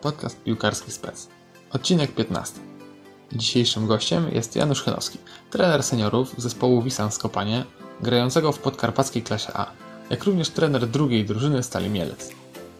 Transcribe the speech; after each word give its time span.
podcast 0.00 0.42
Piłkarski 0.42 0.92
Spec. 0.92 1.28
Odcinek 1.72 2.14
15. 2.14 2.60
Dzisiejszym 3.32 3.86
gościem 3.86 4.28
jest 4.32 4.56
Janusz 4.56 4.82
Chenowski, 4.82 5.18
trener 5.50 5.82
seniorów 5.82 6.34
zespołu 6.38 6.82
Wisan 6.82 7.12
Skopanie, 7.12 7.64
grającego 8.00 8.52
w 8.52 8.58
podkarpackiej 8.58 9.22
klasie 9.22 9.52
A, 9.54 9.66
jak 10.10 10.24
również 10.24 10.50
trener 10.50 10.86
drugiej 10.86 11.24
drużyny 11.24 11.62
Stali 11.62 11.90
Mielec. 11.90 12.30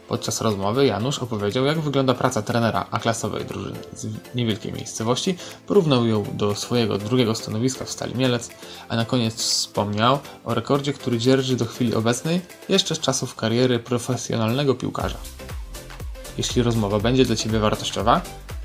Podczas 0.09 0.41
rozmowy 0.41 0.87
Janusz 0.87 1.19
opowiedział, 1.19 1.65
jak 1.65 1.81
wygląda 1.81 2.15
praca 2.15 2.43
trenera 2.43 2.87
A-klasowej 2.91 3.45
drużyny 3.45 3.79
z 3.93 4.09
niewielkiej 4.35 4.73
miejscowości, 4.73 5.37
porównał 5.67 6.07
ją 6.07 6.25
do 6.33 6.55
swojego 6.55 6.99
drugiego 6.99 7.35
stanowiska 7.35 7.85
w 7.85 7.91
Stali 7.91 8.15
Mielec, 8.15 8.51
a 8.89 8.97
na 8.97 9.05
koniec 9.05 9.35
wspomniał 9.35 10.19
o 10.45 10.55
rekordzie, 10.55 10.93
który 10.93 11.19
dzierży 11.19 11.57
do 11.57 11.65
chwili 11.65 11.95
obecnej, 11.95 12.41
jeszcze 12.69 12.95
z 12.95 13.01
czasów 13.01 13.35
kariery 13.35 13.79
profesjonalnego 13.79 14.75
piłkarza. 14.75 15.19
Jeśli 16.41 16.63
rozmowa 16.63 16.99
będzie 16.99 17.25
dla 17.25 17.37
Ciebie 17.37 17.59
wartościowa, 17.59 18.21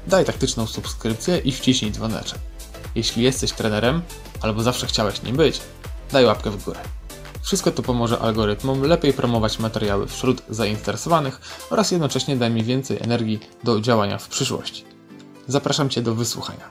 daj 0.07 0.25
taktyczną 0.25 0.67
subskrypcję 0.67 1.38
i 1.38 1.52
wciśnij 1.52 1.91
dzwoneczek. 1.91 2.39
Jeśli 2.95 3.23
jesteś 3.23 3.51
trenerem, 3.51 4.01
albo 4.41 4.63
zawsze 4.63 4.88
chciałeś 4.88 5.23
nim 5.23 5.35
być, 5.35 5.61
daj 6.11 6.25
łapkę 6.25 6.49
w 6.49 6.65
górę. 6.65 6.79
Wszystko 7.41 7.71
to 7.71 7.84
pomoże 7.84 8.20
algorytmom 8.20 8.81
lepiej 8.81 9.13
promować 9.13 9.59
materiały 9.59 10.07
wśród 10.07 10.41
zainteresowanych 10.49 11.41
oraz 11.70 11.91
jednocześnie 11.91 12.35
da 12.35 12.49
mi 12.49 12.63
więcej 12.63 12.98
energii 13.01 13.39
do 13.63 13.81
działania 13.81 14.17
w 14.17 14.27
przyszłości. 14.27 14.84
Zapraszam 15.48 15.89
Cię 15.89 16.01
do 16.01 16.15
wysłuchania. 16.15 16.70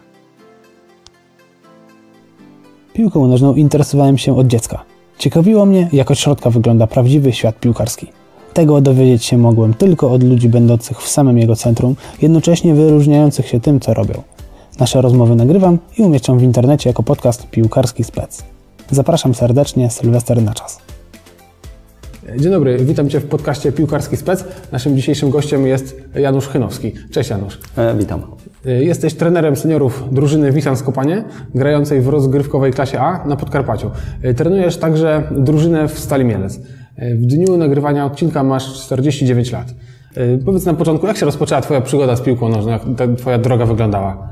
Piłką 2.93 3.29
nożną 3.29 3.55
interesowałem 3.55 4.19
się 4.19 4.39
od 4.39 4.47
dziecka. 4.47 4.85
Ciekawiło 5.19 5.67
mnie, 5.67 5.89
jak 5.93 6.11
od 6.11 6.19
środka 6.19 6.51
wygląda 6.51 6.87
prawdziwy 6.87 7.33
świat 7.33 7.61
piłkarski. 7.61 8.24
Tego 8.55 8.81
dowiedzieć 8.81 9.25
się 9.25 9.39
mogłem 9.39 9.75
tylko 9.75 10.13
od 10.13 10.23
ludzi 10.23 10.49
będących 10.49 10.99
w 10.99 11.09
samym 11.09 11.39
jego 11.39 11.57
centrum, 11.57 11.97
jednocześnie 12.23 12.75
wyróżniających 12.75 13.49
się 13.49 13.61
tym, 13.61 13.81
co 13.81 13.95
robią. 13.95 14.23
Nasze 14.81 15.03
rozmowy 15.03 15.35
nagrywam 15.35 15.79
i 15.99 16.03
umieszczam 16.03 16.39
w 16.39 16.43
internecie 16.43 16.91
jako 16.91 17.03
podcast 17.03 17.51
Piłkarski 17.51 18.05
Spec. 18.05 18.45
Zapraszam 18.91 19.35
serdecznie, 19.35 19.91
Sylwester 19.91 20.43
na 20.43 20.55
czas. 20.55 20.79
Dzień 22.37 22.53
dobry, 22.53 22.79
witam 22.79 23.09
Cię 23.09 23.21
w 23.21 23.27
podcaście 23.27 23.73
Piłkarski 23.73 24.17
Spec. 24.17 24.45
Naszym 24.73 24.97
dzisiejszym 24.97 25.31
gościem 25.31 25.67
jest 25.67 26.03
Janusz 26.15 26.49
Chynowski. 26.49 26.93
Cześć 27.11 27.31
Janusz. 27.31 27.61
E, 27.77 27.95
witam. 27.99 28.23
Jesteś 28.65 29.15
trenerem 29.15 29.57
seniorów 29.57 30.05
drużyny 30.13 30.53
Wisan 30.53 30.77
Skopanie, 30.77 31.25
grającej 31.55 32.01
w 32.01 32.09
rozgrywkowej 32.09 32.73
klasie 32.73 33.01
A 33.01 33.27
na 33.27 33.37
Podkarpaciu. 33.37 33.91
Trenujesz 34.37 34.77
także 34.77 35.23
drużynę 35.31 35.89
w 35.89 35.99
Stali 35.99 36.25
Mielec. 36.25 36.61
W 36.99 37.27
dniu 37.27 37.57
nagrywania 37.57 38.07
odcinka 38.07 38.43
masz 38.43 38.85
49 38.85 39.53
lat. 39.53 39.75
Powiedz 40.45 40.65
na 40.65 40.75
początku, 40.75 41.07
jak 41.07 41.17
się 41.17 41.27
rozpoczęła 41.27 41.61
Twoja 41.61 41.81
przygoda 41.81 42.17
z 42.17 42.21
piłką 42.21 42.49
nożną, 42.49 42.73
jak 42.73 42.83
Twoja 43.19 43.39
droga 43.39 43.67
wyglądała? 43.67 44.29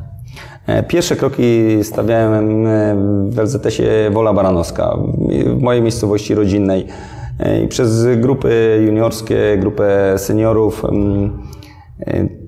E, 0.66 0.82
Pierwsze 0.82 1.16
kroki 1.16 1.44
stawiałem 1.82 2.66
e, 2.66 2.96
w 3.28 3.38
LZS-ie 3.38 4.10
Wola 4.10 4.32
Baranowska, 4.32 4.98
w 5.46 5.62
mojej 5.62 5.82
miejscowości 5.82 6.34
rodzinnej. 6.34 6.86
E, 7.38 7.62
I 7.62 7.68
przez 7.68 8.06
grupy 8.16 8.82
juniorskie, 8.86 9.58
grupę 9.60 10.14
seniorów 10.16 10.84
mm, 10.84 11.38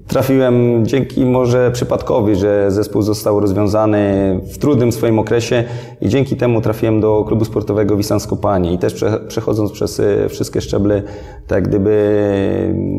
trafiłem 0.09 0.87
dzięki 0.87 1.27
może 1.27 1.71
przypadkowi, 1.71 2.35
że 2.35 2.71
zespół 2.71 3.03
został 3.03 3.41
rozwiązany 3.41 4.41
w 4.53 4.59
trudnym 4.59 4.93
swoim 4.93 5.19
okresie 5.19 5.65
i 6.01 6.09
dzięki 6.09 6.37
temu 6.37 6.61
trafiłem 6.61 7.01
do 7.01 7.25
klubu 7.25 7.45
sportowego 7.45 7.97
Wisan 7.97 8.21
Skopanie 8.21 8.73
i 8.73 8.79
też 8.79 9.05
przechodząc 9.29 9.73
przez 9.73 10.03
wszystkie 10.29 10.61
szczeble, 10.61 11.03
tak 11.47 11.69
gdyby 11.69 12.95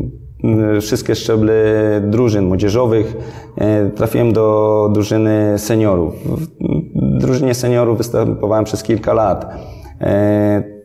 wszystkie 0.80 1.14
szczeble 1.14 1.54
drużyn 2.04 2.44
młodzieżowych. 2.44 3.16
Trafiłem 3.94 4.32
do 4.32 4.88
drużyny 4.92 5.54
seniorów. 5.58 6.14
W 6.94 7.18
drużynie 7.18 7.54
seniorów 7.54 7.98
występowałem 7.98 8.64
przez 8.64 8.82
kilka 8.82 9.12
lat. 9.12 9.46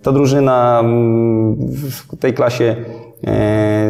Ta 0.01 0.11
drużyna 0.11 0.83
w 2.11 2.17
tej 2.19 2.33
klasie 2.33 2.75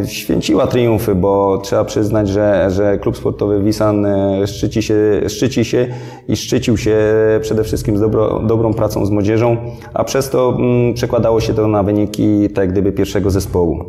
święciła 0.06 0.68
triumfy, 0.68 1.16
bo 1.16 1.58
trzeba 1.58 1.86
przyznać, 1.86 2.30
że, 2.30 2.72
że 2.72 2.98
klub 2.98 3.18
sportowy 3.18 3.64
Wisan 3.64 4.08
szczyci 4.46 4.82
się, 4.82 4.96
szczyci 5.28 5.66
się 5.66 5.88
i 6.28 6.36
szczycił 6.36 6.78
się 6.78 6.98
przede 7.42 7.64
wszystkim 7.64 7.98
z 7.98 8.02
dobro, 8.02 8.40
dobrą 8.40 8.74
pracą 8.74 9.06
z 9.06 9.10
młodzieżą, 9.10 9.58
a 9.94 10.04
przez 10.04 10.30
to 10.30 10.58
przekładało 10.94 11.42
się 11.42 11.54
to 11.54 11.68
na 11.68 11.84
wyniki 11.84 12.50
tak 12.50 12.72
gdyby 12.72 12.92
pierwszego 12.92 13.30
zespołu. 13.30 13.86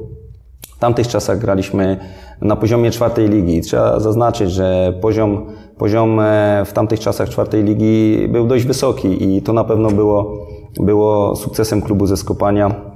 W 0.76 0.78
tamtych 0.78 1.08
czasach 1.08 1.38
graliśmy 1.38 1.98
na 2.40 2.56
poziomie 2.56 2.90
czwartej 2.90 3.28
ligi. 3.28 3.60
Trzeba 3.60 4.00
zaznaczyć, 4.00 4.50
że 4.50 4.94
poziom, 5.00 5.46
poziom 5.78 6.20
w 6.64 6.72
tamtych 6.72 7.00
czasach 7.00 7.28
czwartej 7.28 7.64
ligi 7.64 8.28
był 8.28 8.46
dość 8.46 8.64
wysoki 8.64 9.36
i 9.36 9.42
to 9.42 9.52
na 9.52 9.64
pewno 9.64 9.90
było, 9.90 10.46
było 10.80 11.36
sukcesem 11.36 11.82
klubu 11.82 12.06
ze 12.06 12.16
Skopania, 12.16 12.91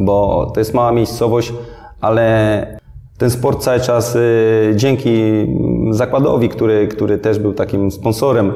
bo 0.00 0.46
to 0.54 0.60
jest 0.60 0.74
mała 0.74 0.92
miejscowość, 0.92 1.52
ale 2.00 2.78
ten 3.18 3.30
sport 3.30 3.62
cały 3.62 3.80
czas 3.80 4.18
dzięki 4.74 5.20
zakładowi, 5.90 6.48
który, 6.48 6.88
który 6.88 7.18
też 7.18 7.38
był 7.38 7.52
takim 7.52 7.90
sponsorem 7.90 8.52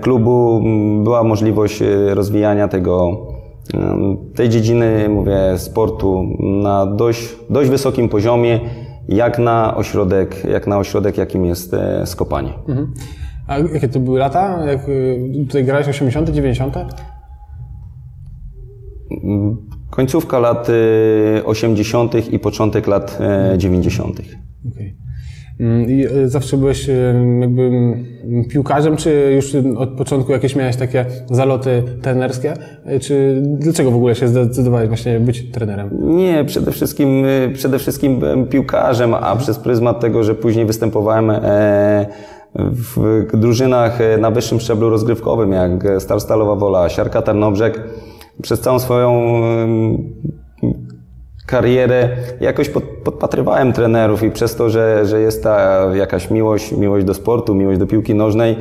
klubu, 0.00 0.62
była 1.04 1.24
możliwość 1.24 1.82
rozwijania 2.14 2.68
tego, 2.68 3.26
tej 4.34 4.48
dziedziny, 4.48 5.08
mówię, 5.08 5.38
sportu 5.56 6.24
na 6.40 6.86
dość, 6.86 7.36
dość 7.50 7.70
wysokim 7.70 8.08
poziomie, 8.08 8.60
jak 9.08 9.38
na 9.38 9.76
ośrodek, 9.76 10.44
jak 10.44 10.66
na 10.66 10.78
ośrodek, 10.78 11.18
jakim 11.18 11.44
jest 11.44 11.76
Skopanie. 12.04 12.52
Mhm. 12.68 12.92
A 13.46 13.58
jakie 13.58 13.88
to 13.88 14.00
były 14.00 14.18
lata? 14.18 14.66
Jak 14.66 14.80
tutaj 15.46 15.64
grałeś 15.64 15.88
80., 15.88 16.30
90.? 16.30 16.74
Końcówka 19.90 20.38
lat 20.38 20.68
80. 21.44 22.32
i 22.32 22.38
początek 22.38 22.86
lat 22.86 23.18
90. 23.56 24.20
Okay. 24.72 24.92
I 25.88 26.06
zawsze 26.24 26.56
byłeś 26.56 26.90
jakby 27.40 27.70
piłkarzem, 28.48 28.96
czy 28.96 29.32
już 29.34 29.54
od 29.76 29.90
początku 29.90 30.32
jakieś 30.32 30.56
miałeś 30.56 30.76
takie 30.76 31.06
zaloty 31.30 31.82
trenerskie? 32.02 32.54
Czy 33.00 33.42
dlaczego 33.42 33.90
w 33.90 33.96
ogóle 33.96 34.14
się 34.14 34.28
zdecydowałeś 34.28 34.88
właśnie 34.88 35.20
być 35.20 35.50
trenerem? 35.50 35.90
Nie, 36.16 36.44
przede 36.44 36.72
wszystkim, 36.72 37.24
przede 37.54 37.78
wszystkim 37.78 38.18
byłem 38.18 38.46
piłkarzem, 38.46 39.14
a 39.14 39.36
przez 39.36 39.58
pryzmat 39.58 40.00
tego, 40.00 40.24
że 40.24 40.34
później 40.34 40.66
występowałem 40.66 41.32
w 42.54 43.26
drużynach 43.34 43.98
na 44.20 44.30
wyższym 44.30 44.60
szczeblu 44.60 44.90
rozgrywkowym, 44.90 45.52
jak 45.52 45.70
Stal 45.98 46.20
Stalowa 46.20 46.54
Wola, 46.54 46.88
Siarka 46.88 47.22
Tarnobrzeg, 47.22 47.82
przez 48.42 48.60
całą 48.60 48.78
swoją 48.78 49.22
karierę 51.46 52.08
jakoś 52.40 52.68
pod, 52.68 52.84
podpatrywałem 53.04 53.72
trenerów 53.72 54.22
i 54.22 54.30
przez 54.30 54.56
to, 54.56 54.70
że, 54.70 55.06
że 55.06 55.20
jest 55.20 55.42
ta 55.42 55.86
jakaś 55.94 56.30
miłość, 56.30 56.72
miłość 56.72 57.06
do 57.06 57.14
sportu, 57.14 57.54
miłość 57.54 57.78
do 57.78 57.86
piłki 57.86 58.14
nożnej, 58.14 58.56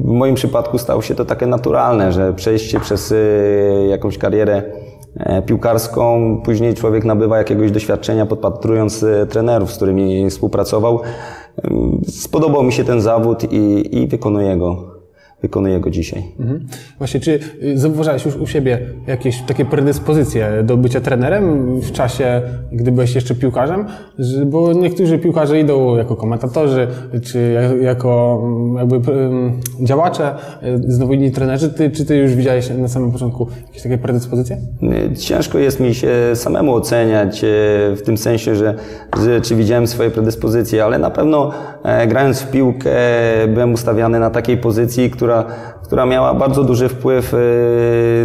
w 0.00 0.04
moim 0.04 0.34
przypadku 0.34 0.78
stało 0.78 1.02
się 1.02 1.14
to 1.14 1.24
takie 1.24 1.46
naturalne, 1.46 2.12
że 2.12 2.32
przejście 2.32 2.80
przez 2.80 3.14
jakąś 3.88 4.18
karierę 4.18 4.62
piłkarską, 5.46 6.36
później 6.44 6.74
człowiek 6.74 7.04
nabywa 7.04 7.38
jakiegoś 7.38 7.70
doświadczenia 7.70 8.26
podpatrując 8.26 9.04
trenerów, 9.28 9.72
z 9.72 9.76
którymi 9.76 10.30
współpracował. 10.30 11.00
Spodobał 12.08 12.62
mi 12.62 12.72
się 12.72 12.84
ten 12.84 13.00
zawód 13.00 13.52
i, 13.52 13.96
i 13.98 14.06
wykonuję 14.06 14.56
go 14.56 14.93
wykonuję 15.44 15.80
go 15.80 15.90
dzisiaj. 15.90 16.22
Mhm. 16.40 16.66
Właśnie, 16.98 17.20
czy 17.20 17.40
zauważałeś 17.74 18.24
już 18.24 18.36
u 18.36 18.46
siebie 18.46 18.78
jakieś 19.06 19.42
takie 19.42 19.64
predyspozycje 19.64 20.62
do 20.62 20.76
bycia 20.76 21.00
trenerem 21.00 21.76
w 21.80 21.92
czasie, 21.92 22.42
gdy 22.72 22.92
byłeś 22.92 23.14
jeszcze 23.14 23.34
piłkarzem? 23.34 23.84
Bo 24.46 24.72
niektórzy 24.72 25.18
piłkarze 25.18 25.60
idą 25.60 25.96
jako 25.96 26.16
komentatorzy, 26.16 26.86
czy 27.22 27.56
jako 27.80 28.42
jakby 28.76 29.00
działacze, 29.80 30.34
znowu 30.88 31.12
inni 31.12 31.30
trenerzy. 31.30 31.68
Ty, 31.70 31.90
czy 31.90 32.04
ty 32.04 32.16
już 32.16 32.34
widziałeś 32.34 32.70
na 32.78 32.88
samym 32.88 33.12
początku 33.12 33.46
jakieś 33.66 33.82
takie 33.82 33.98
predyspozycje? 33.98 34.56
Ciężko 35.18 35.58
jest 35.58 35.80
mi 35.80 35.94
się 35.94 36.10
samemu 36.34 36.74
oceniać 36.74 37.44
w 37.96 38.02
tym 38.04 38.16
sensie, 38.16 38.54
że, 38.54 38.74
że 39.24 39.40
czy 39.40 39.56
widziałem 39.56 39.86
swoje 39.86 40.10
predyspozycje, 40.10 40.84
ale 40.84 40.98
na 40.98 41.10
pewno 41.10 41.50
grając 42.08 42.40
w 42.40 42.50
piłkę 42.50 42.90
byłem 43.48 43.72
ustawiany 43.72 44.20
na 44.20 44.30
takiej 44.30 44.56
pozycji, 44.56 45.10
która 45.10 45.33
która, 45.42 45.56
która 45.82 46.06
miała 46.06 46.34
bardzo 46.34 46.64
duży 46.64 46.88
wpływ 46.88 47.34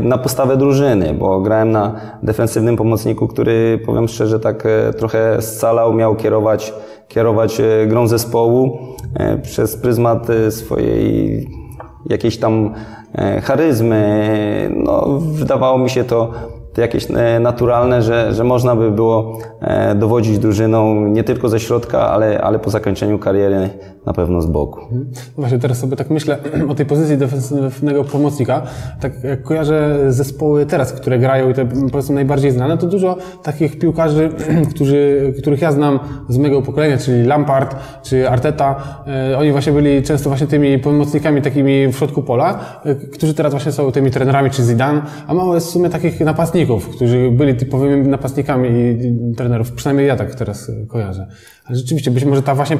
na 0.01 0.17
postawę 0.17 0.57
drużyny, 0.57 1.13
bo 1.13 1.41
grałem 1.41 1.71
na 1.71 1.95
defensywnym 2.23 2.77
pomocniku, 2.77 3.27
który, 3.27 3.79
powiem 3.85 4.07
szczerze, 4.07 4.39
tak 4.39 4.63
trochę 4.97 5.41
scalał, 5.41 5.93
miał 5.93 6.15
kierować, 6.15 6.73
kierować 7.07 7.61
grą 7.87 8.07
zespołu 8.07 8.77
przez 9.41 9.77
pryzmat 9.77 10.27
swojej 10.49 11.47
jakiejś 12.05 12.37
tam 12.37 12.73
charyzmy. 13.43 14.71
No, 14.75 15.19
wydawało 15.19 15.77
mi 15.77 15.89
się 15.89 16.03
to 16.03 16.31
jakieś 16.77 17.07
e, 17.11 17.39
naturalne, 17.39 18.01
że, 18.01 18.33
że 18.33 18.43
można 18.43 18.75
by 18.75 18.91
było 18.91 19.37
e, 19.61 19.95
dowodzić 19.95 20.39
drużyną 20.39 20.95
nie 20.95 21.23
tylko 21.23 21.49
ze 21.49 21.59
środka, 21.59 22.09
ale, 22.09 22.41
ale 22.41 22.59
po 22.59 22.69
zakończeniu 22.69 23.19
kariery 23.19 23.69
na 24.05 24.13
pewno 24.13 24.41
z 24.41 24.45
boku. 24.45 24.81
Właśnie 25.37 25.59
teraz 25.59 25.77
sobie 25.77 25.95
tak 25.95 26.09
myślę 26.09 26.37
o 26.69 26.75
tej 26.75 26.85
pozycji 26.85 27.17
defensywnego 27.17 28.03
pomocnika. 28.03 28.61
Tak 28.99 29.23
jak 29.23 29.43
kojarzę 29.43 30.05
zespoły 30.09 30.65
teraz, 30.65 30.93
które 30.93 31.19
grają 31.19 31.49
i 31.49 31.53
te 31.53 31.65
powiedzmy 31.91 32.15
najbardziej 32.15 32.51
znane, 32.51 32.77
to 32.77 32.87
dużo 32.87 33.17
takich 33.43 33.79
piłkarzy, 33.79 34.29
którzy, 34.75 35.33
których 35.41 35.61
ja 35.61 35.71
znam 35.71 35.99
z 36.29 36.37
mojego 36.37 36.61
pokolenia, 36.61 36.97
czyli 36.97 37.23
Lampard 37.23 37.75
czy 38.03 38.29
Arteta, 38.29 38.75
e, 39.07 39.37
oni 39.37 39.51
właśnie 39.51 39.73
byli 39.73 40.03
często 40.03 40.29
właśnie 40.29 40.47
tymi 40.47 40.79
pomocnikami 40.79 41.41
takimi 41.41 41.87
w 41.87 41.95
środku 41.97 42.23
pola, 42.23 42.79
e, 42.85 42.95
którzy 42.95 43.33
teraz 43.33 43.53
właśnie 43.53 43.71
są 43.71 43.91
tymi 43.91 44.11
trenerami, 44.11 44.49
czy 44.49 44.63
Zidane, 44.63 45.01
a 45.27 45.33
mało 45.33 45.55
jest 45.55 45.67
w 45.67 45.69
sumie 45.69 45.89
takich 45.89 46.19
napastników, 46.19 46.89
którzy 46.89 47.31
byli 47.31 47.55
typowymi 47.55 48.07
napastnikami 48.07 48.69
i 48.69 49.35
trenerów. 49.35 49.71
Przynajmniej 49.71 50.07
ja 50.07 50.15
tak 50.15 50.35
teraz 50.35 50.71
kojarzę. 50.87 51.27
Rzeczywiście, 51.69 52.11
być 52.11 52.25
może 52.25 52.41
ta 52.41 52.55
właśnie, 52.55 52.77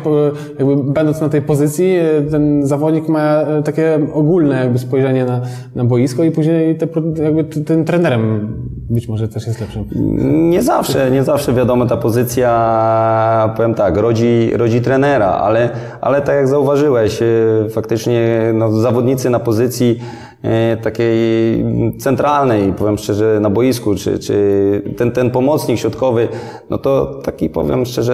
jakby 0.59 0.75
będąc 0.93 1.21
na 1.21 1.29
tej 1.29 1.41
pozycji, 1.41 1.95
e, 1.95 2.21
ten 2.31 2.67
zawodnik 2.67 3.07
ma 3.07 3.41
e, 3.41 3.63
takie 3.63 3.99
ogólne 4.13 4.59
jakby 4.59 4.79
spojrzenie 4.79 5.25
na, 5.25 5.41
na 5.75 5.85
boisko 5.85 6.23
i 6.23 6.31
później 6.31 6.77
te, 6.77 6.87
jakby 7.23 7.43
tym 7.43 7.85
trenerem 7.85 8.53
być 8.89 9.07
może 9.07 9.27
też 9.27 9.47
jest 9.47 9.61
lepszym. 9.61 9.85
Nie 10.49 10.61
zawsze, 10.61 11.11
nie 11.11 11.23
zawsze 11.23 11.53
wiadomo, 11.53 11.85
ta 11.85 11.97
pozycja, 11.97 13.53
powiem 13.57 13.73
tak, 13.73 13.97
rodzi, 13.97 14.51
rodzi 14.53 14.81
trenera, 14.81 15.27
ale, 15.27 15.69
ale 16.01 16.21
tak 16.21 16.35
jak 16.35 16.47
zauważyłeś, 16.47 17.21
e, 17.21 17.25
faktycznie 17.69 18.51
no, 18.53 18.71
zawodnicy 18.71 19.29
na 19.29 19.39
pozycji 19.39 19.99
takiej 20.81 21.65
centralnej, 21.99 22.73
powiem 22.73 22.97
szczerze, 22.97 23.39
na 23.41 23.49
boisku, 23.49 23.95
czy, 23.95 24.19
czy 24.19 24.33
ten, 24.97 25.11
ten 25.11 25.31
pomocnik 25.31 25.79
środkowy, 25.79 26.27
no 26.69 26.77
to 26.77 27.05
taki, 27.23 27.49
powiem 27.49 27.85
szczerze, 27.85 28.13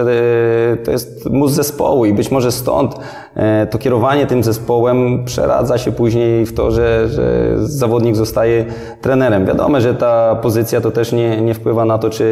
e, 0.72 0.76
to 0.76 0.90
jest 0.90 1.30
mózg 1.30 1.54
zespołu 1.54 2.04
i 2.04 2.12
być 2.12 2.30
może 2.30 2.52
stąd 2.52 2.96
e, 3.34 3.66
to 3.66 3.78
kierowanie 3.78 4.26
tym 4.26 4.42
zespołem 4.42 5.24
przeradza 5.24 5.78
się 5.78 5.92
później 5.92 6.46
w 6.46 6.54
to, 6.54 6.70
że, 6.70 7.08
że 7.08 7.54
zawodnik 7.58 8.16
zostaje 8.16 8.64
trenerem. 9.00 9.46
Wiadomo, 9.46 9.80
że 9.80 9.94
ta 9.94 10.34
pozycja 10.34 10.80
to 10.80 10.90
też 10.90 11.12
nie, 11.12 11.40
nie 11.40 11.54
wpływa 11.54 11.84
na 11.84 11.98
to, 11.98 12.10
czy 12.10 12.24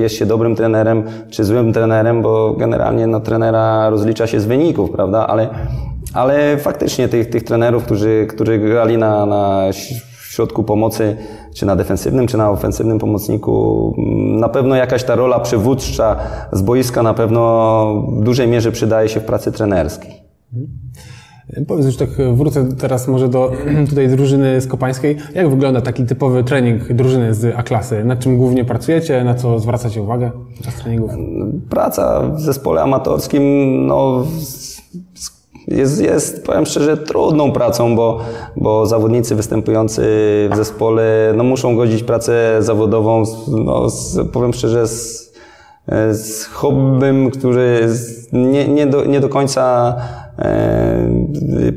jest 0.00 0.14
się 0.14 0.26
dobrym 0.26 0.56
trenerem, 0.56 1.04
czy 1.30 1.44
złym 1.44 1.72
trenerem, 1.72 2.22
bo 2.22 2.52
generalnie 2.52 3.06
no, 3.06 3.20
trenera 3.20 3.90
rozlicza 3.90 4.26
się 4.26 4.40
z 4.40 4.46
wyników, 4.46 4.90
prawda? 4.90 5.26
Ale, 5.26 5.48
ale 6.14 6.58
faktycznie 6.58 7.08
tych, 7.08 7.30
tych 7.30 7.42
trenerów, 7.42 7.84
którzy, 7.84 8.26
którzy 8.30 8.58
grali 8.58 8.98
na, 8.98 9.26
na 9.26 9.68
środku 10.32 10.64
pomocy, 10.64 11.16
czy 11.54 11.66
na 11.66 11.76
defensywnym, 11.76 12.26
czy 12.26 12.36
na 12.38 12.50
ofensywnym 12.50 12.98
pomocniku, 12.98 13.94
mm, 13.98 14.40
na 14.40 14.48
pewno 14.48 14.74
jakaś 14.74 15.04
ta 15.04 15.14
rola 15.14 15.40
przywódcza 15.40 16.16
z 16.52 16.62
boiska 16.62 17.02
na 17.02 17.14
pewno 17.14 17.84
w 18.20 18.24
dużej 18.24 18.48
mierze 18.48 18.72
przydaje 18.72 19.08
się 19.08 19.20
w 19.20 19.24
pracy 19.24 19.52
trenerskiej. 19.52 20.22
Powiedz 21.68 21.86
już 21.86 21.96
tak, 21.96 22.08
wrócę 22.34 22.68
teraz 22.80 23.08
może 23.08 23.28
do 23.28 23.52
tutaj 23.90 24.08
drużyny 24.08 24.60
skopańskiej. 24.60 25.16
Jak 25.34 25.50
wygląda 25.50 25.80
taki 25.80 26.04
typowy 26.04 26.44
trening 26.44 26.92
drużyny 26.92 27.34
z 27.34 27.54
A-klasy? 27.56 28.04
Nad 28.04 28.18
czym 28.18 28.36
głównie 28.36 28.64
pracujecie? 28.64 29.24
Na 29.24 29.34
co 29.34 29.58
zwracacie 29.58 30.02
uwagę 30.02 30.30
podczas 30.56 30.74
treningów? 30.74 31.10
Praca 31.70 32.20
w 32.20 32.40
zespole 32.40 32.82
amatorskim 32.82 33.42
no, 33.86 34.26
jest, 35.68 36.02
jest, 36.02 36.46
powiem 36.46 36.66
szczerze, 36.66 36.96
trudną 36.96 37.52
pracą, 37.52 37.96
bo, 37.96 38.20
bo 38.56 38.86
zawodnicy 38.86 39.34
występujący 39.34 40.02
w 40.52 40.56
zespole 40.56 41.32
no, 41.36 41.44
muszą 41.44 41.76
godzić 41.76 42.02
pracę 42.02 42.56
zawodową, 42.60 43.22
no, 43.48 43.90
z, 43.90 44.30
powiem 44.32 44.52
szczerze, 44.52 44.86
z, 44.86 45.32
z 46.12 46.44
hobbym, 46.44 47.30
który 47.30 47.88
nie, 48.32 48.68
nie, 48.68 48.86
do, 48.86 49.04
nie 49.04 49.20
do 49.20 49.28
końca 49.28 49.96
e, 50.38 51.32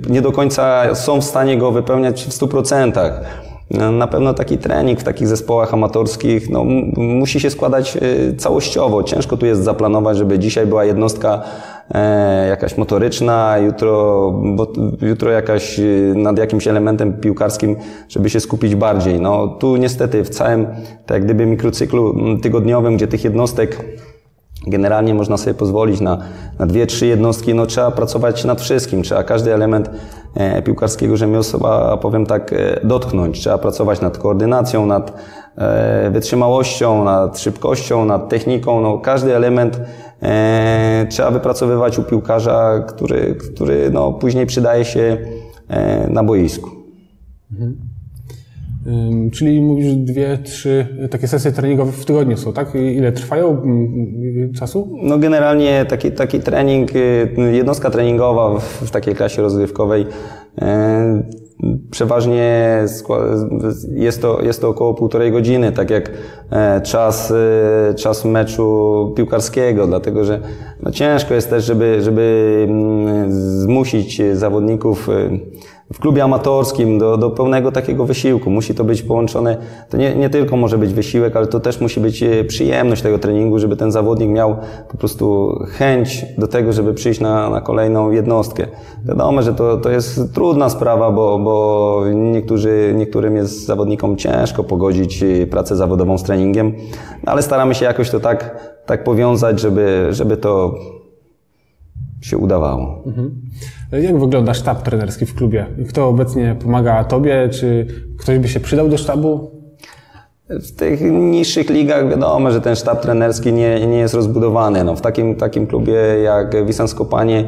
nie 0.09 0.21
do 0.21 0.31
końca 0.31 0.95
są 0.95 1.21
w 1.21 1.23
stanie 1.23 1.57
go 1.57 1.71
wypełniać 1.71 2.25
w 2.25 2.29
100%. 2.29 3.11
Na 3.91 4.07
pewno 4.07 4.33
taki 4.33 4.57
trening 4.57 4.99
w 4.99 5.03
takich 5.03 5.27
zespołach 5.27 5.73
amatorskich 5.73 6.49
no, 6.49 6.63
musi 6.97 7.39
się 7.39 7.49
składać 7.49 7.97
e, 7.97 8.33
całościowo. 8.35 9.03
Ciężko 9.03 9.37
tu 9.37 9.45
jest 9.45 9.63
zaplanować, 9.63 10.17
żeby 10.17 10.39
dzisiaj 10.39 10.67
była 10.67 10.85
jednostka 10.85 11.43
jakaś 12.49 12.77
motoryczna, 12.77 13.57
jutro, 13.57 14.31
bo, 14.55 14.67
jutro 15.01 15.31
jakaś 15.31 15.79
e, 15.79 15.83
nad 16.15 16.37
jakimś 16.37 16.67
elementem 16.67 17.13
piłkarskim, 17.13 17.75
żeby 18.09 18.29
się 18.29 18.39
skupić 18.39 18.75
bardziej. 18.75 19.19
No, 19.19 19.47
tu 19.47 19.75
niestety 19.75 20.23
w 20.23 20.29
całym 20.29 20.65
tak 21.05 21.15
jak 21.15 21.23
gdyby 21.25 21.45
mikrocyklu 21.45 22.15
tygodniowym, 22.41 22.95
gdzie 22.95 23.07
tych 23.07 23.23
jednostek 23.23 23.85
Generalnie 24.67 25.13
można 25.13 25.37
sobie 25.37 25.53
pozwolić 25.53 26.01
na, 26.01 26.17
na 26.59 26.65
dwie, 26.65 26.87
trzy 26.87 27.07
jednostki, 27.07 27.53
no 27.53 27.65
trzeba 27.65 27.91
pracować 27.91 28.43
nad 28.43 28.61
wszystkim, 28.61 29.03
trzeba 29.03 29.23
każdy 29.23 29.53
element 29.53 29.89
e, 30.35 30.61
piłkarskiego 30.61 31.17
rzemiosła, 31.17 31.97
powiem 31.97 32.25
tak, 32.25 32.53
e, 32.53 32.79
dotknąć. 32.83 33.39
Trzeba 33.39 33.57
pracować 33.57 34.01
nad 34.01 34.17
koordynacją, 34.17 34.85
nad 34.85 35.13
e, 35.57 36.09
wytrzymałością, 36.11 37.03
nad 37.03 37.39
szybkością, 37.39 38.05
nad 38.05 38.29
techniką, 38.29 38.81
no 38.81 38.97
każdy 38.97 39.35
element 39.35 39.79
e, 39.79 39.85
trzeba 41.09 41.31
wypracowywać 41.31 41.99
u 41.99 42.03
piłkarza, 42.03 42.85
który, 42.87 43.35
który 43.35 43.91
no, 43.91 44.13
później 44.13 44.45
przydaje 44.45 44.85
się 44.85 45.17
e, 45.67 46.07
na 46.09 46.23
boisku. 46.23 46.69
Ym, 48.87 49.31
Czyli 49.31 49.61
mówisz 49.61 49.95
dwie, 49.95 50.37
trzy 50.37 50.87
takie 51.11 51.27
sesje 51.27 51.51
treningowe 51.51 51.91
w 51.91 52.05
tygodniu 52.05 52.37
są, 52.37 52.53
tak? 52.53 52.75
Ile 52.75 53.11
trwają 53.11 53.61
mm, 53.61 54.49
y, 54.49 54.51
czasu? 54.55 54.97
No 55.01 55.17
generalnie 55.17 55.85
taki, 55.85 56.11
taki 56.11 56.39
trening, 56.39 56.95
y, 56.95 57.29
jednostka 57.51 57.89
treningowa 57.89 58.59
w, 58.59 58.63
w 58.63 58.91
takiej 58.91 59.15
klasie 59.15 59.41
rozgrywkowej 59.41 60.05
e, 60.61 61.23
przeważnie 61.91 62.79
jest 63.91 64.21
to, 64.21 64.41
jest 64.41 64.61
to 64.61 64.69
około 64.69 64.93
półtorej 64.93 65.31
godziny, 65.31 65.71
tak 65.71 65.89
jak 65.89 66.11
e, 66.51 66.81
czas, 66.81 67.31
e, 67.31 67.93
czas 67.93 68.25
meczu 68.25 69.13
piłkarskiego, 69.15 69.87
dlatego 69.87 70.25
że 70.25 70.39
no 70.83 70.91
ciężko 70.91 71.33
jest 71.33 71.49
też, 71.49 71.65
żeby, 71.65 72.01
żeby 72.01 72.65
mm, 72.69 73.31
zmusić 73.31 74.21
zawodników 74.33 75.09
e, 75.09 75.29
w 75.93 75.99
klubie 75.99 76.23
amatorskim 76.23 76.99
do, 76.99 77.17
do 77.17 77.29
pełnego 77.29 77.71
takiego 77.71 78.05
wysiłku. 78.05 78.49
Musi 78.49 78.75
to 78.75 78.83
być 78.83 79.01
połączone, 79.01 79.57
to 79.89 79.97
nie, 79.97 80.15
nie 80.15 80.29
tylko 80.29 80.57
może 80.57 80.77
być 80.77 80.93
wysiłek, 80.93 81.35
ale 81.35 81.47
to 81.47 81.59
też 81.59 81.81
musi 81.81 81.99
być 81.99 82.23
e, 82.23 82.43
przyjemność 82.43 83.01
tego 83.01 83.19
treningu, 83.19 83.59
żeby 83.59 83.75
ten 83.75 83.91
zawodnik 83.91 84.29
miał 84.29 84.55
po 84.91 84.97
prostu 84.97 85.57
chęć 85.69 86.25
do 86.37 86.47
tego, 86.47 86.73
żeby 86.73 86.93
przyjść 86.93 87.19
na, 87.19 87.49
na 87.49 87.61
kolejną 87.61 88.11
jednostkę. 88.11 88.67
Wiadomo, 89.05 89.41
że 89.41 89.53
to, 89.53 89.77
to 89.77 89.89
jest 89.89 90.33
trudna 90.33 90.69
sprawa, 90.69 91.11
bo, 91.11 91.39
bo 91.39 92.03
niektórzy, 92.13 92.93
niektórym 92.97 93.35
jest 93.35 93.65
zawodnikom 93.65 94.17
ciężko 94.17 94.63
pogodzić 94.63 95.23
e, 95.23 95.47
pracę 95.47 95.75
zawodową 95.75 96.17
z 96.17 96.23
treningiem, 96.23 96.73
ale 97.25 97.41
staramy 97.41 97.75
się 97.75 97.85
jakoś 97.85 98.09
to 98.09 98.19
tak, 98.19 98.55
tak 98.85 99.03
powiązać, 99.03 99.59
żeby, 99.59 100.07
żeby 100.09 100.37
to 100.37 100.75
się 102.21 102.37
udawało. 102.37 103.03
Jak 103.91 104.19
wygląda 104.19 104.53
sztab 104.53 104.81
trenerski 104.81 105.25
w 105.25 105.35
klubie? 105.35 105.65
Kto 105.89 106.07
obecnie 106.07 106.55
pomaga 106.63 107.03
Tobie? 107.03 107.49
Czy 107.49 107.87
ktoś 108.19 108.39
by 108.39 108.47
się 108.47 108.59
przydał 108.59 108.89
do 108.89 108.97
sztabu? 108.97 109.51
W 110.49 110.71
tych 110.71 111.01
niższych 111.11 111.69
ligach 111.69 112.09
wiadomo, 112.09 112.51
że 112.51 112.61
ten 112.61 112.75
sztab 112.75 113.01
trenerski 113.01 113.53
nie, 113.53 113.87
nie 113.87 113.97
jest 113.97 114.13
rozbudowany. 114.13 114.83
No, 114.83 114.95
w 114.95 115.01
takim, 115.01 115.35
takim 115.35 115.67
klubie 115.67 115.93
jak 116.23 116.65
Wisłan 116.65 116.87
Skopanie 116.87 117.45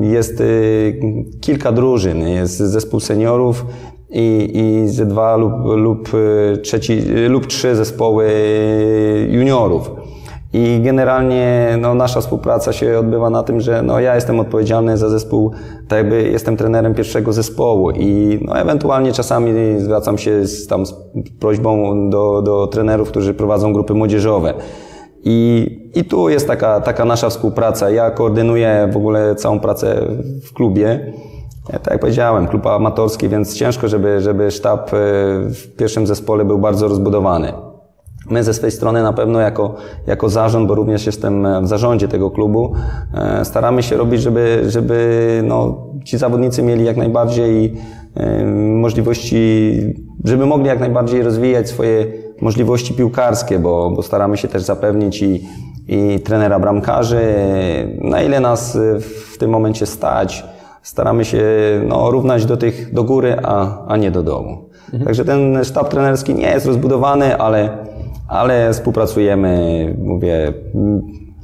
jest 0.00 0.40
y, 0.40 1.00
kilka 1.40 1.72
drużyn. 1.72 2.28
Jest 2.28 2.58
zespół 2.58 3.00
seniorów 3.00 3.66
i, 4.10 4.50
i 4.54 4.88
ze 4.88 5.06
dwa 5.06 5.36
lub, 5.36 5.52
lub, 5.76 6.14
y, 6.14 6.58
trzeci, 6.58 7.00
lub 7.28 7.46
trzy 7.46 7.76
zespoły 7.76 8.28
juniorów. 9.30 9.90
I 10.52 10.80
generalnie 10.82 11.76
no, 11.80 11.94
nasza 11.94 12.20
współpraca 12.20 12.72
się 12.72 12.98
odbywa 12.98 13.30
na 13.30 13.42
tym, 13.42 13.60
że 13.60 13.82
no, 13.82 14.00
ja 14.00 14.14
jestem 14.14 14.40
odpowiedzialny 14.40 14.96
za 14.96 15.08
zespół, 15.08 15.50
tak 15.88 15.98
jakby 15.98 16.22
jestem 16.22 16.56
trenerem 16.56 16.94
pierwszego 16.94 17.32
zespołu 17.32 17.90
i 17.90 18.38
no, 18.42 18.58
ewentualnie 18.58 19.12
czasami 19.12 19.52
zwracam 19.78 20.18
się 20.18 20.46
z, 20.46 20.66
tam 20.66 20.86
z 20.86 20.94
prośbą 21.40 22.10
do, 22.10 22.42
do 22.42 22.66
trenerów, 22.66 23.08
którzy 23.08 23.34
prowadzą 23.34 23.72
grupy 23.72 23.94
młodzieżowe. 23.94 24.54
I, 25.24 25.90
I 25.94 26.04
tu 26.04 26.28
jest 26.28 26.46
taka, 26.46 26.80
taka 26.80 27.04
nasza 27.04 27.30
współpraca. 27.30 27.90
Ja 27.90 28.10
koordynuję 28.10 28.88
w 28.92 28.96
ogóle 28.96 29.34
całą 29.34 29.60
pracę 29.60 30.06
w 30.44 30.52
klubie. 30.52 31.12
Tak 31.72 31.86
jak 31.86 32.00
powiedziałem, 32.00 32.46
klub 32.46 32.66
amatorski, 32.66 33.28
więc 33.28 33.54
ciężko, 33.54 33.88
żeby, 33.88 34.20
żeby 34.20 34.50
sztab 34.50 34.94
e, 34.94 34.96
w 35.50 35.76
pierwszym 35.76 36.06
zespole 36.06 36.44
był 36.44 36.58
bardzo 36.58 36.88
rozbudowany. 36.88 37.52
My 38.30 38.44
ze 38.44 38.54
swej 38.54 38.70
strony 38.70 39.02
na 39.02 39.12
pewno 39.12 39.40
jako, 39.40 39.74
jako 40.06 40.28
zarząd, 40.28 40.68
bo 40.68 40.74
również 40.74 41.06
jestem 41.06 41.46
w 41.64 41.68
zarządzie 41.68 42.08
tego 42.08 42.30
klubu, 42.30 42.72
e, 43.14 43.44
staramy 43.44 43.82
się 43.82 43.96
robić, 43.96 44.22
żeby, 44.22 44.64
żeby 44.66 45.40
no, 45.44 45.86
ci 46.04 46.18
zawodnicy 46.18 46.62
mieli 46.62 46.84
jak 46.84 46.96
najbardziej 46.96 47.74
e, 48.14 48.44
możliwości, 48.44 49.72
żeby 50.24 50.46
mogli 50.46 50.66
jak 50.66 50.80
najbardziej 50.80 51.22
rozwijać 51.22 51.68
swoje 51.68 52.06
możliwości 52.40 52.94
piłkarskie, 52.94 53.58
bo, 53.58 53.90
bo 53.90 54.02
staramy 54.02 54.36
się 54.36 54.48
też 54.48 54.62
zapewnić 54.62 55.22
i, 55.22 55.48
i 55.88 56.20
trenera 56.20 56.58
bramkarzy, 56.58 57.34
na 58.00 58.22
ile 58.22 58.40
nas 58.40 58.78
w 59.32 59.38
tym 59.38 59.50
momencie 59.50 59.86
stać. 59.86 60.44
Staramy 60.82 61.24
się 61.24 61.42
no, 61.88 62.10
równać 62.10 62.46
do 62.46 62.56
tych 62.56 62.94
do 62.94 63.04
góry, 63.04 63.36
a, 63.42 63.86
a 63.86 63.96
nie 63.96 64.10
do 64.10 64.22
dołu. 64.22 64.68
Mhm. 64.84 65.04
Także 65.04 65.24
ten 65.24 65.64
sztab 65.64 65.88
trenerski 65.88 66.34
nie 66.34 66.50
jest 66.50 66.66
rozbudowany, 66.66 67.38
ale, 67.38 67.78
ale 68.28 68.72
współpracujemy, 68.72 69.94
mówię, 69.98 70.52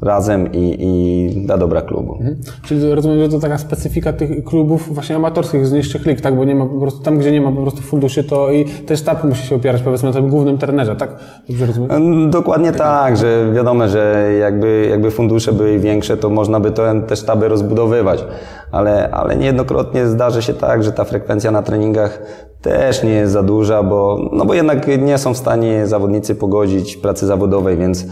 razem 0.03 0.53
i, 0.53 0.77
i 0.81 1.47
dla 1.47 1.59
dobra 1.59 1.83
klubu. 1.83 2.15
Mhm. 2.15 2.37
Czyli 2.63 2.95
rozumiem, 2.95 3.19
że 3.19 3.29
to 3.29 3.39
taka 3.39 3.59
specyfika 3.59 4.13
tych 4.13 4.45
klubów 4.45 4.95
właśnie 4.95 5.17
amatorskich 5.17 5.67
z 5.67 5.73
niższych 5.73 6.07
lig, 6.07 6.21
tak? 6.21 6.37
Bo 6.37 6.45
nie 6.45 6.55
ma 6.55 6.67
po 6.67 6.81
prostu, 6.81 7.03
tam 7.03 7.19
gdzie 7.19 7.33
nie 7.33 7.41
ma 7.41 7.53
po 7.53 7.63
prostu 7.63 7.83
funduszy, 7.83 8.25
to 8.25 8.53
i 8.53 8.65
też 8.65 8.99
sztab 8.99 9.25
musi 9.25 9.47
się 9.47 9.57
opierać 9.57 9.83
powiedzmy 9.83 10.09
na 10.09 10.15
tym 10.15 10.29
głównym 10.29 10.59
trenerze, 10.59 10.97
tak? 10.97 11.17
Dobrze 11.49 11.67
rozumiem? 11.67 12.31
Dokładnie 12.31 12.73
tak, 12.73 13.17
że 13.17 13.53
wiadomo, 13.55 13.89
że 13.89 14.33
jakby, 14.41 14.87
jakby 14.91 15.11
fundusze 15.11 15.53
były 15.53 15.79
większe, 15.79 16.17
to 16.17 16.31
można 16.31 16.61
by 16.61 16.71
to, 16.71 16.83
te 17.09 17.17
sztaby 17.17 17.49
rozbudowywać. 17.49 18.25
Ale, 18.73 19.11
ale 19.11 19.37
niejednokrotnie 19.37 20.07
zdarzy 20.07 20.43
się 20.43 20.55
tak, 20.55 20.83
że 20.83 20.93
ta 20.93 21.05
frekwencja 21.05 21.51
na 21.51 21.63
treningach 21.63 22.23
też 22.63 23.03
nie 23.03 23.11
jest 23.11 23.33
za 23.33 23.43
duża, 23.43 23.83
bo, 23.83 24.29
no 24.33 24.45
bo 24.45 24.55
jednak 24.55 24.87
nie 24.99 25.19
są 25.19 25.35
w 25.35 25.37
stanie 25.37 25.87
zawodnicy 25.87 26.35
pogodzić 26.35 26.97
pracy 26.97 27.27
zawodowej, 27.27 27.77
więc 27.77 28.07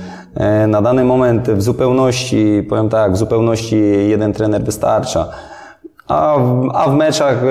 na 0.68 0.82
dany 0.82 1.04
moment 1.04 1.50
w 1.50 1.62
zupełności, 1.62 2.66
powiem 2.68 2.88
tak, 2.88 3.12
w 3.12 3.16
zupełności 3.16 3.76
jeden 4.08 4.32
trener 4.32 4.62
wystarcza. 4.62 5.28
A 6.08 6.38
w, 6.38 6.68
a 6.74 6.90
w 6.90 6.94
meczach 6.94 7.44
e, 7.44 7.48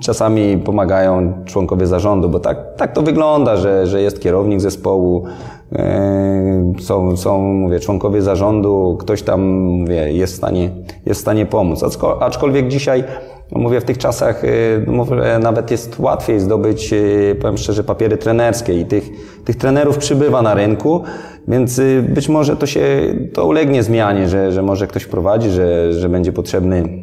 czasami 0.00 0.58
pomagają 0.58 1.32
członkowie 1.44 1.86
zarządu, 1.86 2.28
bo 2.28 2.40
tak, 2.40 2.76
tak 2.76 2.92
to 2.92 3.02
wygląda, 3.02 3.56
że, 3.56 3.86
że 3.86 4.02
jest 4.02 4.20
kierownik 4.20 4.60
zespołu, 4.60 5.24
e, 5.72 6.74
są, 6.80 7.16
są 7.16 7.42
mówię, 7.42 7.80
członkowie 7.80 8.22
zarządu, 8.22 8.96
ktoś 9.00 9.22
tam 9.22 9.40
mówię, 9.56 10.12
jest, 10.12 10.32
w 10.32 10.36
stanie, 10.36 10.70
jest 11.06 11.20
w 11.20 11.22
stanie 11.22 11.46
pomóc. 11.46 11.98
Aczkolwiek 12.20 12.68
dzisiaj 12.68 13.04
mówię, 13.52 13.80
w 13.80 13.84
tych 13.84 13.98
czasach 13.98 14.44
y, 14.44 14.84
no 14.86 15.06
nawet 15.40 15.70
jest 15.70 15.98
łatwiej 15.98 16.40
zdobyć, 16.40 16.92
y, 16.92 17.36
powiem 17.40 17.58
szczerze, 17.58 17.84
papiery 17.84 18.16
trenerskie 18.16 18.80
i 18.80 18.86
tych, 18.86 19.10
tych 19.44 19.56
trenerów 19.56 19.98
przybywa 19.98 20.42
na 20.42 20.54
rynku, 20.54 21.02
więc 21.48 21.78
y, 21.78 22.02
być 22.08 22.28
może 22.28 22.56
to 22.56 22.66
się, 22.66 23.14
to 23.32 23.46
ulegnie 23.46 23.82
zmianie, 23.82 24.28
że, 24.28 24.52
że 24.52 24.62
może 24.62 24.86
ktoś 24.86 25.06
prowadzi, 25.06 25.50
że, 25.50 25.92
że 25.92 26.08
będzie 26.08 26.32
potrzebny 26.32 27.02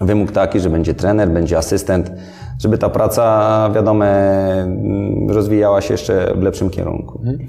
wymóg 0.00 0.32
taki, 0.32 0.60
że 0.60 0.70
będzie 0.70 0.94
trener, 0.94 1.30
będzie 1.30 1.58
asystent, 1.58 2.12
żeby 2.58 2.78
ta 2.78 2.88
praca, 2.88 3.70
wiadomo, 3.74 4.04
mm, 4.04 5.30
rozwijała 5.30 5.80
się 5.80 5.94
jeszcze 5.94 6.34
w 6.36 6.42
lepszym 6.42 6.70
kierunku 6.70 7.20
mhm. 7.24 7.48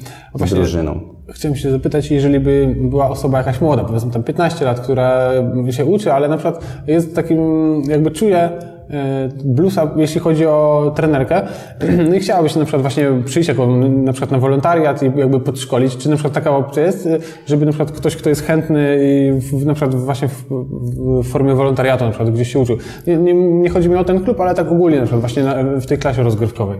z 0.49 0.53
drużyną. 0.53 1.12
Chciałem 1.29 1.55
się 1.55 1.71
zapytać, 1.71 2.11
jeżeli 2.11 2.39
by 2.39 2.75
była 2.77 3.09
osoba 3.09 3.37
jakaś 3.37 3.61
młoda, 3.61 3.83
powiedzmy 3.83 4.11
tam 4.11 4.23
15 4.23 4.65
lat, 4.65 4.79
która 4.79 5.31
się 5.71 5.85
uczy, 5.85 6.13
ale 6.13 6.27
na 6.27 6.37
przykład 6.37 6.65
jest 6.87 7.15
takim, 7.15 7.39
jakby 7.87 8.11
czuje 8.11 8.49
E, 8.89 9.29
bluesa, 9.43 9.91
jeśli 9.95 10.21
chodzi 10.21 10.45
o 10.45 10.91
trenerkę. 10.95 11.41
No 12.09 12.15
i 12.15 12.19
chciałabyś 12.19 12.55
na 12.55 12.63
przykład 12.65 12.81
właśnie 12.81 13.07
przyjść 13.25 13.49
jako 13.49 13.67
na 13.77 14.11
przykład 14.11 14.31
na 14.31 14.39
wolontariat 14.39 15.03
i 15.03 15.05
jakby 15.05 15.39
podszkolić. 15.39 15.97
Czy 15.97 16.09
na 16.09 16.15
przykład 16.15 16.33
taka 16.33 16.57
opcja 16.57 16.83
jest, 16.83 17.09
żeby 17.45 17.65
na 17.65 17.71
przykład 17.71 17.91
ktoś, 17.91 18.15
kto 18.15 18.29
jest 18.29 18.41
chętny 18.41 18.99
i 19.01 19.31
w, 19.39 19.65
na 19.65 19.73
przykład 19.73 19.95
właśnie 19.95 20.27
w, 20.27 20.43
w, 20.49 21.23
formie 21.23 21.55
wolontariatu 21.55 22.03
na 22.05 22.09
przykład 22.09 22.33
gdzieś 22.33 22.53
się 22.53 22.59
uczył. 22.59 22.77
Nie, 23.07 23.17
nie, 23.17 23.33
nie, 23.33 23.69
chodzi 23.69 23.89
mi 23.89 23.95
o 23.95 24.03
ten 24.03 24.23
klub, 24.23 24.41
ale 24.41 24.53
tak 24.53 24.71
ogólnie 24.71 24.97
na 24.97 25.03
przykład 25.03 25.21
właśnie 25.21 25.43
na, 25.43 25.63
w 25.63 25.85
tej 25.85 25.97
klasie 25.97 26.23
rozgrywkowej. 26.23 26.79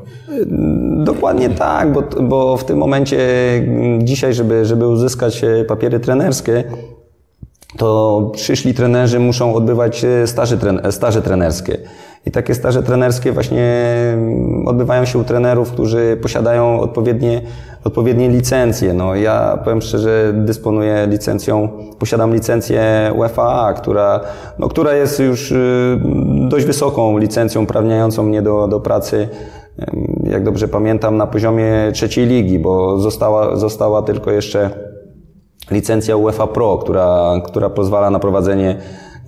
Dokładnie 1.04 1.50
tak, 1.50 1.94
bo, 1.94 2.02
bo 2.22 2.58
w 2.58 2.66
tym 2.66 2.78
momencie 2.78 3.18
dzisiaj, 4.00 4.34
żeby, 4.34 4.66
żeby 4.66 4.88
uzyskać 4.88 5.44
e, 5.44 5.66
papiery 5.66 6.00
trenerskie, 6.00 6.64
to 7.78 8.22
przyszli 8.34 8.74
trenerzy 8.74 9.20
muszą 9.20 9.56
odbywać 9.56 10.06
e, 10.06 10.28
staże, 10.28 10.58
staże 10.92 11.22
trenerskie. 11.22 11.78
I 12.26 12.32
takie 12.32 12.56
staże 12.56 12.84
trenerskie 12.84 13.32
właśnie 13.32 13.64
mm, 14.14 14.68
odbywają 14.68 15.06
się 15.06 15.20
u 15.20 15.24
trenerów, 15.24 15.72
którzy 15.72 16.18
posiadają 16.22 16.80
odpowiednie, 16.80 17.42
odpowiednie 17.84 18.30
licencje. 18.30 18.94
No, 18.94 19.16
ja 19.16 19.60
powiem 19.64 19.82
szczerze, 19.82 20.34
dysponuję 20.36 21.08
licencją, 21.10 21.70
posiadam 22.00 22.34
licencję 22.34 23.12
UEFA, 23.16 23.74
która, 23.74 24.20
no, 24.60 24.70
która 24.70 24.94
jest 24.94 25.20
już 25.20 25.52
y, 25.52 26.02
dość 26.50 26.66
wysoką 26.66 27.18
licencją 27.18 27.64
uprawniającą 27.64 28.24
mnie 28.24 28.42
do, 28.42 28.68
do 28.68 28.80
pracy 28.80 29.30
jak 30.24 30.44
dobrze 30.44 30.68
pamiętam, 30.68 31.18
na 31.18 31.28
poziomie 31.28 31.92
trzeciej 31.94 32.26
ligi, 32.26 32.60
bo 32.60 33.00
została, 33.00 33.56
została 33.56 34.02
tylko 34.02 34.32
jeszcze 34.32 34.70
licencja 35.72 36.18
UEFA 36.18 36.48
Pro, 36.48 36.78
która, 36.78 37.34
która 37.46 37.70
pozwala 37.70 38.10
na 38.10 38.20
prowadzenie 38.20 38.78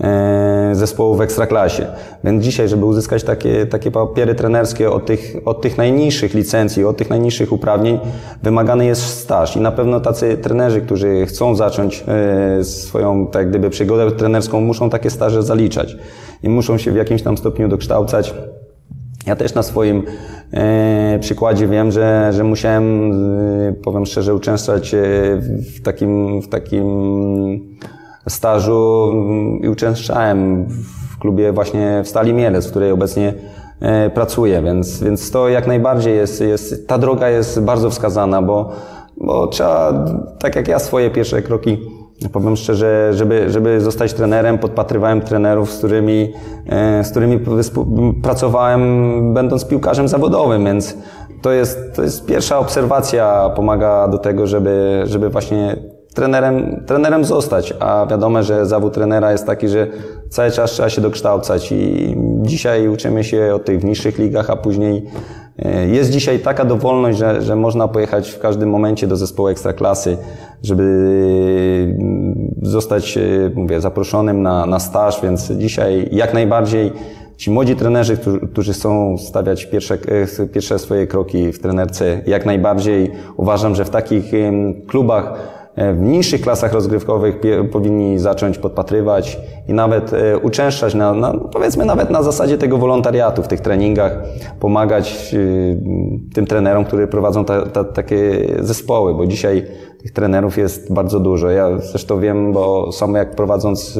e, 0.02 0.70
zespołu 0.74 1.16
w 1.16 1.22
ekstraklasie. 1.22 1.88
Więc 2.24 2.44
dzisiaj, 2.44 2.68
żeby 2.68 2.86
uzyskać 2.86 3.24
takie, 3.24 3.66
takie 3.66 3.92
papiery 3.92 4.36
trenerskie 4.36 4.92
od 4.92 5.06
tych, 5.06 5.36
od 5.46 5.62
tych 5.62 5.78
najniższych 5.78 6.34
licencji, 6.34 6.86
od 6.86 6.98
tych 6.98 7.10
najniższych 7.10 7.52
uprawnień, 7.52 8.00
wymagany 8.44 8.86
jest 8.86 9.02
staż. 9.02 9.56
I 9.56 9.60
na 9.60 9.72
pewno 9.72 10.00
tacy 10.00 10.38
trenerzy, 10.38 10.82
którzy 10.82 11.26
chcą 11.26 11.56
zacząć 11.56 12.04
e, 12.60 12.64
swoją, 12.64 13.28
tak 13.28 13.50
gdyby, 13.50 13.70
przygodę 13.70 14.12
trenerską, 14.12 14.62
muszą 14.62 14.90
takie 14.90 15.10
staże 15.10 15.44
zaliczać. 15.44 15.98
I 16.44 16.50
muszą 16.50 16.78
się 16.78 16.92
w 16.92 16.96
jakimś 16.96 17.22
tam 17.22 17.38
stopniu 17.38 17.68
dokształcać 17.68 18.34
ja 19.26 19.36
też 19.36 19.54
na 19.54 19.64
swoim 19.64 20.04
e, 20.54 21.20
przykładzie 21.20 21.68
wiem, 21.68 21.92
że, 21.92 22.30
że 22.34 22.44
musiałem, 22.44 23.12
e, 23.12 23.74
powiem 23.74 24.06
szczerze, 24.06 24.36
uczęszczać 24.36 24.94
e, 24.94 25.00
w 25.76 25.82
takim, 25.84 26.42
w 26.42 26.48
takim 26.48 27.78
stażu 28.30 29.10
mm, 29.12 29.62
i 29.62 29.68
uczęszczałem 29.68 30.68
w 31.12 31.18
klubie 31.20 31.52
właśnie 31.52 32.02
w 32.04 32.08
Stali 32.08 32.34
Mielec, 32.34 32.68
w 32.68 32.70
której 32.70 32.92
obecnie 32.92 33.34
pracuję, 34.14 34.62
więc, 34.62 35.04
więc 35.04 35.32
to 35.32 35.50
jak 35.50 35.68
najbardziej 35.68 36.16
jest, 36.16 36.42
jest, 36.42 36.88
ta 36.88 36.98
droga 36.98 37.30
jest 37.30 37.62
bardzo 37.62 37.90
wskazana, 37.90 38.42
bo, 38.42 38.72
bo 39.18 39.48
trzeba, 39.48 40.06
tak 40.40 40.56
jak 40.56 40.68
ja 40.68 40.80
swoje 40.80 41.10
pierwsze 41.10 41.42
kroki 41.42 41.78
Powiem 42.34 42.56
szczerze, 42.56 43.12
żeby, 43.14 43.50
żeby 43.50 43.82
zostać 43.82 44.14
trenerem, 44.14 44.58
podpatrywałem 44.58 45.22
trenerów, 45.22 45.72
z 45.72 45.78
którymi, 45.78 46.34
e, 46.70 47.04
z 47.04 47.12
którymi 47.12 47.40
pracowałem, 48.24 49.34
będąc 49.34 49.66
piłkarzem 49.66 50.08
zawodowym, 50.08 50.66
więc 50.66 50.98
to 51.42 51.52
jest, 51.52 51.80
to 51.96 52.04
jest 52.04 52.26
pierwsza 52.26 52.60
obserwacja, 52.60 53.50
pomaga 53.56 54.08
do 54.08 54.18
tego, 54.18 54.48
żeby, 54.48 55.04
żeby 55.06 55.30
właśnie 55.30 55.76
trenerem, 56.14 56.84
trenerem 56.88 57.26
zostać. 57.26 57.74
A 57.80 58.06
wiadomo, 58.10 58.44
że 58.44 58.66
zawód 58.66 58.94
trenera 58.94 59.32
jest 59.32 59.46
taki, 59.46 59.68
że 59.68 59.88
cały 60.30 60.52
czas 60.52 60.72
trzeba 60.72 60.90
się 60.90 61.02
dokształcać 61.02 61.72
i 61.72 62.16
dzisiaj 62.42 62.88
uczymy 62.88 63.24
się 63.24 63.56
o 63.56 63.60
tych 63.60 63.84
niższych 63.84 64.20
ligach, 64.20 64.50
a 64.50 64.56
później 64.56 65.06
E, 65.60 65.88
jest 65.88 66.12
dzisiaj 66.12 66.40
taka 66.40 66.66
dowolność, 66.66 67.18
że, 67.18 67.42
że 67.42 67.56
można 67.56 67.88
pojechać 67.88 68.30
w 68.30 68.40
każdym 68.40 68.70
momencie 68.70 69.08
do 69.08 69.16
zespołu 69.16 69.48
ekstraklasy, 69.48 70.18
żeby 70.66 70.84
mm, 72.00 72.56
zostać, 72.62 73.18
e, 73.18 73.22
mówię, 73.56 73.82
zaproszonym 73.82 74.42
na, 74.42 74.66
na 74.66 74.80
staż, 74.80 75.22
więc 75.24 75.52
dzisiaj 75.52 76.10
jak 76.12 76.34
najbardziej 76.34 76.92
ci 77.38 77.52
młodzi 77.52 77.76
trenerzy, 77.76 78.18
którzy, 78.18 78.40
którzy 78.40 78.74
chcą 78.74 79.18
stawiać 79.18 79.66
pierwsze, 79.66 79.98
e, 80.42 80.48
pierwsze 80.48 80.80
swoje 80.80 81.08
kroki 81.08 81.52
w 81.52 81.60
trenerce, 81.60 82.22
jak 82.28 82.46
najbardziej 82.46 83.12
uważam, 83.38 83.76
że 83.76 83.86
w 83.86 83.90
takich 83.90 84.32
klubach 84.88 85.55
w 85.78 86.02
niższych 86.02 86.42
klasach 86.42 86.74
rozgrywkowych 86.74 87.36
powinni 87.72 88.20
zacząć 88.20 88.58
podpatrywać 88.58 89.40
i 89.68 89.74
nawet 89.74 90.14
e, 90.14 90.38
uczęszczać 90.38 90.94
na, 90.94 91.14
na, 91.14 91.34
powiedzmy 91.54 91.86
nawet 91.86 92.10
na 92.10 92.24
zasadzie 92.24 92.58
tego 92.58 92.78
wolontariatu 92.78 93.44
w 93.44 93.48
tych 93.48 93.62
treningach, 93.62 94.24
pomagać 94.60 95.34
e, 95.34 96.34
tym 96.34 96.46
trenerom, 96.46 96.86
którzy 96.86 97.08
prowadzą 97.08 97.46
ta, 97.46 97.66
ta, 97.66 97.84
takie 97.84 98.48
zespoły, 98.60 99.14
bo 99.14 99.28
dzisiaj 99.28 99.66
tych 100.02 100.12
trenerów 100.12 100.58
jest 100.58 100.94
bardzo 100.94 101.20
dużo. 101.20 101.50
Ja 101.50 101.78
zresztą 101.80 102.20
wiem, 102.20 102.54
bo 102.54 102.92
sam 102.92 103.16
jak 103.16 103.36
prowadząc 103.36 104.00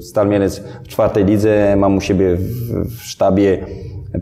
Stal 0.00 0.28
Mielec 0.28 0.62
w 0.84 0.88
czwartej 0.88 1.24
lidze, 1.24 1.76
mam 1.76 1.96
u 1.96 2.00
siebie 2.00 2.36
w, 2.36 2.84
w 2.84 3.02
sztabie 3.02 3.66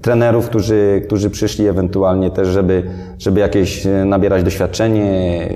trenerów, 0.02 0.49
którzy, 0.49 1.02
którzy 1.06 1.30
przyszli 1.30 1.68
ewentualnie 1.68 2.30
też, 2.30 2.49
żeby, 2.49 2.82
żeby 3.18 3.40
jakieś 3.40 3.87
nabierać 4.04 4.42
doświadczenie, 4.42 5.49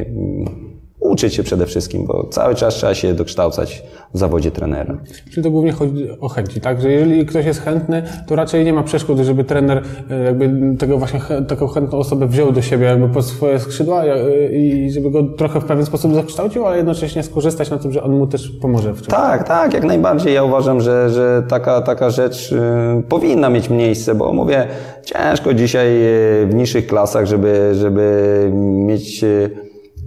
uczyć 1.10 1.34
się 1.34 1.42
przede 1.42 1.66
wszystkim, 1.66 2.06
bo 2.06 2.26
cały 2.30 2.54
czas 2.54 2.74
trzeba 2.74 2.94
się 2.94 3.14
dokształcać 3.14 3.82
w 4.14 4.18
zawodzie 4.18 4.50
trenera. 4.50 4.98
Czyli 5.30 5.42
to 5.42 5.50
głównie 5.50 5.72
chodzi 5.72 6.08
o 6.20 6.28
chęci, 6.28 6.60
tak? 6.60 6.80
Że 6.80 6.90
jeżeli 6.92 7.26
ktoś 7.26 7.46
jest 7.46 7.62
chętny, 7.62 8.02
to 8.26 8.36
raczej 8.36 8.64
nie 8.64 8.72
ma 8.72 8.82
przeszkód, 8.82 9.18
żeby 9.18 9.44
trener 9.44 9.82
e, 10.10 10.24
jakby 10.24 10.76
tego 10.78 10.98
właśnie, 10.98 11.20
taką 11.48 11.66
chętną 11.66 11.98
osobę 11.98 12.26
wziął 12.26 12.52
do 12.52 12.62
siebie 12.62 12.86
jakby 12.86 13.08
pod 13.08 13.24
swoje 13.24 13.58
skrzydła 13.58 14.04
e, 14.04 14.52
i 14.52 14.90
żeby 14.90 15.10
go 15.10 15.22
trochę 15.22 15.60
w 15.60 15.64
pewien 15.64 15.86
sposób 15.86 16.14
zakształcił, 16.14 16.66
ale 16.66 16.76
jednocześnie 16.76 17.22
skorzystać 17.22 17.70
na 17.70 17.78
tym, 17.78 17.92
że 17.92 18.02
on 18.02 18.12
mu 18.12 18.26
też 18.26 18.50
pomoże 18.62 18.92
w 18.92 18.96
czymś. 18.96 19.08
Tak, 19.08 19.48
tak, 19.48 19.74
jak 19.74 19.84
najbardziej. 19.84 20.34
Ja 20.34 20.44
uważam, 20.44 20.80
że, 20.80 21.10
że 21.10 21.42
taka, 21.48 21.80
taka 21.80 22.10
rzecz 22.10 22.52
y, 22.52 22.58
powinna 23.08 23.50
mieć 23.50 23.70
miejsce, 23.70 24.14
bo 24.14 24.32
mówię, 24.32 24.66
ciężko 25.04 25.54
dzisiaj 25.54 25.88
w 26.46 26.50
niższych 26.54 26.86
klasach, 26.86 27.26
żeby, 27.26 27.70
żeby 27.74 28.50
mieć, 28.54 29.24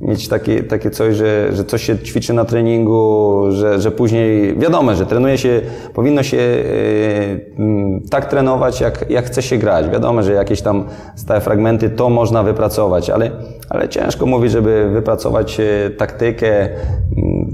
mieć 0.03 0.27
takie, 0.27 0.63
takie 0.63 0.89
coś, 0.89 1.15
że, 1.15 1.49
że 1.53 1.65
coś 1.65 1.83
się 1.83 1.99
ćwiczy 1.99 2.33
na 2.33 2.45
treningu, 2.45 3.43
że, 3.49 3.79
że 3.79 3.91
później 3.91 4.55
wiadomo, 4.57 4.95
że 4.95 5.05
trenuje 5.05 5.37
się, 5.37 5.61
powinno 5.93 6.23
się 6.23 6.37
y, 6.37 7.53
mm, 7.57 8.01
tak 8.09 8.25
trenować, 8.25 8.81
jak, 8.81 9.09
jak 9.09 9.25
chce 9.25 9.41
się 9.41 9.57
grać. 9.57 9.89
Wiadomo, 9.89 10.23
że 10.23 10.33
jakieś 10.33 10.61
tam 10.61 10.83
stałe 11.15 11.41
fragmenty 11.41 11.89
to 11.89 12.09
można 12.09 12.43
wypracować, 12.43 13.09
ale, 13.09 13.31
ale 13.69 13.89
ciężko 13.89 14.25
mówić, 14.25 14.51
żeby 14.51 14.89
wypracować 14.93 15.59
e, 15.59 15.89
taktykę, 15.89 16.69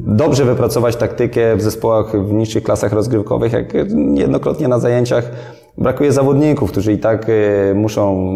dobrze 0.08 0.46
wypracować 0.46 0.96
taktykę 0.96 1.56
w 1.56 1.62
zespołach 1.62 2.26
w 2.26 2.34
niższych 2.34 2.64
klasach 2.64 2.94
rozgrywkowych, 2.94 3.54
jak 3.54 3.74
niejednokrotnie 3.90 4.68
na 4.68 4.80
zajęciach 4.80 5.32
brakuje 5.78 6.12
zawodników, 6.12 6.72
którzy 6.72 6.94
i 6.94 6.98
tak 6.98 7.28
e, 7.30 7.74
muszą 7.74 8.32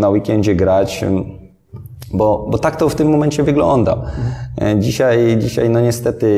na 0.00 0.10
weekendzie 0.10 0.54
grać. 0.54 1.04
Bo, 2.12 2.46
bo 2.50 2.58
tak 2.58 2.76
to 2.76 2.88
w 2.88 2.94
tym 2.94 3.08
momencie 3.10 3.42
wygląda. 3.42 4.02
E, 4.60 4.78
Dzisiaj, 4.78 5.36
dzisiaj 5.38 5.70
no 5.70 5.80
niestety 5.80 6.28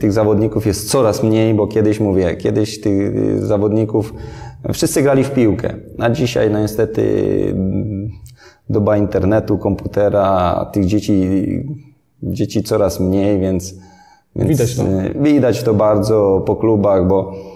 tych 0.00 0.12
zawodników 0.12 0.66
jest 0.66 0.90
coraz 0.90 1.22
mniej, 1.22 1.54
bo 1.54 1.66
kiedyś 1.66 2.00
mówię, 2.00 2.36
kiedyś 2.36 2.80
tych 2.80 3.16
y, 3.16 3.46
zawodników 3.46 4.14
wszyscy 4.72 5.02
grali 5.02 5.24
w 5.24 5.30
piłkę, 5.30 5.74
a 5.98 6.10
dzisiaj 6.10 6.50
no 6.50 6.60
niestety 6.60 7.04
doba 8.70 8.96
internetu, 8.96 9.58
komputera, 9.58 10.66
tych 10.72 10.84
dzieci, 10.86 11.28
dzieci 12.22 12.62
coraz 12.62 13.00
mniej, 13.00 13.40
więc, 13.40 13.74
więc 14.36 14.48
Widać 14.50 14.76
to. 14.76 14.82
e, 14.82 15.10
Widać 15.22 15.62
to 15.62 15.74
bardzo 15.74 16.42
po 16.46 16.56
klubach, 16.56 17.08
bo 17.08 17.32
e, 17.32 17.53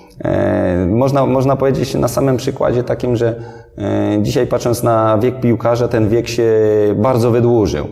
można, 0.89 1.27
można 1.27 1.57
powiedzieć 1.57 1.95
na 1.95 2.09
samym 2.09 2.37
przykładzie 2.37 2.83
takim, 2.85 3.17
że 3.17 3.35
e, 3.79 4.19
dzisiaj 4.23 4.47
patrząc 4.47 4.83
na 4.83 5.19
wiek 5.19 5.41
piłkarza, 5.41 5.89
ten 5.89 6.09
wiek 6.09 6.29
się 6.29 6.53
bardzo 6.97 7.31
wydłużył. 7.31 7.87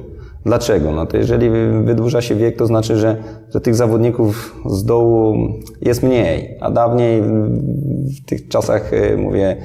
Dlaczego? 0.45 0.92
No 0.92 1.06
to 1.06 1.16
jeżeli 1.16 1.50
wy- 1.50 1.83
wydłuża 1.83 2.21
się 2.21 2.35
wiek, 2.35 2.56
to 2.56 2.66
znaczy, 2.66 2.97
że, 2.97 3.16
że 3.54 3.61
tych 3.61 3.75
zawodników 3.75 4.56
z 4.66 4.85
dołu 4.85 5.37
jest 5.83 6.02
mniej, 6.02 6.59
a 6.61 6.71
dawniej 6.71 7.23
w 7.23 8.25
tych 8.26 8.49
czasach, 8.49 8.92
e, 8.92 9.16
mówię, 9.16 9.56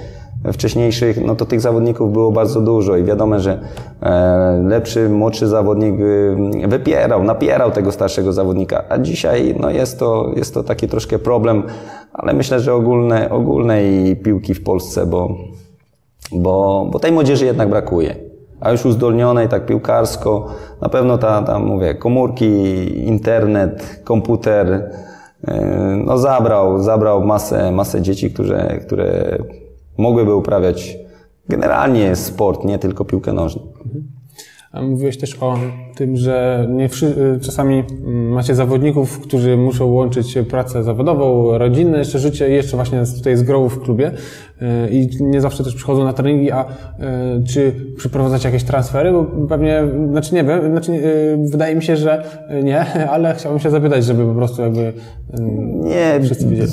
wcześniejszych, 0.54 1.26
no 1.26 1.36
to 1.36 1.46
tych 1.46 1.62
zawodników 1.62 2.14
było 2.14 2.32
bardzo 2.32 2.62
dużo 2.62 2.98
i 2.98 3.04
wiadomo, 3.04 3.40
że 3.40 3.60
e, 4.02 4.64
lepszy, 4.68 5.10
młodszy 5.10 5.48
zawodnik 5.48 5.96
e, 6.64 6.68
wypierał, 6.68 7.24
napierał 7.24 7.72
tego 7.72 7.92
starszego 7.92 8.34
zawodnika, 8.34 8.84
a 8.90 8.98
dzisiaj 8.98 9.56
no 9.60 9.70
jest, 9.70 10.00
to, 10.00 10.32
jest 10.36 10.54
to 10.54 10.64
taki 10.64 10.88
troszkę 10.88 11.20
problem, 11.20 11.64
ale 12.14 12.34
myślę, 12.34 12.60
że 12.60 12.74
ogólne, 12.74 13.30
ogólnej 13.30 14.16
piłki 14.16 14.54
w 14.54 14.64
Polsce, 14.64 15.06
bo, 15.06 15.36
bo, 16.32 16.88
bo 16.92 17.00
tej 17.00 17.12
młodzieży 17.12 17.46
jednak 17.46 17.70
brakuje. 17.70 18.16
A 18.60 18.72
już 18.72 18.86
uzdolnionej 18.86 19.50
tak 19.50 19.66
piłkarsko, 19.66 20.48
na 20.82 20.90
pewno 20.90 21.18
ta, 21.18 21.42
tam 21.42 21.66
mówię, 21.66 21.96
komórki, 21.96 22.48
internet, 23.08 24.02
komputer, 24.04 24.92
e, 25.48 25.66
no 26.06 26.18
zabrał, 26.18 26.84
zabrał 26.84 27.24
masę, 27.24 27.72
masę 27.72 28.02
dzieci, 28.02 28.32
które, 28.32 28.80
które 28.86 29.38
mogłyby 29.98 30.36
uprawiać 30.36 30.98
generalnie 31.50 32.16
sport, 32.16 32.66
nie 32.66 32.80
tylko 32.80 33.06
piłkę 33.06 33.34
nożną. 33.34 33.62
Mówiłeś 34.74 35.18
też 35.18 35.38
o 35.42 35.58
tym, 35.96 36.18
że 36.18 36.68
nie 36.70 36.90
wszy- 36.90 37.40
czasami 37.42 37.84
macie 38.30 38.56
zawodników, 38.56 39.20
którzy 39.20 39.58
muszą 39.58 39.86
łączyć 39.86 40.38
pracę 40.50 40.84
zawodową, 40.84 41.58
rodzinne, 41.58 41.98
jeszcze 41.98 42.20
życie 42.20 42.50
i 42.50 42.54
jeszcze 42.54 42.78
właśnie 42.78 43.04
tutaj 43.18 43.38
z 43.38 43.44
grą 43.44 43.70
w 43.70 43.82
klubie 43.82 44.12
yy, 44.62 44.68
i 44.90 45.24
nie 45.24 45.42
zawsze 45.42 45.64
też 45.64 45.76
przychodzą 45.76 46.04
na 46.04 46.14
treningi, 46.14 46.52
a 46.52 46.66
yy, 47.00 47.44
czy 47.48 47.72
przeprowadzacie 47.98 48.48
jakieś 48.48 48.64
transfery? 48.64 49.12
Bo 49.12 49.26
pewnie, 49.50 49.84
znaczy 50.12 50.36
nie 50.36 50.44
wiem, 50.44 50.72
znaczy 50.72 50.92
yy, 50.92 51.50
wydaje 51.52 51.76
mi 51.76 51.84
się, 51.84 51.96
że 51.98 52.24
nie, 52.64 52.80
ale 53.14 53.36
chciałbym 53.36 53.60
się 53.60 53.70
zapytać, 53.70 54.06
żeby 54.06 54.26
po 54.26 54.34
prostu 54.34 54.62
jakby 54.62 54.94
Nie, 55.84 56.20
wszyscy 56.24 56.48
wiedzieli. 56.48 56.72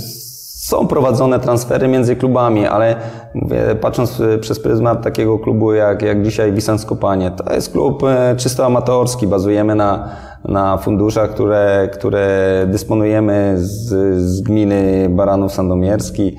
Są 0.68 0.86
prowadzone 0.86 1.40
transfery 1.40 1.88
między 1.88 2.16
klubami, 2.16 2.66
ale 2.66 2.96
mówię, 3.34 3.62
patrząc 3.80 4.20
e, 4.20 4.38
przez 4.38 4.60
pryzmat 4.60 5.02
takiego 5.02 5.38
klubu 5.38 5.72
jak, 5.72 6.02
jak 6.02 6.22
dzisiaj 6.22 6.52
Wisant 6.52 6.80
Skopanie, 6.80 7.30
to 7.30 7.54
jest 7.54 7.72
klub 7.72 8.02
e, 8.04 8.34
czysto 8.36 8.66
amatorski, 8.66 9.26
bazujemy 9.26 9.74
na, 9.74 10.08
na 10.44 10.78
funduszach, 10.78 11.30
które, 11.30 11.88
które 11.92 12.66
dysponujemy 12.70 13.54
z, 13.56 13.88
z 14.20 14.40
gminy 14.40 15.08
Baranów 15.10 15.52
Sandomierski, 15.52 16.36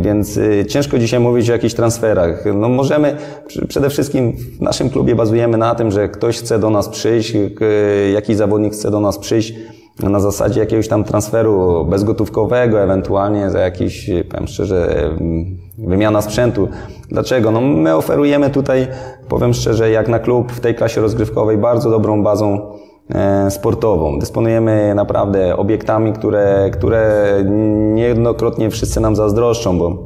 więc 0.00 0.36
y, 0.36 0.66
ciężko 0.68 0.98
dzisiaj 0.98 1.20
mówić 1.20 1.50
o 1.50 1.52
jakichś 1.52 1.74
transferach. 1.74 2.44
No 2.54 2.68
możemy, 2.68 3.16
pr- 3.48 3.66
przede 3.66 3.90
wszystkim 3.90 4.32
w 4.58 4.60
naszym 4.60 4.90
klubie 4.90 5.14
bazujemy 5.14 5.58
na 5.58 5.74
tym, 5.74 5.90
że 5.90 6.08
ktoś 6.08 6.38
chce 6.38 6.58
do 6.58 6.70
nas 6.70 6.88
przyjść, 6.88 7.32
jakiś 8.12 8.36
zawodnik 8.36 8.72
chce 8.72 8.90
do 8.90 9.00
nas 9.00 9.18
przyjść 9.18 9.54
na 10.02 10.20
zasadzie 10.20 10.60
jakiegoś 10.60 10.88
tam 10.88 11.04
transferu 11.04 11.84
bezgotówkowego, 11.84 12.80
ewentualnie 12.80 13.50
za 13.50 13.58
jakiś, 13.58 14.10
powiem 14.30 14.46
szczerze, 14.46 15.10
wymiana 15.78 16.22
sprzętu. 16.22 16.68
Dlaczego? 17.08 17.50
No 17.50 17.60
my 17.60 17.96
oferujemy 17.96 18.50
tutaj, 18.50 18.88
powiem 19.28 19.54
szczerze, 19.54 19.90
jak 19.90 20.08
na 20.08 20.18
klub 20.18 20.52
w 20.52 20.60
tej 20.60 20.74
klasie 20.74 21.00
rozgrywkowej 21.00 21.58
bardzo 21.58 21.90
dobrą 21.90 22.22
bazą 22.22 22.60
e, 23.10 23.50
sportową. 23.50 24.18
Dysponujemy 24.18 24.94
naprawdę 24.94 25.56
obiektami, 25.56 26.12
które, 26.12 26.70
które 26.72 27.34
niejednokrotnie 27.94 28.70
wszyscy 28.70 29.00
nam 29.00 29.16
zazdroszczą, 29.16 29.78
bo 29.78 29.98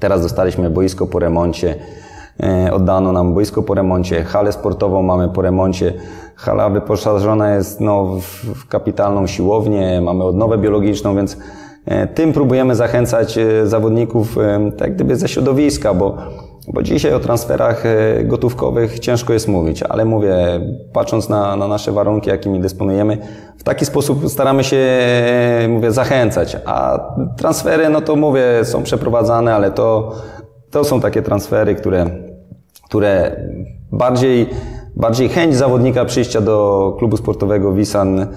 teraz 0.00 0.22
dostaliśmy 0.22 0.70
boisko 0.70 1.06
po 1.06 1.18
remoncie, 1.18 1.74
oddano 2.72 3.12
nam 3.12 3.34
boisko 3.34 3.62
po 3.62 3.74
remoncie, 3.74 4.24
halę 4.24 4.52
sportową 4.52 5.02
mamy 5.02 5.28
po 5.28 5.42
remoncie. 5.42 5.94
Hala 6.36 6.70
wyposażona 6.70 7.54
jest 7.54 7.80
no, 7.80 8.04
w, 8.04 8.68
kapitalną 8.68 9.26
siłownię, 9.26 10.00
mamy 10.00 10.24
odnowę 10.24 10.58
biologiczną, 10.58 11.16
więc 11.16 11.36
e, 11.86 12.06
tym 12.06 12.32
próbujemy 12.32 12.74
zachęcać 12.74 13.38
e, 13.38 13.66
zawodników 13.66 14.38
e, 14.38 14.72
tak 14.72 14.94
gdyby 14.94 15.16
ze 15.16 15.28
środowiska, 15.28 15.94
bo 15.94 16.16
bo 16.68 16.82
dzisiaj 16.82 17.14
o 17.14 17.20
transferach 17.20 17.86
e, 17.86 18.24
gotówkowych 18.24 18.98
ciężko 18.98 19.32
jest 19.32 19.48
mówić, 19.48 19.82
ale 19.82 20.04
mówię, 20.04 20.36
patrząc 20.92 21.28
na, 21.28 21.56
na 21.56 21.68
nasze 21.68 21.92
warunki, 21.92 22.30
jakimi 22.30 22.60
dysponujemy, 22.60 23.18
w 23.58 23.62
taki 23.62 23.84
sposób 23.84 24.28
staramy 24.28 24.64
się, 24.64 24.76
e, 24.76 25.68
mówię, 25.68 25.92
zachęcać. 25.92 26.56
A 26.64 26.98
transfery, 27.36 27.88
no 27.88 28.00
to 28.00 28.16
mówię, 28.16 28.42
są 28.62 28.82
przeprowadzane, 28.82 29.54
ale 29.54 29.70
to, 29.70 30.12
to 30.70 30.84
są 30.84 31.00
takie 31.00 31.22
transfery, 31.22 31.74
które, 31.74 32.06
które 32.92 33.36
bardziej, 33.92 34.46
bardziej 34.96 35.28
chęć 35.28 35.56
zawodnika 35.56 36.04
przyjścia 36.04 36.40
do 36.40 36.96
klubu 36.98 37.16
sportowego 37.16 37.72
Wisan 37.72 38.20
e, 38.20 38.28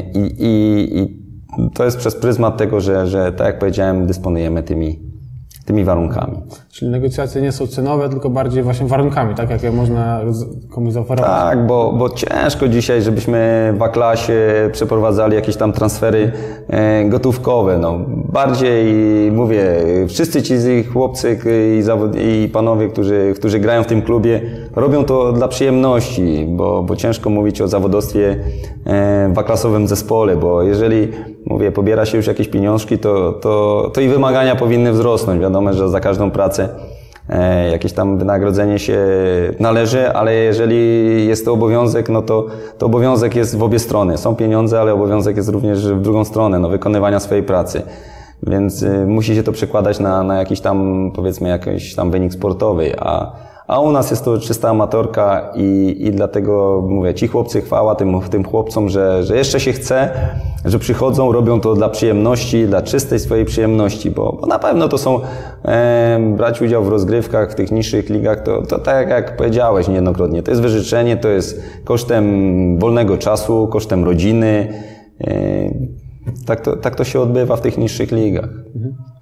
i, 0.00 0.34
i, 0.38 0.98
i 0.98 1.24
to 1.74 1.84
jest 1.84 1.98
przez 1.98 2.16
pryzmat 2.16 2.56
tego, 2.56 2.80
że, 2.80 3.06
że 3.06 3.32
tak 3.32 3.46
jak 3.46 3.58
powiedziałem, 3.58 4.06
dysponujemy 4.06 4.62
tymi, 4.62 4.98
tymi 5.64 5.84
warunkami. 5.84 6.36
Czyli 6.74 6.90
negocjacje 6.90 7.42
nie 7.42 7.52
są 7.52 7.66
cenowe, 7.66 8.08
tylko 8.08 8.30
bardziej 8.30 8.62
właśnie 8.62 8.86
warunkami, 8.86 9.34
tak? 9.34 9.50
Jakie 9.50 9.70
można 9.70 10.20
komuś 10.70 10.92
zaoferować. 10.92 11.30
Tak, 11.30 11.66
bo, 11.66 11.92
bo 11.92 12.10
ciężko 12.10 12.68
dzisiaj, 12.68 13.02
żebyśmy 13.02 13.72
w 13.78 13.82
A-klasie 13.82 14.70
przeprowadzali 14.72 15.34
jakieś 15.34 15.56
tam 15.56 15.72
transfery 15.72 16.32
e, 16.68 17.04
gotówkowe. 17.04 17.78
No, 17.78 17.98
bardziej 18.32 18.84
mówię, 19.32 19.64
wszyscy 20.08 20.42
ci 20.42 20.54
chłopcy 20.92 21.38
i, 21.78 21.82
zawod, 21.82 22.16
i 22.16 22.48
panowie, 22.48 22.88
którzy, 22.88 23.32
którzy 23.36 23.58
grają 23.58 23.82
w 23.82 23.86
tym 23.86 24.02
klubie, 24.02 24.40
robią 24.76 25.04
to 25.04 25.32
dla 25.32 25.48
przyjemności, 25.48 26.46
bo, 26.48 26.82
bo 26.82 26.96
ciężko 26.96 27.30
mówić 27.30 27.60
o 27.60 27.68
zawodowstwie 27.68 28.36
e, 28.86 29.30
w 29.34 29.38
A-klasowym 29.38 29.88
zespole, 29.88 30.36
bo 30.36 30.62
jeżeli 30.62 31.08
mówię, 31.46 31.72
pobiera 31.72 32.06
się 32.06 32.16
już 32.16 32.26
jakieś 32.26 32.48
pieniążki, 32.48 32.98
to, 32.98 33.32
to, 33.32 33.90
to 33.94 34.00
i 34.00 34.08
wymagania 34.08 34.56
powinny 34.56 34.92
wzrosnąć. 34.92 35.40
Wiadomo, 35.40 35.72
że 35.72 35.88
za 35.88 36.00
każdą 36.00 36.30
pracę 36.30 36.63
e, 37.28 37.70
jakieś 37.70 37.92
tam 37.92 38.18
wynagrodzenie 38.18 38.78
się 38.78 38.98
należy, 39.60 40.12
ale 40.12 40.34
jeżeli 40.34 41.26
jest 41.26 41.44
to 41.44 41.52
obowiązek, 41.52 42.08
no 42.08 42.22
to, 42.22 42.46
to 42.78 42.86
obowiązek 42.86 43.36
jest 43.36 43.58
w 43.58 43.62
obie 43.62 43.78
strony. 43.78 44.18
Są 44.18 44.36
pieniądze, 44.36 44.80
ale 44.80 44.92
obowiązek 44.92 45.36
jest 45.36 45.48
również 45.48 45.88
w 45.88 46.00
drugą 46.00 46.24
stronę, 46.24 46.58
no, 46.58 46.68
wykonywania 46.68 47.20
swojej 47.20 47.42
pracy. 47.42 47.82
Więc 48.42 48.82
y, 48.82 49.06
musi 49.06 49.34
się 49.34 49.42
to 49.42 49.52
przekładać 49.52 50.00
na, 50.00 50.22
na 50.22 50.38
jakiś 50.38 50.60
tam, 50.60 51.10
powiedzmy, 51.14 51.48
jakiś 51.48 51.94
tam 51.94 52.10
wynik 52.10 52.32
sportowy, 52.32 53.00
a, 53.00 53.32
A 53.66 53.80
u 53.80 53.92
nas 53.92 54.10
jest 54.10 54.24
to 54.24 54.38
czysta 54.38 54.68
amatorka 54.68 55.52
i, 55.54 55.96
i 55.98 56.10
dlatego 56.10 56.84
mówię, 56.88 57.14
ci 57.14 57.28
chłopcy 57.28 57.60
chwała 57.60 57.94
tym, 57.94 58.20
tym 58.30 58.44
chłopcom, 58.44 58.88
że, 58.88 59.22
że 59.22 59.36
jeszcze 59.36 59.60
się 59.60 59.72
chce, 59.72 60.10
że 60.64 60.78
przychodzą, 60.78 61.32
robią 61.32 61.60
to 61.60 61.74
dla 61.74 61.88
przyjemności, 61.88 62.66
dla 62.66 62.82
czystej 62.82 63.18
swojej 63.20 63.44
przyjemności, 63.44 64.10
bo, 64.10 64.38
bo 64.40 64.46
na 64.46 64.58
pewno 64.58 64.88
to 64.88 64.98
są 64.98 65.20
e, 65.64 66.20
brać 66.36 66.62
udział 66.62 66.84
w 66.84 66.88
rozgrywkach 66.88 67.52
w 67.52 67.54
tych 67.54 67.72
niższych 67.72 68.10
ligach, 68.10 68.42
to, 68.42 68.62
to 68.62 68.78
tak 68.78 69.08
jak 69.08 69.36
powiedziałeś 69.36 69.88
niejednokrotnie, 69.88 70.42
to 70.42 70.50
jest 70.50 70.62
wyżyczenie, 70.62 71.16
to 71.16 71.28
jest 71.28 71.62
kosztem 71.84 72.78
wolnego 72.78 73.18
czasu, 73.18 73.68
kosztem 73.68 74.04
rodziny. 74.04 74.68
E, 75.20 75.34
tak, 76.46 76.60
to, 76.60 76.76
tak 76.76 76.94
to 76.94 77.04
się 77.04 77.20
odbywa 77.20 77.56
w 77.56 77.60
tych 77.60 77.78
niższych 77.78 78.12
ligach. 78.12 78.48
Y, 78.76 79.13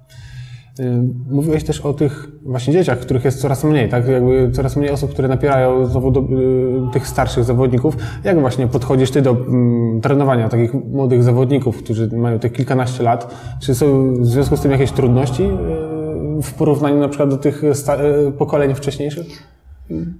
mówiłeś 1.29 1.63
też 1.63 1.81
o 1.81 1.93
tych 1.93 2.27
właśnie 2.45 2.73
dzieciach, 2.73 2.99
których 2.99 3.25
jest 3.25 3.41
coraz 3.41 3.63
mniej, 3.63 3.89
tak? 3.89 4.07
Jakby 4.07 4.51
coraz 4.51 4.75
mniej 4.75 4.91
osób, 4.91 5.11
które 5.11 5.27
napierają 5.27 5.85
znowu 5.85 6.11
do, 6.11 6.19
y, 6.19 6.93
tych 6.93 7.07
starszych 7.07 7.43
zawodników. 7.43 7.97
Jak 8.23 8.39
właśnie 8.39 8.67
podchodzisz 8.67 9.11
ty 9.11 9.21
do 9.21 9.31
mm, 9.31 10.01
trenowania 10.01 10.49
takich 10.49 10.73
młodych 10.73 11.23
zawodników, 11.23 11.77
którzy 11.77 12.07
mają 12.17 12.39
tych 12.39 12.53
kilkanaście 12.53 13.03
lat? 13.03 13.35
Czy 13.61 13.75
są 13.75 14.13
w 14.13 14.25
związku 14.25 14.57
z 14.57 14.61
tym 14.61 14.71
jakieś 14.71 14.91
trudności 14.91 15.43
y, 15.43 16.41
w 16.41 16.53
porównaniu 16.57 16.99
na 16.99 17.07
przykład 17.07 17.29
do 17.29 17.37
tych 17.37 17.63
y, 17.63 18.31
pokoleń 18.37 18.75
wcześniejszych? 18.75 19.52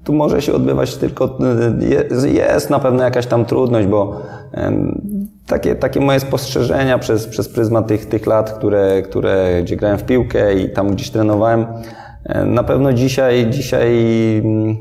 Tu 0.03 0.13
może 0.13 0.41
się 0.41 0.53
odbywać 0.53 0.97
tylko, 0.97 1.37
jest, 1.79 2.27
jest 2.27 2.69
na 2.69 2.79
pewno 2.79 3.03
jakaś 3.03 3.25
tam 3.25 3.45
trudność, 3.45 3.87
bo 3.87 4.21
takie, 5.47 5.75
takie 5.75 5.99
moje 5.99 6.19
spostrzeżenia 6.19 6.99
przez, 6.99 7.27
przez 7.27 7.49
pryzmat 7.49 7.87
tych, 7.87 8.05
tych 8.05 8.25
lat, 8.25 8.51
które, 8.51 9.01
które, 9.01 9.61
gdzie 9.63 9.75
grałem 9.75 9.97
w 9.97 10.03
piłkę 10.03 10.53
i 10.53 10.69
tam 10.69 10.91
gdzieś 10.91 11.09
trenowałem, 11.09 11.65
e, 12.25 12.45
na 12.45 12.63
pewno 12.63 12.93
dzisiaj, 12.93 13.49
dzisiaj 13.49 13.97
mm, 14.37 14.77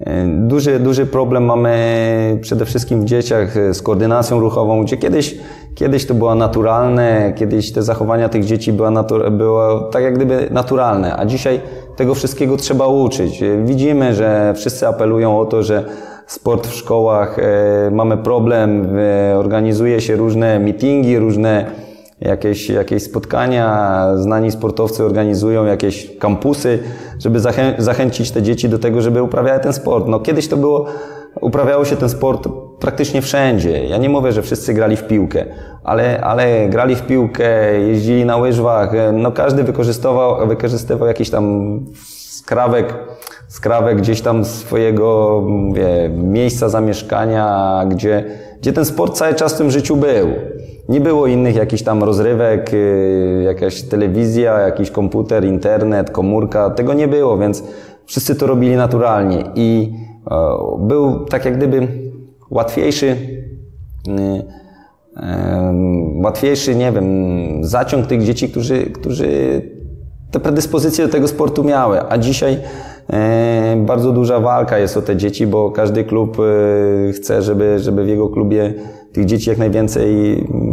e, 0.00 0.26
duży, 0.26 0.80
duży 0.80 1.06
problem 1.06 1.44
mamy 1.44 2.38
przede 2.40 2.64
wszystkim 2.64 3.00
w 3.00 3.04
dzieciach 3.04 3.54
z 3.72 3.82
koordynacją 3.82 4.40
ruchową, 4.40 4.84
gdzie 4.84 4.96
kiedyś, 4.96 5.38
kiedyś 5.74 6.06
to 6.06 6.14
było 6.14 6.34
naturalne, 6.34 7.32
kiedyś 7.36 7.72
te 7.72 7.82
zachowania 7.82 8.28
tych 8.28 8.44
dzieci 8.44 8.72
były, 8.72 8.90
natur, 8.90 9.30
było 9.30 9.80
tak 9.80 10.02
jak 10.02 10.14
gdyby 10.14 10.48
naturalne, 10.50 11.16
a 11.16 11.24
dzisiaj 11.24 11.60
tego 11.96 12.14
wszystkiego 12.14 12.56
trzeba 12.56 12.86
uczyć. 12.86 13.42
Widzimy, 13.64 14.14
że 14.14 14.54
wszyscy 14.56 14.88
apelują 14.88 15.38
o 15.38 15.44
to, 15.44 15.62
że 15.62 15.84
sport 16.26 16.66
w 16.66 16.74
szkołach, 16.74 17.38
e, 17.38 17.90
mamy 17.90 18.16
problem, 18.16 18.98
e, 18.98 19.38
organizuje 19.38 20.00
się 20.00 20.16
różne 20.16 20.58
meetingi, 20.58 21.18
różne 21.18 21.66
jakieś, 22.20 22.68
jakieś 22.68 23.02
spotkania, 23.02 24.06
znani 24.16 24.50
sportowcy 24.50 25.04
organizują 25.04 25.64
jakieś 25.64 26.18
kampusy, 26.18 26.78
żeby 27.18 27.40
zachę 27.40 27.74
zachęcić 27.78 28.30
te 28.30 28.42
dzieci 28.42 28.68
do 28.68 28.78
tego, 28.78 29.00
żeby 29.00 29.22
uprawiały 29.22 29.60
ten 29.60 29.72
sport. 29.72 30.08
No 30.08 30.20
kiedyś 30.20 30.48
to 30.48 30.56
było, 30.56 30.86
uprawiało 31.40 31.84
się 31.84 31.96
ten 31.96 32.08
sport 32.08 32.48
praktycznie 32.80 33.22
wszędzie. 33.22 33.84
Ja 33.84 33.96
nie 33.96 34.08
mówię, 34.08 34.32
że 34.32 34.42
wszyscy 34.42 34.74
grali 34.74 34.96
w 34.96 35.06
piłkę, 35.06 35.44
ale, 35.84 36.20
ale 36.20 36.68
grali 36.68 36.96
w 36.96 37.02
piłkę, 37.02 37.80
jeździli 37.80 38.24
na 38.24 38.36
łyżwach, 38.36 38.92
no 39.12 39.32
każdy 39.32 39.62
wykorzystywał, 39.62 40.48
wykorzystywał 40.48 41.08
jakiś 41.08 41.30
tam 41.30 41.80
skrawek, 42.44 42.94
skrawek 43.48 43.98
gdzieś 43.98 44.20
tam 44.20 44.44
swojego 44.44 45.40
mówię, 45.48 46.10
miejsca 46.16 46.68
zamieszkania, 46.68 47.80
gdzie, 47.88 48.24
gdzie 48.60 48.72
ten 48.72 48.84
sport 48.84 49.16
cały 49.16 49.34
czas 49.34 49.54
w 49.54 49.58
tym 49.58 49.70
życiu 49.70 49.96
był. 49.96 50.28
Nie 50.88 51.00
było 51.00 51.26
innych 51.26 51.56
jakichś 51.56 51.82
tam 51.82 52.04
rozrywek, 52.04 52.72
yy, 52.72 53.42
jakaś 53.44 53.82
telewizja, 53.82 54.60
jakiś 54.60 54.90
komputer, 54.90 55.44
internet, 55.44 56.10
komórka, 56.10 56.70
tego 56.70 56.94
nie 56.94 57.08
było, 57.08 57.38
więc 57.38 57.62
wszyscy 58.06 58.34
to 58.34 58.46
robili 58.46 58.76
naturalnie 58.76 59.44
i 59.54 59.92
e, 60.30 60.36
był 60.78 61.24
tak 61.24 61.44
jak 61.44 61.56
gdyby 61.56 61.88
łatwiejszy, 62.54 63.16
yy, 64.06 64.44
łatwiejszy, 66.22 66.74
nie 66.74 66.92
wiem, 66.92 67.64
zaciąg 67.64 68.06
tych 68.06 68.22
dzieci, 68.22 68.48
którzy, 68.48 68.90
którzy 68.90 69.62
te 70.30 70.40
predyspozycje 70.40 71.06
do 71.06 71.12
tego 71.12 71.28
sportu 71.28 71.64
miały, 71.64 72.00
a 72.08 72.18
dzisiaj 72.18 72.58
e, 73.12 73.76
bardzo 73.86 74.12
duża 74.12 74.40
walka 74.40 74.78
jest 74.78 74.96
o 74.96 75.02
te 75.02 75.16
dzieci, 75.16 75.46
bo 75.46 75.70
każdy 75.70 76.04
klub 76.04 76.36
e, 76.40 77.12
chce, 77.12 77.42
żeby, 77.42 77.78
żeby 77.78 78.04
w 78.04 78.08
jego 78.08 78.28
klubie 78.28 78.74
tych 79.12 79.24
dzieci 79.24 79.50
jak 79.50 79.58
najwięcej 79.58 80.08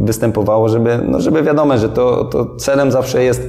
występowało, 0.04 0.70
żeby, 0.70 1.00
no 1.08 1.20
żeby 1.20 1.44
wiadomo, 1.44 1.78
że 1.78 1.90
to, 1.90 2.26
to 2.26 2.56
celem 2.56 2.92
zawsze 2.92 3.24
jest 3.24 3.42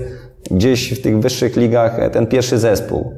gdzieś 0.51 0.99
w 0.99 1.03
tych 1.03 1.19
wyższych 1.19 1.57
ligach 1.57 2.11
ten 2.13 2.27
pierwszy 2.27 2.59
zespół. 2.59 3.13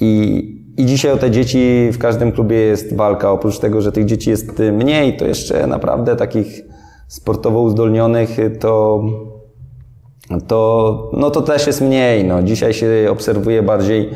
I, 0.00 0.61
I 0.82 0.86
dzisiaj 0.86 1.12
o 1.12 1.16
te 1.16 1.30
dzieci 1.30 1.88
w 1.92 1.98
każdym 1.98 2.32
klubie 2.32 2.56
jest 2.56 2.96
walka. 2.96 3.30
Oprócz 3.30 3.58
tego, 3.58 3.80
że 3.80 3.92
tych 3.92 4.04
dzieci 4.04 4.30
jest 4.30 4.58
mniej, 4.72 5.16
to 5.16 5.24
jeszcze 5.24 5.66
naprawdę 5.66 6.16
takich 6.16 6.60
sportowo 7.08 7.60
uzdolnionych 7.60 8.36
to 8.60 9.02
to, 10.48 11.10
no 11.12 11.30
to 11.30 11.42
też 11.42 11.66
jest 11.66 11.80
mniej. 11.80 12.24
No. 12.24 12.42
Dzisiaj 12.42 12.74
się 12.74 12.88
obserwuje 13.10 13.62
bardziej 13.62 14.10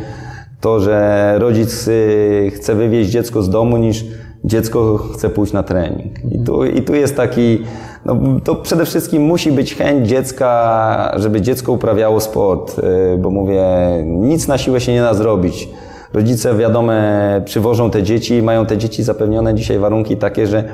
to, 0.61 0.81
że 0.81 1.35
rodzic 1.38 1.88
y, 1.88 2.52
chce 2.55 2.74
wywieźć 2.74 3.11
dziecko 3.11 3.42
z 3.42 3.50
domu 3.50 3.76
niż 3.76 4.05
dziecko 4.44 4.98
chce 5.14 5.31
pójść 5.31 5.52
na 5.52 5.62
trening. 5.62 6.24
I 6.33 6.38
tu, 6.38 6.64
i 6.64 6.83
tu 6.83 6.94
jest 6.94 7.16
taki, 7.16 7.59
no, 8.05 8.16
to 8.44 8.55
przede 8.55 8.85
wszystkim 8.85 9.22
musi 9.22 9.52
być 9.52 9.74
chęć 9.74 10.09
dziecka, 10.09 11.12
żeby 11.16 11.40
dziecko 11.40 11.72
uprawiało 11.72 12.20
sport, 12.20 12.79
y, 12.79 13.18
bo 13.18 13.31
mówię, 13.31 13.64
nic 14.05 14.48
na 14.48 14.59
siłę 14.59 14.81
się 14.81 14.92
nie 14.92 15.00
da 15.00 15.14
zrobić. 15.14 15.68
Rodzice, 16.16 16.57
wiadome, 16.57 17.42
przywożą 17.44 17.90
te 17.90 18.02
dzieci, 18.02 18.42
mają 18.42 18.66
te 18.66 18.79
dzieci 18.79 19.02
zapewnione 19.02 19.55
dzisiaj 19.55 19.79
warunki 19.79 20.16
takie, 20.16 20.46
że 20.46 20.64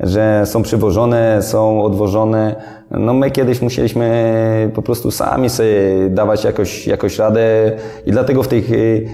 że 0.00 0.42
są 0.46 0.62
przywożone, 0.62 1.42
są 1.42 1.82
odwożone. 1.82 2.56
No 2.90 3.14
my 3.14 3.30
kiedyś 3.30 3.62
musieliśmy 3.62 4.70
po 4.74 4.82
prostu 4.82 5.10
sami 5.10 5.50
sobie 5.50 6.08
dawać 6.10 6.44
jakoś, 6.44 6.86
jakoś 6.86 7.18
radę 7.18 7.72
i 8.06 8.10
dlatego 8.10 8.42
w 8.42 8.48
tych... 8.48 8.70
Y, 8.70 9.06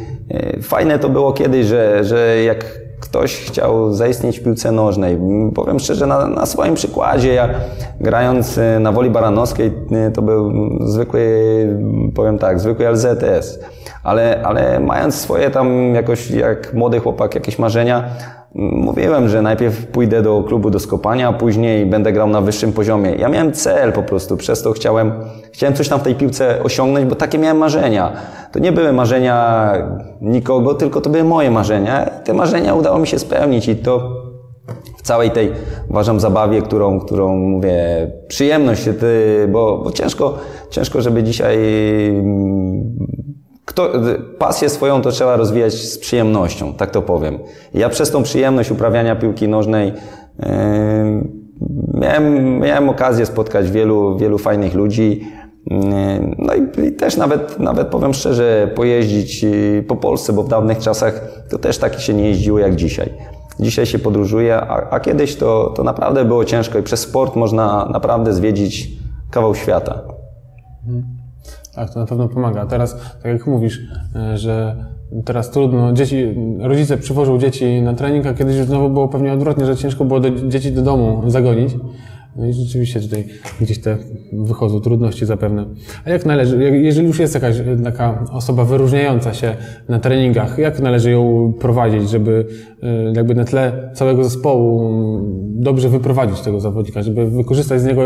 fajne 0.63 0.99
to 0.99 1.09
było 1.09 1.33
kiedyś, 1.33 1.67
że, 1.67 2.05
że 2.05 2.43
jak 2.43 2.86
ktoś 3.01 3.37
chciał 3.37 3.93
zaistnieć 3.93 4.41
w 4.41 4.45
piłce 4.45 4.73
nożnej. 4.73 5.19
Powiem 5.55 5.79
szczerze, 5.79 6.07
na, 6.07 6.27
na 6.27 6.47
swoim 6.47 6.75
przykładzie, 6.75 7.35
ja 7.35 7.49
grając 8.01 8.59
y, 8.59 8.81
na 8.81 8.93
woli 8.93 9.11
baranowskiej, 9.11 9.73
to 10.15 10.23
był 10.23 10.53
zwykły, 10.81 11.23
powiem 12.15 12.39
tak, 12.39 12.61
zwykły 12.61 12.89
LZS. 12.89 13.59
Ale, 14.03 14.43
ale 14.45 14.81
mając 14.81 15.15
swoje 15.15 15.51
tam 15.51 15.95
jakoś, 15.95 16.31
jak 16.31 16.75
młody 16.75 17.01
chłopak, 17.01 17.35
jakieś 17.35 17.59
marzenia, 17.59 18.05
Mówiłem, 18.59 19.29
że 19.29 19.43
najpierw 19.43 19.87
pójdę 19.87 20.23
do 20.23 20.43
klubu 20.43 20.71
do 20.71 20.81
skopania, 20.81 21.29
a 21.29 21.33
później 21.33 21.87
będę 21.87 22.13
grał 22.13 22.29
na 22.29 22.41
wyższym 22.41 22.73
poziomie. 22.73 23.11
Ja 23.11 23.29
miałem 23.29 23.53
cel 23.53 23.93
po 23.93 24.03
prostu, 24.03 24.37
przez 24.37 24.63
to 24.63 24.73
chciałem, 24.73 25.13
chciałem 25.53 25.77
coś 25.77 25.89
tam 25.89 26.01
w 26.01 26.03
tej 26.03 26.15
piłce 26.15 26.63
osiągnąć, 26.63 27.07
bo 27.07 27.15
takie 27.15 27.39
miałem 27.39 27.57
marzenia. 27.57 28.13
To 28.53 28.59
nie 28.59 28.73
były 28.73 28.93
marzenia 28.93 29.73
nikogo, 30.21 30.75
tylko 30.75 31.01
to 31.01 31.11
były 31.11 31.25
moje 31.25 31.51
marzenia. 31.51 32.05
I 32.05 32.25
te 32.25 32.35
marzenia 32.35 32.75
udało 32.75 32.99
mi 32.99 33.07
się 33.07 33.19
spełnić 33.19 33.69
i 33.69 33.77
to 33.77 34.23
w 34.97 35.03
całej 35.03 35.31
tej, 35.31 35.53
uważam, 35.91 36.21
zabawie, 36.21 36.63
którą, 36.63 37.01
którą 37.01 37.37
mówię, 37.37 38.11
przyjemność, 38.29 38.89
bo, 39.49 39.79
bo 39.85 39.93
ciężko, 39.93 40.35
ciężko, 40.71 41.03
żeby 41.03 41.23
dzisiaj 41.23 41.59
kto, 43.67 43.93
pasję 44.39 44.69
swoją 44.69 45.03
to 45.03 45.11
trzeba 45.11 45.37
rozwijać 45.37 45.73
z 45.73 45.99
przyjemnością, 45.99 46.75
tak 46.75 46.91
to 46.91 47.03
powiem. 47.03 47.39
Ja 47.75 47.89
przez 47.89 48.11
tą 48.11 48.23
przyjemność 48.23 48.71
uprawiania 48.71 49.17
piłki 49.17 49.49
nożnej 49.49 49.93
yy, 50.39 50.47
miałem, 51.95 52.59
miałem 52.59 52.89
okazję 52.89 53.27
spotkać 53.27 53.71
wielu, 53.71 54.19
wielu 54.19 54.39
fajnych 54.39 54.75
ludzi. 54.75 55.27
Yy, 55.67 55.77
no 56.39 56.55
i, 56.55 56.87
i, 56.87 56.93
też 56.93 57.17
nawet, 57.17 57.59
nawet 57.59 57.89
powiem 57.89 58.15
szczerze, 58.15 58.71
pojeździć 58.75 59.43
yy, 59.43 59.85
po 59.89 59.97
Polsce, 59.97 60.33
bo 60.33 60.43
w 60.43 60.49
dawnych 60.49 60.79
czasach 60.79 61.21
to 61.51 61.59
też 61.59 61.79
tak 61.79 62.01
się 62.01 62.15
nie 62.15 62.29
jeździło 62.29 62.59
jak 62.59 62.77
dzisiaj. 62.77 63.13
Dzisiaj 63.61 63.87
się 63.87 63.99
podróżuje, 63.99 64.57
a, 64.57 64.91
a 64.91 65.01
kiedyś 65.01 65.37
to, 65.37 65.73
to 65.77 65.83
naprawdę 65.83 66.25
było 66.25 66.45
ciężko 66.45 66.79
i 66.79 66.83
przez 66.83 67.01
sport 67.01 67.37
można 67.37 67.89
naprawdę 67.93 68.33
zwiedzić 68.33 68.89
kawał 69.31 69.55
świata. 69.55 70.03
Tak, 71.77 71.95
to 71.95 72.01
na 72.01 72.07
pewno 72.07 72.29
pomaga. 72.29 72.67
Teraz, 72.67 72.97
tak 73.23 73.33
jak 73.33 73.47
mówisz, 73.47 73.81
e, 74.15 74.39
że 74.39 74.77
teraz 75.25 75.51
trudno, 75.51 75.93
dzieci, 75.93 76.35
rodzice 76.59 76.99
przywożą 76.99 77.39
dzieci 77.39 77.83
na 77.83 77.95
trening, 77.95 78.27
a 78.27 78.35
kiedyś 78.35 78.57
już 78.57 78.67
znowu 78.67 78.91
było 78.91 79.09
pewnie 79.09 79.33
odwrotnie, 79.33 79.67
że 79.67 79.77
ciężko 79.77 80.05
było 80.05 80.21
do, 80.21 80.31
dzieci 80.49 80.73
do 80.73 80.83
domu 80.83 81.23
zagonić. 81.27 81.75
No 82.37 82.47
i 82.47 82.53
rzeczywiście 82.53 83.01
tutaj 83.01 83.25
gdzieś 83.61 83.81
te 83.81 83.97
wychodzą 84.33 84.81
trudności 84.81 85.27
zapewne. 85.27 85.65
A 86.05 86.11
jak 86.11 86.27
należy, 86.27 86.73
jeżeli 86.83 87.07
już 87.07 87.19
jest 87.19 87.35
jakaś 87.35 87.57
taka 87.85 88.25
osoba 88.33 88.65
wyróżniająca 88.65 89.35
się 89.35 89.57
na 89.89 89.99
treningach, 89.99 90.59
jak 90.59 90.81
należy 90.81 91.11
ją 91.11 91.53
prowadzić, 91.61 92.11
żeby 92.11 92.47
e, 92.83 93.13
jakby 93.17 93.35
na 93.35 93.45
tle 93.45 93.91
całego 93.95 94.25
zespołu 94.25 94.91
dobrze 95.43 95.89
wyprowadzić 95.89 96.41
tego 96.41 96.61
zawodnika, 96.61 97.03
żeby 97.03 97.31
wykorzystać 97.31 97.81
z 97.81 97.85
niego 97.85 98.03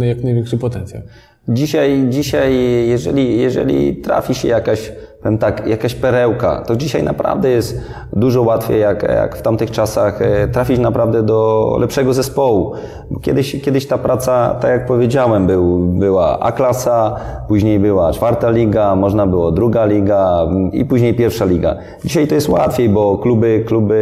jak 0.00 0.24
największy 0.24 0.58
potencjał? 0.58 1.02
Dzisiaj, 1.50 2.04
dzisiaj 2.08 2.54
jeżeli, 2.86 3.38
jeżeli 3.38 3.96
trafi 3.96 4.34
się 4.34 4.48
jakaś 4.48 4.92
powiem 5.22 5.38
tak, 5.38 5.66
jakaś 5.66 5.94
perełka, 5.94 6.62
to 6.66 6.76
dzisiaj 6.76 7.02
naprawdę 7.02 7.50
jest 7.50 7.80
dużo 8.12 8.42
łatwiej, 8.42 8.80
jak, 8.80 9.02
jak 9.02 9.36
w 9.36 9.42
tamtych 9.42 9.70
czasach, 9.70 10.22
e, 10.22 10.48
trafić 10.48 10.78
naprawdę 10.78 11.22
do 11.22 11.76
lepszego 11.80 12.14
zespołu. 12.14 12.72
Bo 13.10 13.20
Kiedyś, 13.20 13.62
kiedyś 13.62 13.86
ta 13.86 13.98
praca, 13.98 14.54
tak 14.60 14.70
jak 14.70 14.86
powiedziałem, 14.86 15.46
był, 15.46 15.78
była 15.78 16.40
A-klasa, 16.40 17.16
później 17.48 17.78
była 17.78 18.12
czwarta 18.12 18.50
liga, 18.50 18.96
można 18.96 19.26
było 19.26 19.52
druga 19.52 19.84
liga 19.84 20.40
mm, 20.42 20.72
i 20.72 20.84
później 20.84 21.14
pierwsza 21.14 21.44
liga. 21.44 21.76
Dzisiaj 22.04 22.28
to 22.28 22.34
jest 22.34 22.48
łatwiej, 22.48 22.88
bo 22.88 23.18
kluby, 23.18 23.64
kluby 23.66 23.94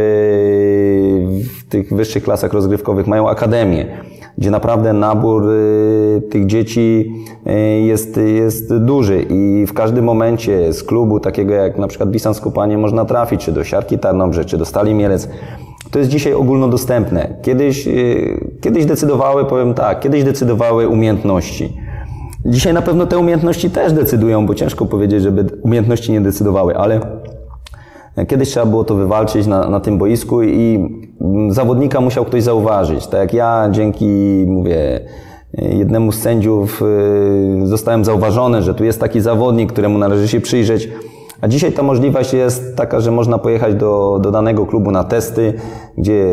w 1.58 1.68
tych 1.68 1.94
wyższych 1.94 2.22
klasach 2.22 2.52
rozgrywkowych 2.52 3.06
mają 3.06 3.28
akademię 3.28 3.86
gdzie 4.38 4.50
naprawdę 4.50 4.92
nabór 4.92 5.50
y, 5.50 6.22
tych 6.30 6.46
dzieci 6.46 7.12
y, 7.46 7.80
jest, 7.80 8.16
jest 8.16 8.76
duży 8.76 9.26
i 9.30 9.66
w 9.66 9.72
każdym 9.72 10.04
momencie 10.04 10.72
z 10.72 10.82
klubu 10.82 11.07
takiego 11.20 11.54
jak 11.54 11.78
na 11.78 11.88
przykład 11.88 12.10
Bisan 12.10 12.34
Skupanie 12.34 12.78
można 12.78 13.04
trafić, 13.04 13.44
czy 13.44 13.52
do 13.52 13.64
Siarki 13.64 13.98
Tarnobrzeg, 13.98 14.46
czy 14.46 14.58
do 14.58 14.64
Stali 14.64 14.94
Mielec. 14.94 15.28
To 15.90 15.98
jest 15.98 16.10
dzisiaj 16.10 16.32
ogólnodostępne. 16.32 17.36
Kiedyś, 17.42 17.86
y, 17.86 18.58
kiedyś 18.60 18.86
decydowały, 18.86 19.44
powiem 19.44 19.74
tak, 19.74 20.00
kiedyś 20.00 20.24
decydowały 20.24 20.88
umiejętności. 20.88 21.76
Dzisiaj 22.44 22.74
na 22.74 22.82
pewno 22.82 23.06
te 23.06 23.18
umiejętności 23.18 23.70
też 23.70 23.92
decydują, 23.92 24.46
bo 24.46 24.54
ciężko 24.54 24.86
powiedzieć, 24.86 25.22
żeby 25.22 25.46
umiejętności 25.62 26.12
nie 26.12 26.20
decydowały, 26.20 26.76
ale 26.76 27.00
Kiedyś 28.26 28.48
trzeba 28.48 28.66
było 28.66 28.84
to 28.84 28.94
wywalczyć 28.94 29.46
na, 29.46 29.70
na 29.70 29.80
tym 29.80 29.98
boisku 29.98 30.42
i 30.42 30.88
zawodnika 31.48 32.00
musiał 32.00 32.24
ktoś 32.24 32.42
zauważyć. 32.42 33.06
Tak 33.06 33.20
jak 33.20 33.34
ja 33.34 33.68
dzięki, 33.70 34.44
mówię, 34.46 35.00
jednemu 35.52 36.12
z 36.12 36.18
sędziów 36.18 36.82
y, 37.62 37.66
zostałem 37.66 38.04
zauważony, 38.04 38.62
że 38.62 38.74
tu 38.74 38.84
jest 38.84 39.00
taki 39.00 39.20
zawodnik, 39.20 39.72
któremu 39.72 39.98
należy 39.98 40.28
się 40.28 40.40
przyjrzeć. 40.40 40.88
A 41.40 41.48
dzisiaj 41.48 41.72
ta 41.72 41.82
możliwość 41.82 42.32
jest 42.32 42.76
taka, 42.76 43.00
że 43.00 43.10
można 43.10 43.38
pojechać 43.38 43.74
do, 43.74 44.18
do 44.22 44.30
danego 44.30 44.66
klubu 44.66 44.90
na 44.90 45.04
testy, 45.04 45.54
gdzie 45.98 46.24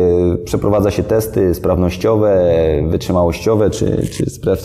przeprowadza 0.44 0.90
się 0.90 1.02
testy 1.02 1.54
sprawnościowe, 1.54 2.44
wytrzymałościowe, 2.88 3.70
czy, 3.70 4.06
czy 4.06 4.30
spraw, 4.30 4.58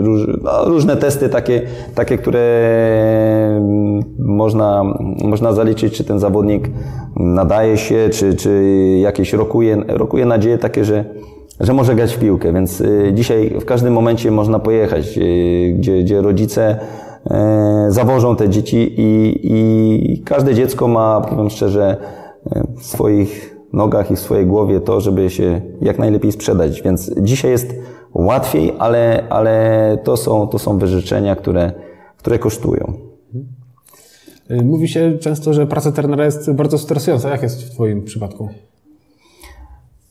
róż, 0.00 0.26
no, 0.42 0.64
różne 0.64 0.96
testy 0.96 1.28
takie, 1.28 1.62
takie, 1.94 2.18
które 2.18 2.40
można, 4.18 4.82
można 5.24 5.52
zaliczyć, 5.52 5.94
czy 5.94 6.04
ten 6.04 6.18
zawodnik 6.18 6.70
nadaje 7.16 7.76
się, 7.76 8.08
czy, 8.12 8.34
czy 8.34 8.62
jakieś 9.02 9.32
rokuje, 9.32 9.84
rokuje 9.88 10.26
nadzieje 10.26 10.58
takie, 10.58 10.84
że, 10.84 11.04
że 11.60 11.72
może 11.72 11.94
grać 11.94 12.14
w 12.14 12.18
piłkę. 12.18 12.52
Więc 12.52 12.80
y, 12.80 13.12
dzisiaj 13.14 13.50
w 13.60 13.64
każdym 13.64 13.92
momencie 13.92 14.30
można 14.30 14.58
pojechać, 14.58 15.18
y, 15.18 15.74
gdzie, 15.78 16.02
gdzie 16.02 16.20
rodzice 16.20 16.80
E, 17.26 17.86
zawożą 17.88 18.36
te 18.36 18.48
dzieci 18.48 18.94
i, 19.00 19.40
i 19.42 20.22
każde 20.22 20.54
dziecko 20.54 20.88
ma, 20.88 21.20
powiem 21.20 21.50
szczerze, 21.50 21.96
w 22.76 22.86
swoich 22.86 23.56
nogach 23.72 24.10
i 24.10 24.16
w 24.16 24.18
swojej 24.18 24.46
głowie 24.46 24.80
to, 24.80 25.00
żeby 25.00 25.30
się 25.30 25.60
jak 25.80 25.98
najlepiej 25.98 26.32
sprzedać. 26.32 26.82
Więc 26.82 27.14
dzisiaj 27.20 27.50
jest 27.50 27.74
łatwiej, 28.14 28.72
ale, 28.78 29.26
ale 29.30 29.98
to, 30.04 30.16
są, 30.16 30.48
to 30.48 30.58
są 30.58 30.78
wyrzeczenia, 30.78 31.36
które, 31.36 31.72
które 32.16 32.38
kosztują. 32.38 32.92
Mówi 34.64 34.88
się 34.88 35.18
często, 35.18 35.54
że 35.54 35.66
praca 35.66 35.92
trenera 35.92 36.24
jest 36.24 36.52
bardzo 36.52 36.78
stresująca. 36.78 37.30
Jak 37.30 37.42
jest 37.42 37.62
w 37.62 37.70
Twoim 37.70 38.02
przypadku? 38.02 38.48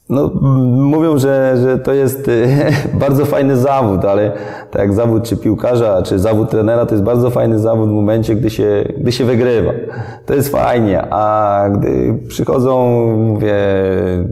No, 0.10 0.32
mówią, 0.72 1.18
że, 1.18 1.58
że 1.62 1.78
to 1.78 1.94
jest 1.94 2.32
bardzo 3.06 3.26
fajny 3.26 3.58
zawód, 3.58 4.06
ale 4.06 4.32
tak 4.72 4.82
jak 4.82 4.94
zawód 4.94 5.24
czy 5.24 5.38
piłkarza, 5.38 6.02
czy 6.02 6.20
zawód 6.20 6.50
trenera, 6.50 6.86
to 6.86 6.94
jest 6.96 7.04
bardzo 7.04 7.30
fajny 7.30 7.60
zawód 7.60 7.90
w 7.90 7.94
momencie, 7.94 8.36
gdy 8.36 8.50
się, 8.50 8.86
gdy 8.98 9.12
się 9.12 9.26
wygrywa. 9.26 9.72
To 10.26 10.34
jest 10.34 10.50
fajnie, 10.50 11.02
a 11.10 11.64
gdy 11.70 12.20
przychodzą, 12.28 12.88
mówię, 13.18 13.56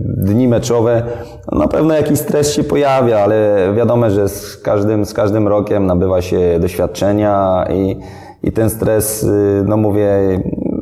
dni 0.03 0.47
meczowe, 0.47 1.03
no 1.51 1.57
na 1.59 1.67
pewno 1.67 1.93
jakiś 1.93 2.19
stres 2.19 2.53
się 2.53 2.63
pojawia, 2.63 3.19
ale 3.19 3.67
wiadomo, 3.75 4.09
że 4.09 4.29
z 4.29 4.57
każdym, 4.57 5.05
z 5.05 5.13
każdym 5.13 5.47
rokiem 5.47 5.85
nabywa 5.85 6.21
się 6.21 6.59
doświadczenia 6.59 7.65
i, 7.73 7.97
i 8.43 8.51
ten 8.51 8.69
stres, 8.69 9.23
y, 9.23 9.63
no 9.67 9.77
mówię, 9.77 10.39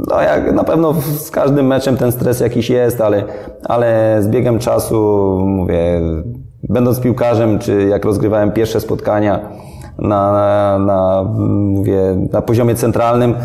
no 0.10 0.22
jak 0.22 0.54
na 0.54 0.64
pewno 0.64 0.94
z 1.18 1.32
każdym 1.32 1.68
meczem 1.68 1.98
ten 1.98 2.12
stres 2.12 2.40
jakiś 2.40 2.70
jest, 2.70 3.02
ale, 3.02 3.24
ale 3.64 4.18
z 4.22 4.28
biegiem 4.28 4.60
czasu, 4.60 4.98
mówię, 5.46 6.02
będąc 6.70 7.00
piłkarzem, 7.00 7.60
czy 7.60 7.84
jak 7.84 8.06
rozgrywałem 8.06 8.52
pierwsze 8.52 8.80
spotkania 8.80 9.50
na, 10.00 10.32
na, 10.32 10.80
na, 10.80 11.24
mówię, 11.48 12.28
na 12.32 12.42
poziomie 12.42 12.76
centralnym, 12.76 13.36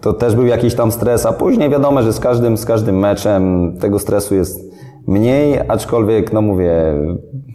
to 0.00 0.12
też 0.12 0.34
był 0.34 0.46
jakiś 0.46 0.74
tam 0.74 0.92
stres, 0.92 1.26
a 1.26 1.32
później 1.32 1.70
wiadomo, 1.70 2.02
że 2.02 2.12
z 2.12 2.20
każdym, 2.20 2.56
z 2.56 2.64
każdym 2.64 2.98
meczem 2.98 3.72
tego 3.80 3.98
stresu 3.98 4.34
jest 4.34 4.60
mniej, 5.06 5.60
aczkolwiek, 5.68 6.32
no 6.32 6.42
mówię, 6.42 6.94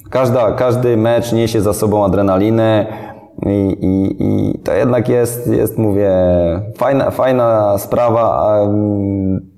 każda, 0.09 0.51
każdy 0.51 0.97
mecz 0.97 1.33
niesie 1.33 1.61
za 1.61 1.73
sobą 1.73 2.05
adrenalinę, 2.05 2.87
i, 3.45 3.77
i, 3.81 4.23
I 4.23 4.59
to 4.59 4.73
jednak 4.73 5.09
jest, 5.09 5.47
jest, 5.47 5.77
mówię, 5.77 6.11
fajna, 6.75 7.11
fajna 7.11 7.77
sprawa, 7.77 8.55
mm, 8.63 9.51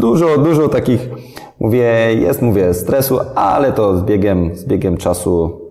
dużo, 0.00 0.38
dużo 0.38 0.68
takich, 0.68 1.10
mówię, 1.60 2.14
jest, 2.14 2.42
mówię, 2.42 2.74
stresu, 2.74 3.18
ale 3.34 3.72
to 3.72 3.96
z 3.98 4.02
biegiem, 4.02 4.56
z 4.56 4.64
biegiem 4.64 4.96
czasu 4.96 5.62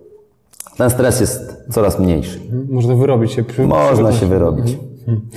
ten 0.78 0.90
stres 0.90 1.20
jest 1.20 1.64
coraz 1.70 2.00
mniejszy. 2.00 2.40
Mhm. 2.40 2.68
Można 2.70 2.96
wyrobić 2.96 3.32
się. 3.32 3.44
Przy, 3.44 3.62
Można 3.62 4.12
się 4.12 4.26
wyrobić. 4.26 4.78
Mhm. 5.08 5.30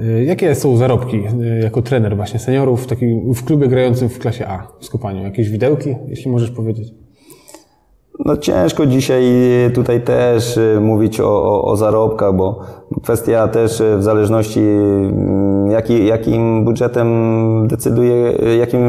Y, 0.00 0.24
jakie 0.24 0.54
są 0.54 0.76
zarobki 0.76 1.16
y, 1.16 1.60
jako 1.62 1.82
trener 1.82 2.16
właśnie 2.16 2.38
seniorów 2.38 2.86
taki, 2.86 3.06
w 3.34 3.44
klubie 3.44 3.68
grającym 3.68 4.08
w 4.08 4.18
klasie 4.18 4.46
A 4.46 4.66
w 4.80 4.84
Skupaniu? 4.84 5.22
Jakieś 5.22 5.48
widełki, 5.48 5.96
jeśli 6.08 6.30
możesz 6.30 6.50
powiedzieć? 6.50 6.94
No 8.18 8.36
ciężko 8.36 8.86
dzisiaj 8.86 9.24
tutaj 9.74 10.04
też 10.04 10.56
y, 10.56 10.78
mówić 10.80 11.20
o, 11.20 11.42
o, 11.42 11.64
o, 11.64 11.76
zarobkach, 11.76 12.34
bo 12.34 12.60
kwestia 13.02 13.48
też 13.48 13.80
y, 13.80 13.96
w 13.96 14.02
zależności 14.02 14.60
mm, 14.60 15.70
jaki, 15.70 16.06
jakim 16.06 16.64
budżetem 16.64 17.08
decyduje, 17.68 18.32
jakim 18.58 18.80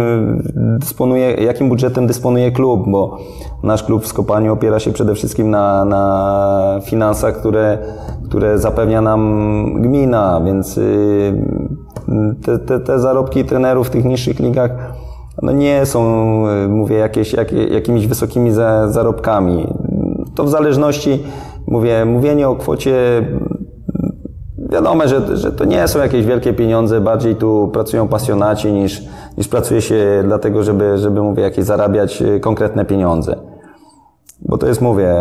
dysponuje, 0.79 1.31
jakim 1.31 1.69
budżetem 1.69 2.07
dysponuje 2.07 2.51
klub, 2.51 2.83
bo 2.87 3.17
nasz 3.63 3.83
klub 3.83 4.03
w 4.03 4.07
Skopaniu 4.07 4.53
opiera 4.53 4.79
się 4.79 4.91
przede 4.91 5.15
wszystkim 5.15 5.49
na, 5.49 5.85
na 5.85 6.79
finansach, 6.83 7.37
które, 7.39 7.77
które 8.29 8.59
zapewnia 8.59 9.01
nam 9.01 9.81
gmina, 9.81 10.41
więc 10.45 10.77
y, 10.77 11.43
te, 12.45 12.59
te, 12.59 12.79
te 12.79 12.99
zarobki 12.99 13.45
trenerów 13.45 13.87
w 13.87 13.89
tych 13.89 14.05
niższych 14.05 14.39
ligach 14.39 14.94
no 15.45 15.51
nie 15.51 15.85
są, 15.85 16.01
e, 16.47 16.67
mówię, 16.67 16.95
jakieś, 16.95 17.33
jak, 17.33 17.51
jakimiś 17.51 18.07
wysokimi 18.07 18.51
za, 18.51 18.91
zarobkami. 18.91 19.67
To 20.35 20.43
w 20.43 20.49
zależności, 20.49 21.23
mówię, 21.67 22.05
mówienie 22.05 22.49
o 22.49 22.55
kwocie, 22.55 23.25
wiadomo, 24.57 25.07
że, 25.07 25.37
że 25.37 25.51
to 25.51 25.65
nie 25.65 25.87
są 25.87 25.99
jakieś 25.99 26.25
wielkie 26.25 26.53
pieniądze, 26.53 27.01
bardziej 27.01 27.35
tu 27.35 27.69
pracują 27.73 28.07
pasjonaci 28.07 28.73
niż, 28.73 29.03
niż 29.37 29.47
pracuje 29.47 29.81
się 29.81 30.23
dlatego, 30.23 30.63
żeby, 30.63 30.97
żeby, 30.97 31.21
mówię, 31.21 31.43
jakieś 31.43 31.65
zarabiać 31.65 32.21
e, 32.21 32.39
konkretne 32.39 32.85
pieniądze. 32.85 33.35
Bo 34.41 34.57
to 34.57 34.67
jest, 34.67 34.81
mówię, 34.81 35.15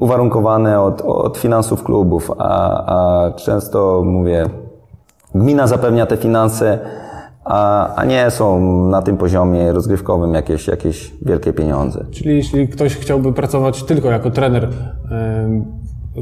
uwarunkowane 0.00 0.80
od, 0.80 1.02
od 1.02 1.38
finansów 1.38 1.82
klubów, 1.82 2.30
a, 2.38 2.84
a 2.86 3.30
często, 3.32 4.02
mówię, 4.04 4.46
gmina 5.34 5.66
zapewnia 5.66 6.06
te 6.06 6.16
finanse, 6.16 6.78
a, 7.50 7.94
a 7.94 8.04
nie 8.04 8.30
są 8.30 8.60
na 8.88 9.02
tym 9.02 9.16
poziomie 9.16 9.72
rozgrywkowym 9.72 10.34
jakieś, 10.34 10.66
jakieś 10.66 11.12
wielkie 11.22 11.52
pieniądze. 11.52 12.06
Czyli 12.10 12.36
jeśli 12.36 12.68
ktoś 12.68 12.96
chciałby 12.96 13.32
pracować 13.32 13.82
tylko 13.82 14.10
jako 14.10 14.30
trener 14.30 14.68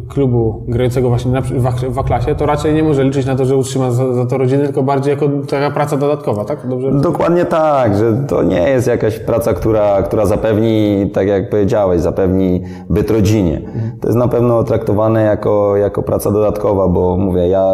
klubu 0.09 0.63
grającego 0.69 1.09
właśnie 1.09 1.31
na, 1.31 1.41
w, 1.41 1.51
w 1.83 2.05
klasie, 2.05 2.35
to 2.35 2.47
raczej 2.47 2.75
nie 2.75 2.83
może 2.83 3.05
liczyć 3.05 3.27
na 3.27 3.37
to, 3.37 3.45
że 3.45 3.57
utrzyma 3.57 3.91
za, 3.91 4.15
za 4.15 4.27
to 4.27 4.39
rodzinę, 4.39 4.65
tylko 4.65 4.83
bardziej 4.83 5.11
jako 5.11 5.29
taka 5.51 5.71
praca 5.71 5.97
dodatkowa, 5.97 6.45
tak? 6.45 6.69
Dobrze? 6.69 6.93
Dokładnie 6.93 7.45
tak, 7.45 7.97
że 7.97 8.25
to 8.29 8.43
nie 8.43 8.71
jest 8.71 8.87
jakaś 8.87 9.19
praca, 9.19 9.55
która, 9.55 10.03
która 10.03 10.27
zapewni, 10.27 11.11
tak 11.13 11.29
jak 11.29 11.51
powiedziałeś, 11.51 12.01
zapewni 12.01 12.63
byt 12.91 13.11
rodzinie. 13.11 13.63
To 14.01 14.09
jest 14.09 14.19
na 14.19 14.29
pewno 14.29 14.65
traktowane 14.65 15.23
jako, 15.23 15.77
jako 15.77 16.03
praca 16.03 16.31
dodatkowa, 16.31 16.89
bo 16.89 17.17
mówię, 17.17 17.49
ja 17.49 17.67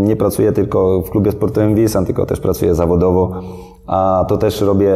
nie 0.00 0.16
pracuję 0.16 0.52
tylko 0.52 1.02
w 1.02 1.10
klubie 1.10 1.32
sportowym 1.32 1.74
Wisan, 1.74 2.06
tylko 2.06 2.26
też 2.26 2.40
pracuję 2.40 2.74
zawodowo, 2.74 3.30
a 3.86 4.24
to 4.28 4.36
też 4.36 4.60
robię 4.60 4.94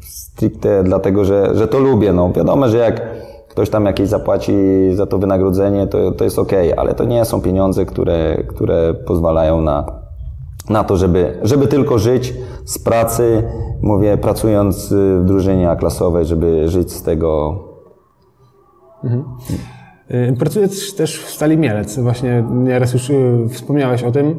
stricte 0.00 0.82
dlatego, 0.82 1.24
że, 1.24 1.54
że 1.54 1.68
to 1.68 1.78
lubię. 1.78 2.12
No, 2.12 2.32
wiadomo, 2.32 2.68
że 2.68 2.78
jak 2.78 3.00
ktoś 3.58 3.70
tam 3.70 3.86
jakieś 3.86 4.08
zapłaci 4.08 4.54
za 4.94 5.06
to 5.06 5.18
wynagrodzenie, 5.18 5.86
to, 5.86 6.12
to 6.12 6.24
jest 6.24 6.38
ok, 6.38 6.52
ale 6.76 6.94
to 6.94 7.04
nie 7.04 7.24
są 7.24 7.40
pieniądze, 7.40 7.86
które, 7.86 8.44
które 8.48 8.94
pozwalają 8.94 9.60
na, 9.60 9.86
na 10.70 10.84
to, 10.84 10.96
żeby, 10.96 11.38
żeby 11.42 11.66
tylko 11.66 11.98
żyć 11.98 12.34
z 12.64 12.78
pracy, 12.78 13.42
mówię, 13.82 14.18
pracując 14.18 14.92
w 14.92 15.24
drużynie 15.24 15.76
klasowej, 15.78 16.24
żeby 16.24 16.68
żyć 16.68 16.92
z 16.92 17.02
tego. 17.02 17.58
Mhm. 19.04 19.24
Pracujesz 20.38 20.94
też 20.94 21.18
w 21.18 21.30
Stali 21.30 21.58
Mielec. 21.58 21.98
Właśnie 21.98 22.44
nieraz 22.52 22.92
już 22.92 23.10
y, 23.10 23.46
wspomniałeś 23.50 24.02
o 24.02 24.12
tym. 24.12 24.38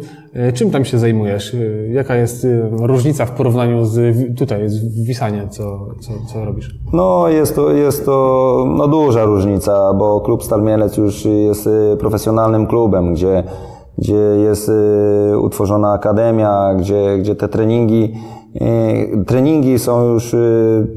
Y, 0.50 0.54
Czym 0.54 0.72
tam 0.72 0.86
się 0.86 1.00
zajmujesz? 1.00 1.54
Y, 1.54 1.90
Jaka 1.94 2.16
jest 2.16 2.48
różnica 2.72 3.26
w 3.26 3.32
porównaniu 3.32 3.86
z 3.86 4.18
tutaj, 4.38 4.70
z 4.70 5.04
Wisanie, 5.04 5.48
co, 5.50 5.86
co, 6.00 6.12
co 6.34 6.46
robisz? 6.46 6.80
No 6.94 7.28
jest 7.28 7.56
to, 7.56 7.72
jest 7.72 8.06
to 8.06 8.66
no, 8.78 8.88
duża 8.88 9.26
różnica, 9.26 9.94
bo 9.94 10.22
klub 10.22 10.44
Stal 10.44 10.62
Mielec 10.62 10.98
już 10.98 11.26
jest 11.26 11.70
profesjonalnym 12.00 12.68
klubem, 12.68 13.14
gdzie, 13.14 13.44
gdzie 13.98 14.16
jest 14.16 14.72
utworzona 15.42 15.94
akademia, 15.94 16.76
gdzie, 16.80 17.18
gdzie 17.20 17.36
te 17.36 17.48
treningi, 17.48 18.14
treningi 19.28 19.80
są 19.80 20.14
już 20.14 20.36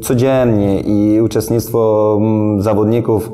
codziennie 0.02 0.80
i 0.80 1.20
uczestnictwo 1.20 2.14
mm, 2.20 2.62
zawodników 2.62 3.32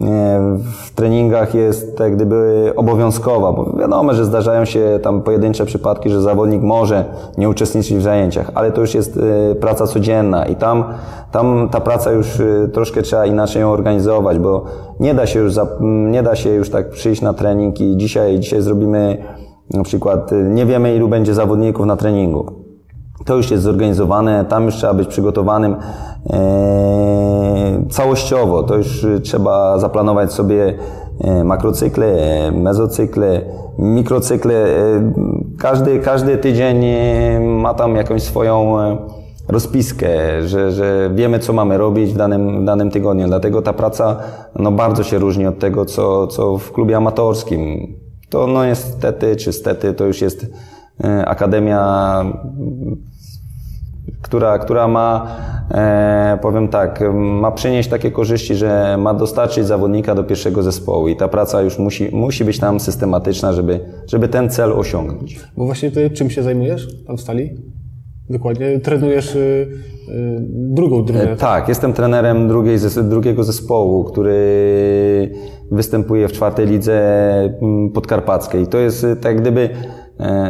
w 0.00 0.94
treningach 0.94 1.54
jest 1.54 1.96
tak 1.96 2.16
gdyby 2.16 2.72
obowiązkowa, 2.76 3.52
bo 3.52 3.72
wiadomo, 3.78 4.14
że 4.14 4.24
zdarzają 4.24 4.64
się 4.64 5.00
tam 5.02 5.22
pojedyncze 5.22 5.66
przypadki, 5.66 6.10
że 6.10 6.22
zawodnik 6.22 6.62
może 6.62 7.04
nie 7.38 7.48
uczestniczyć 7.48 7.96
w 7.96 8.02
zajęciach, 8.02 8.50
ale 8.54 8.72
to 8.72 8.80
już 8.80 8.94
jest 8.94 9.16
y, 9.16 9.54
praca 9.60 9.86
codzienna 9.86 10.46
i 10.46 10.56
tam, 10.56 10.84
tam 11.32 11.68
ta 11.68 11.80
praca 11.80 12.12
już 12.12 12.40
y, 12.40 12.70
troszkę 12.72 13.02
trzeba 13.02 13.26
inaczej 13.26 13.62
ją 13.62 13.70
organizować, 13.70 14.38
bo 14.38 14.64
nie 15.00 15.14
da 15.14 15.26
się 15.26 15.40
już, 15.40 15.52
za, 15.54 15.66
nie 16.10 16.22
da 16.22 16.36
się 16.36 16.50
już 16.50 16.70
tak 16.70 16.90
przyjść 16.90 17.22
na 17.22 17.34
trening 17.34 17.80
i 17.80 17.96
dzisiaj, 17.96 18.40
dzisiaj 18.40 18.62
zrobimy 18.62 19.24
na 19.70 19.82
przykład, 19.82 20.32
y, 20.32 20.44
nie 20.50 20.66
wiemy 20.66 20.96
ilu 20.96 21.08
będzie 21.08 21.34
zawodników 21.34 21.86
na 21.86 21.96
treningu. 21.96 22.52
To 23.24 23.36
już 23.36 23.50
jest 23.50 23.62
zorganizowane, 23.62 24.44
tam 24.44 24.64
już 24.64 24.74
trzeba 24.74 24.94
być 24.94 25.08
przygotowanym 25.08 25.76
całościowo. 27.90 28.62
To 28.62 28.76
już 28.76 29.04
e, 29.04 29.20
trzeba 29.20 29.78
zaplanować 29.78 30.32
sobie 30.32 30.74
e, 31.20 31.44
makrocykle, 31.44 32.06
e, 32.06 32.52
mezocykle, 32.52 33.40
mikrocykle. 33.78 34.54
E, 34.54 35.12
każdy, 35.58 35.98
każdy 35.98 36.36
tydzień 36.36 36.86
ma 37.40 37.74
tam 37.74 37.96
jakąś 37.96 38.22
swoją 38.22 38.76
rozpiskę, 39.48 40.08
że, 40.42 40.72
że 40.72 41.10
wiemy, 41.14 41.38
co 41.38 41.52
mamy 41.52 41.78
robić 41.78 42.12
w 42.12 42.16
danym, 42.16 42.62
w 42.62 42.64
danym 42.64 42.90
tygodniu. 42.90 43.26
Dlatego 43.26 43.62
ta 43.62 43.72
praca 43.72 44.16
no, 44.58 44.72
bardzo 44.72 45.02
się 45.02 45.18
różni 45.18 45.46
od 45.46 45.58
tego, 45.58 45.84
co, 45.84 46.26
co 46.26 46.58
w 46.58 46.72
klubie 46.72 46.96
amatorskim. 46.96 47.94
To 48.30 48.46
no 48.46 48.66
niestety, 48.66 49.36
czy 49.36 49.52
stety, 49.52 49.94
to 49.94 50.04
już 50.04 50.20
jest 50.20 50.46
akademia 51.26 52.24
która, 54.26 54.58
która 54.58 54.88
ma, 54.88 55.36
e, 55.70 56.38
powiem 56.42 56.68
tak, 56.68 57.04
ma 57.14 57.50
przynieść 57.52 57.88
takie 57.88 58.10
korzyści, 58.10 58.54
że 58.54 58.96
ma 58.98 59.14
dostarczyć 59.14 59.66
zawodnika 59.66 60.14
do 60.14 60.24
pierwszego 60.24 60.62
zespołu 60.62 61.08
i 61.08 61.16
ta 61.16 61.28
praca 61.28 61.62
już 61.62 61.78
musi, 61.78 62.08
musi 62.12 62.44
być 62.44 62.58
tam 62.58 62.80
systematyczna, 62.80 63.52
żeby, 63.52 63.80
żeby 64.06 64.28
ten 64.28 64.50
cel 64.50 64.72
osiągnąć. 64.72 65.40
Bo 65.56 65.66
właśnie 65.66 65.90
ty 65.90 66.10
czym 66.10 66.30
się 66.30 66.42
zajmujesz 66.42 67.04
tam 67.06 67.16
w 67.16 67.20
Stali? 67.20 67.50
Dokładnie. 68.30 68.80
Trenujesz 68.80 69.34
y, 69.34 69.38
y, 69.38 70.38
drugą 70.50 71.04
drużynę. 71.04 71.36
Tak, 71.36 71.68
jestem 71.68 71.92
trenerem 71.92 72.48
drugiej, 72.48 72.78
drugiego 73.02 73.44
zespołu, 73.44 74.04
który 74.04 74.36
występuje 75.70 76.28
w 76.28 76.32
czwartej 76.32 76.66
lidze 76.66 76.98
mm, 77.62 77.90
podkarpackiej. 77.90 78.66
To 78.66 78.78
jest 78.78 79.04
y, 79.04 79.16
tak 79.16 79.40
gdyby 79.40 79.60
e, 79.60 79.68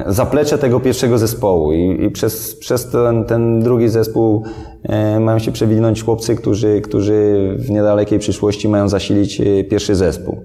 zaplecze 0.06 0.58
tego 0.58 0.80
pierwszego 0.80 1.18
zespołu 1.18 1.72
i, 1.72 2.04
i 2.04 2.10
przez, 2.10 2.56
przez 2.56 2.90
ten, 2.90 3.24
ten 3.24 3.60
drugi 3.60 3.88
zespół 3.88 4.42
e, 4.82 5.20
mają 5.20 5.38
się 5.38 5.52
przewinąć 5.52 6.04
chłopcy, 6.04 6.36
którzy, 6.36 6.80
którzy 6.80 7.54
w 7.58 7.70
niedalekiej 7.70 8.18
przyszłości 8.18 8.68
mają 8.68 8.88
zasilić 8.88 9.40
e, 9.40 9.64
pierwszy 9.64 9.94
zespół. 9.94 10.40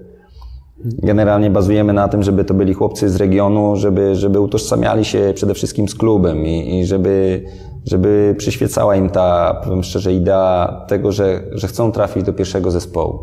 Generalnie 0.84 1.50
bazujemy 1.50 1.92
na 1.92 2.08
tym, 2.08 2.22
żeby 2.22 2.44
to 2.44 2.54
byli 2.54 2.74
chłopcy 2.74 3.08
z 3.08 3.16
regionu, 3.16 3.76
żeby, 3.76 4.14
żeby 4.14 4.40
utożsamiali 4.40 5.04
się 5.04 5.32
przede 5.34 5.54
wszystkim 5.54 5.88
z 5.88 5.94
klubem 5.94 6.46
i, 6.46 6.80
i 6.80 6.86
żeby, 6.86 7.44
żeby 7.84 8.34
przyświecała 8.38 8.96
im 8.96 9.10
ta, 9.10 9.60
powiem 9.64 9.82
szczerze, 9.82 10.12
idea 10.12 10.84
tego, 10.88 11.12
że, 11.12 11.42
że 11.52 11.66
chcą 11.68 11.92
trafić 11.92 12.22
do 12.22 12.32
pierwszego 12.32 12.70
zespołu, 12.70 13.18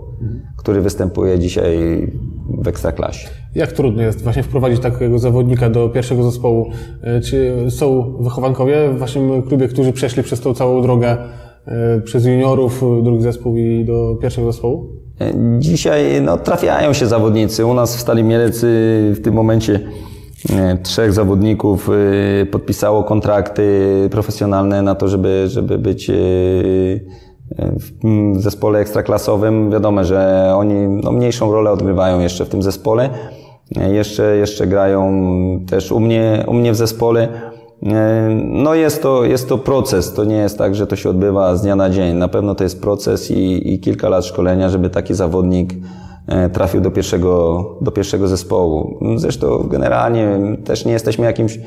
który 0.57 0.81
występuje 0.81 1.39
dzisiaj 1.39 1.77
w 2.57 2.67
Ekstraklasie. 2.67 3.27
Jak 3.55 3.71
trudno 3.71 4.01
jest 4.01 4.23
właśnie 4.23 4.43
wprowadzić 4.43 4.79
takiego 4.79 5.19
zawodnika 5.19 5.69
do 5.69 5.89
pierwszego 5.89 6.23
zespołu? 6.23 6.71
Y, 7.17 7.21
Czy 7.21 7.65
są 7.69 8.13
wychowankowie 8.19 8.89
w 8.89 8.97
waszym 8.97 9.43
klubie, 9.43 9.67
którzy 9.67 9.93
przeszli 9.93 10.23
przez 10.23 10.41
tą 10.41 10.53
całą 10.53 10.81
drogę 10.81 11.17
y, 11.97 12.01
przez 12.01 12.25
juniorów, 12.25 12.83
y, 12.99 13.03
drugi 13.03 13.23
zespół 13.23 13.57
i 13.57 13.85
do 13.85 14.15
pierwszego 14.21 14.51
zespołu? 14.51 14.89
Dzisiaj 15.59 16.21
no, 16.21 16.37
trafiają 16.37 16.93
się 16.93 17.07
zawodnicy. 17.07 17.65
U 17.65 17.73
nas 17.73 17.95
w 17.97 17.99
Stali 17.99 18.23
Mielec 18.23 18.63
y, 18.63 18.67
w 19.15 19.21
tym 19.23 19.33
momencie 19.33 19.79
e, 20.49 20.77
trzech 20.77 21.13
zawodników 21.13 21.89
podpisało 22.51 23.03
kontrakty 23.03 23.63
profesjonalne 24.11 24.81
na 24.81 24.95
to, 24.95 25.07
żeby, 25.07 25.43
żeby 25.47 25.77
być 25.77 26.11
w 27.57 28.05
mm, 28.05 28.41
zespole 28.41 28.79
ekstraklasowym. 28.79 29.71
Wiadomo, 29.71 30.03
że 30.03 30.51
oni 30.55 30.73
no, 31.03 31.11
mniejszą 31.11 31.51
rolę 31.51 31.71
odgrywają 31.71 32.19
jeszcze 32.19 32.45
w 32.45 32.49
tym 32.49 32.61
zespole. 32.63 33.09
E, 33.77 33.93
Jeszcze, 33.93 34.37
jeszcze 34.37 34.67
grają 34.67 35.11
też 35.69 35.91
u 35.91 35.99
mnie, 35.99 36.45
u 36.47 36.53
mnie 36.53 36.71
w 36.71 36.75
zespole. 36.75 37.27
E, 37.83 38.29
No 38.43 38.75
jest 38.75 39.01
to, 39.01 39.23
jest 39.25 39.49
to 39.49 39.57
proces, 39.57 40.13
to 40.13 40.23
nie 40.25 40.35
jest 40.35 40.57
tak, 40.57 40.75
że 40.75 40.87
to 40.87 40.95
się 40.95 41.09
odbywa 41.09 41.55
z 41.55 41.61
dnia 41.61 41.75
na 41.75 41.89
dzień. 41.89 42.15
Na 42.17 42.27
pewno 42.27 42.55
to 42.55 42.63
jest 42.63 42.81
proces 42.81 43.31
i, 43.31 43.73
i 43.73 43.79
kilka 43.79 44.09
lat 44.09 44.25
szkolenia, 44.25 44.69
żeby 44.69 44.89
taki 44.89 45.13
zawodnik 45.13 45.73
trafił 46.53 46.81
do 46.81 46.91
pierwszego, 46.91 47.65
do 47.81 47.91
pierwszego 47.91 48.27
zespołu. 48.27 48.99
Zresztą 49.15 49.67
generalnie 49.69 50.39
też 50.65 50.85
nie 50.85 50.93
jesteśmy 50.93 51.25
jakimś 51.25 51.59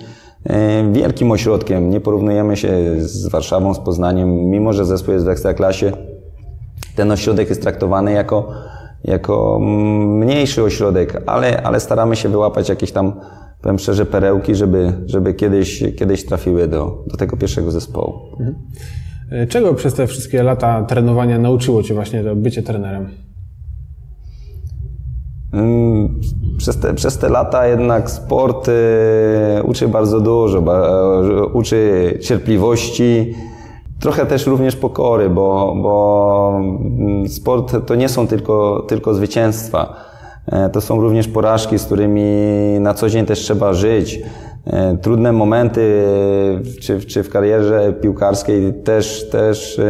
e, 0.45 0.93
wielkim 0.93 1.31
ośrodkiem, 1.31 1.91
nie 1.91 2.01
porównujemy 2.01 2.57
się 2.57 2.71
z 2.97 3.29
Warszawą, 3.29 3.75
z 3.75 3.79
Poznaniem, 3.79 4.51
mimo 4.51 4.73
że 4.73 4.85
zespół 4.85 5.15
jest 5.15 5.27
w 5.27 5.29
Ekstraklasie. 5.29 5.93
Ten 6.97 7.13
ośrodek 7.13 7.49
jest 7.49 7.63
traktowany 7.63 8.13
jako, 8.13 8.49
jako 9.05 9.59
mniejszy 9.61 10.63
ośrodek, 10.63 11.23
ale, 11.27 11.63
ale 11.63 11.81
staramy 11.81 12.17
się 12.17 12.29
wyłapać 12.29 12.69
jakieś 12.69 12.93
tam, 12.93 13.13
powiem 13.63 13.79
szczerze, 13.79 14.07
perełki, 14.07 14.55
żeby, 14.55 14.93
żeby 15.07 15.35
kiedyś, 15.35 15.85
kiedyś 15.99 16.27
trafiły 16.27 16.69
do, 16.69 17.05
do 17.07 17.17
tego 17.17 17.37
pierwszego 17.37 17.71
zespołu. 17.71 18.21
Y, 19.33 19.47
Czego 19.47 19.75
przez 19.75 19.95
te 19.95 20.07
wszystkie 20.07 20.43
lata 20.43 20.83
trenowania 20.83 21.39
nauczyło 21.39 21.83
cię 21.83 21.95
właśnie 21.95 22.25
to 22.25 22.37
bycie 22.37 22.63
trenerem? 22.63 23.32
Mm, 25.53 26.21
Przez 26.59 26.79
te, 26.81 26.95
przez 26.95 27.19
te 27.19 27.29
lata 27.29 27.67
jednak 27.67 28.11
sport 28.11 28.69
y, 28.69 28.73
uczy 29.65 29.89
bardzo 29.89 30.21
dużo, 30.21 30.59
e, 30.59 31.47
uczy 31.47 32.19
cierpliwości, 32.23 33.35
trochę 34.01 34.27
też 34.27 34.47
również 34.47 34.77
pokory, 34.77 35.31
bo, 35.31 35.77
bo 35.83 36.61
mm, 36.61 37.29
sport 37.29 37.87
to 37.87 37.95
nie 37.95 38.09
są 38.09 38.27
tylko, 38.27 38.85
tylko 38.89 39.15
zwycięstwa. 39.15 40.13
To 40.73 40.81
są 40.81 41.01
również 41.01 41.29
porażki, 41.29 41.79
z 41.79 41.85
którymi 41.85 42.23
na 42.81 42.95
co 42.95 43.09
dzień 43.09 43.27
też 43.27 43.39
trzeba 43.39 43.73
żyć. 43.73 44.21
Trudne 45.03 45.33
momenty, 45.33 46.05
czy, 46.81 47.01
czy 47.01 47.23
w 47.23 47.31
karierze 47.31 47.93
piłkarskiej 47.93 48.75
też, 48.85 49.31
też 49.31 49.81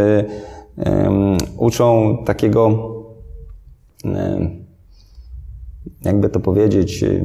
uczą 1.56 2.16
takiego 2.24 2.78
jakby 6.04 6.28
to 6.28 6.40
powiedzieć, 6.40 7.02
y, 7.02 7.22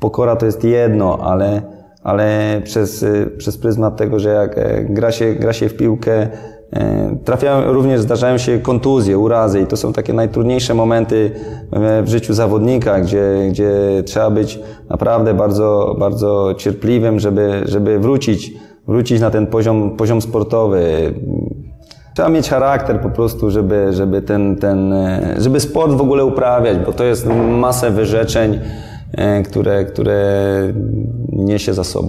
pokora 0.00 0.36
to 0.36 0.46
jest 0.46 0.64
jedno, 0.64 1.18
ale, 1.22 1.62
ale 2.02 2.60
przez, 2.64 3.02
y, 3.02 3.30
przez 3.38 3.58
pryzmat 3.58 3.96
tego, 3.96 4.18
że 4.18 4.28
jak 4.28 4.58
e, 4.58 4.84
gra 4.84 5.12
się, 5.12 5.34
gra 5.34 5.52
się 5.52 5.68
w 5.68 5.76
piłkę, 5.76 6.28
e, 6.72 7.16
trafiają, 7.24 7.72
również 7.72 8.00
zdarzają 8.00 8.38
się 8.38 8.58
kontuzje, 8.58 9.18
urazy 9.18 9.60
i 9.60 9.66
to 9.66 9.76
są 9.76 9.92
takie 9.92 10.12
najtrudniejsze 10.12 10.74
momenty 10.74 11.30
w 12.02 12.08
życiu 12.08 12.34
zawodnika, 12.34 13.00
gdzie, 13.00 13.46
gdzie 13.50 13.72
trzeba 14.04 14.30
być 14.30 14.60
naprawdę 14.88 15.34
bardzo, 15.34 15.96
bardzo 15.98 16.54
cierpliwym, 16.58 17.20
żeby, 17.20 17.62
żeby 17.64 17.98
wrócić, 17.98 18.52
wrócić 18.88 19.20
na 19.20 19.30
ten 19.30 19.46
poziom, 19.46 19.96
poziom 19.96 20.20
sportowy. 20.20 21.14
Trzeba 22.16 22.28
mieć 22.28 22.48
charakter 22.48 23.00
po 23.00 23.10
prostu, 23.10 23.50
żeby, 23.50 23.92
żeby 23.92 24.22
ten, 24.22 24.56
ten, 24.56 24.92
e, 24.92 25.34
żeby 25.38 25.60
sport 25.60 25.92
w 25.92 26.00
ogóle 26.00 26.24
uprawiać, 26.24 26.78
bo 26.78 26.92
to 26.92 27.04
jest 27.04 27.26
masę 27.48 27.90
wyrzeczeń, 27.90 28.60
e, 29.12 29.42
które, 29.42 29.84
które 29.84 30.22
niesie 31.32 31.74
za 31.74 31.84
sobą. 31.84 32.08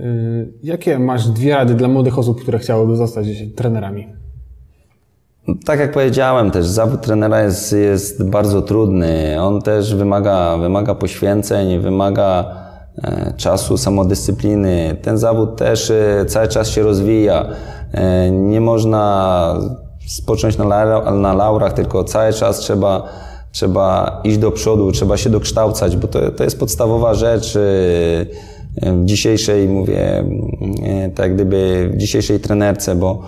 Y, 0.00 0.48
Jakie 0.62 0.98
masz 0.98 1.28
dwie 1.28 1.54
rady 1.54 1.74
dla 1.74 1.88
młodych 1.88 2.18
osób, 2.18 2.42
które 2.42 2.58
chciałyby 2.58 2.96
zostać 2.96 3.26
trenerami? 3.56 4.06
Tak 5.64 5.80
jak 5.80 5.92
powiedziałem 5.92 6.50
też, 6.50 6.66
zawód 6.66 7.00
trenera 7.00 7.42
jest, 7.42 7.72
jest 7.72 8.30
bardzo 8.30 8.62
trudny. 8.62 9.36
On 9.40 9.62
też 9.62 9.94
wymaga, 9.94 10.56
wymaga 10.58 10.94
poświęceń, 10.94 11.78
wymaga 11.78 12.56
e, 13.04 13.32
czasu, 13.36 13.76
samodyscypliny. 13.76 14.96
Ten 15.02 15.18
zawód 15.18 15.56
też 15.56 15.90
e, 15.90 16.24
cały 16.26 16.48
czas 16.48 16.68
się 16.68 16.82
rozwija. 16.82 17.48
E, 17.94 18.30
nie 18.30 18.60
można 18.60 19.54
spocząć 20.06 20.58
na, 20.58 20.64
laura, 20.64 21.10
na 21.10 21.34
laurach, 21.34 21.72
tylko 21.72 22.04
cały 22.04 22.32
czas 22.32 22.58
trzeba, 22.58 23.08
trzeba 23.52 24.20
iść 24.24 24.38
do 24.38 24.52
przodu, 24.52 24.92
trzeba 24.92 25.16
się 25.16 25.30
dokształcać, 25.30 25.96
bo 25.96 26.08
to, 26.08 26.30
to 26.30 26.44
jest 26.44 26.58
podstawowa 26.58 27.14
rzecz 27.14 27.52
w 28.82 29.04
dzisiejszej, 29.04 29.68
mówię, 29.68 30.24
tak 31.14 31.34
gdyby 31.34 31.90
w 31.94 31.96
dzisiejszej 31.96 32.40
trenerce, 32.40 32.94
bo 32.94 33.22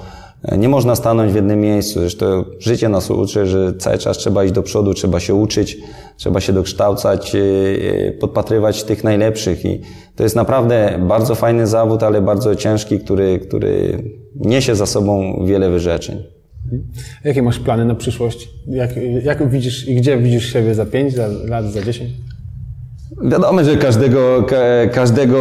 nie 0.59 0.69
można 0.69 0.97
stanąć 0.97 1.33
w 1.33 1.35
jednym 1.35 1.61
miejscu. 1.61 2.01
Zresztą 2.01 2.45
życie 2.59 2.89
nas 2.89 3.11
uczy, 3.11 3.47
że 3.47 3.75
cały 3.75 3.99
czas 3.99 4.19
trzeba 4.19 4.45
iść 4.45 4.55
do 4.55 4.63
przodu, 4.63 4.95
trzeba 4.95 5.21
się 5.21 5.35
uczyć, 5.35 5.79
trzeba 6.17 6.41
się 6.41 6.53
dokształcać, 6.53 7.35
e, 7.35 7.39
e, 7.39 8.13
podpatrywać 8.13 8.85
tych 8.85 9.05
najlepszych. 9.05 9.65
I 9.65 9.81
to 10.17 10.23
jest 10.23 10.37
naprawdę 10.37 10.99
bardzo 11.09 11.35
fajny 11.35 11.67
zawód, 11.67 12.03
ale 12.03 12.23
bardzo 12.23 12.55
ciężki, 12.57 13.01
który, 13.01 13.39
który 13.39 14.03
niesie 14.35 14.75
za 14.75 14.87
sobą 14.87 15.43
wiele 15.47 15.71
wyrzeczeń. 15.71 16.23
Jakie 17.25 17.43
masz 17.43 17.59
plany 17.59 17.85
na 17.85 17.95
przyszłość? 17.95 18.49
Jak, 18.67 18.91
jak 19.23 19.51
widzisz 19.51 19.89
i 19.89 19.95
gdzie 19.95 20.19
widzisz 20.19 20.53
siebie 20.53 20.75
za 20.75 20.87
5 20.87 21.15
lat, 21.49 21.65
za 21.65 21.83
10? 21.83 22.11
Wiadomo, 23.25 23.65
że 23.65 23.77
każdego, 23.77 24.43
ka, 24.43 24.57
każdego 24.93 25.39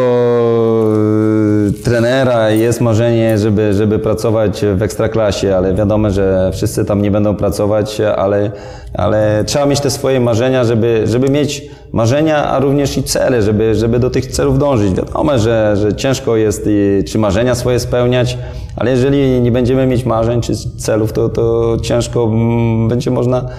trenera 1.71 2.49
jest 2.49 2.81
marzenie, 2.81 3.37
żeby, 3.37 3.73
żeby 3.73 3.99
pracować 3.99 4.65
w 4.75 4.81
ekstraklasie, 4.81 5.55
ale 5.55 5.73
wiadomo, 5.73 6.09
że 6.09 6.51
wszyscy 6.53 6.85
tam 6.85 7.01
nie 7.01 7.11
będą 7.11 7.35
pracować, 7.35 8.01
ale, 8.01 8.51
ale 8.93 9.43
trzeba 9.45 9.65
mieć 9.65 9.79
te 9.79 9.89
swoje 9.89 10.19
marzenia, 10.19 10.63
żeby, 10.63 11.01
żeby 11.05 11.29
mieć 11.29 11.69
marzenia, 11.95 12.45
a 12.45 12.59
również 12.59 12.97
i 12.97 13.03
cele, 13.03 13.41
żeby, 13.41 13.75
żeby 13.75 13.99
do 13.99 14.09
tych 14.09 14.27
celów 14.27 14.59
dążyć. 14.59 14.93
Wiadomo, 14.93 15.37
że, 15.37 15.77
że 15.77 15.95
ciężko 15.95 16.35
jest 16.35 16.63
i, 16.67 17.03
czy 17.03 17.19
marzenia 17.19 17.55
swoje 17.55 17.79
spełniać, 17.79 18.37
ale 18.75 18.91
jeżeli 18.91 19.41
nie 19.41 19.51
będziemy 19.51 19.87
mieć 19.87 20.05
marzeń 20.05 20.41
czy 20.41 20.53
celów, 20.77 21.13
to, 21.13 21.29
to 21.29 21.77
ciężko 21.81 22.23
mm, 22.23 22.87
będzie 22.87 23.11
można 23.11 23.49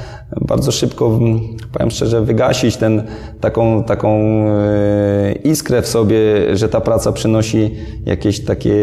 bardzo 0.41 0.73
szybko, 0.73 1.07
mm, 1.07 1.41
powiem 1.73 1.91
szczerze, 1.91 2.21
wygasić 2.21 2.77
ten, 2.77 3.03
taką, 3.41 3.85
taką 3.85 4.09
e, 4.49 5.33
iskrę 5.33 5.83
w 5.83 5.89
sobie, 5.89 6.17
że 6.57 6.69
ta 6.69 6.81
praca 6.81 7.13
przynosi 7.13 7.75
jakieś 8.07 8.45
takie 8.45 8.75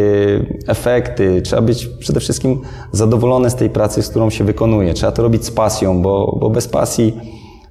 efekty. 0.68 1.42
Trzeba 1.42 1.62
być 1.62 1.88
przede 1.88 2.20
wszystkim 2.20 2.62
zadowolony 2.92 3.50
z 3.50 3.56
tej 3.56 3.70
pracy, 3.70 4.02
z 4.04 4.10
którą 4.10 4.30
się 4.30 4.44
wykonuje. 4.44 4.94
Trzeba 4.94 5.12
to 5.12 5.24
robić 5.24 5.46
z 5.46 5.52
pasją, 5.52 6.02
bo, 6.02 6.38
bo 6.40 6.50
bez 6.50 6.68
pasji 6.68 7.18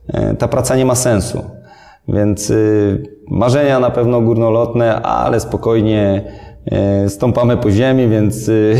e, 0.08 0.34
ta 0.34 0.48
praca 0.48 0.76
nie 0.76 0.84
ma 0.84 0.94
sensu. 0.94 1.61
Więc 2.08 2.50
y, 2.50 3.02
marzenia 3.28 3.80
na 3.80 3.90
pewno 3.90 4.20
górnolotne, 4.20 5.02
ale 5.02 5.40
spokojnie 5.40 6.24
e, 6.66 7.08
stąpamy 7.08 7.56
po 7.56 7.70
ziemi, 7.70 8.08
więc 8.08 8.48
y, 8.48 8.76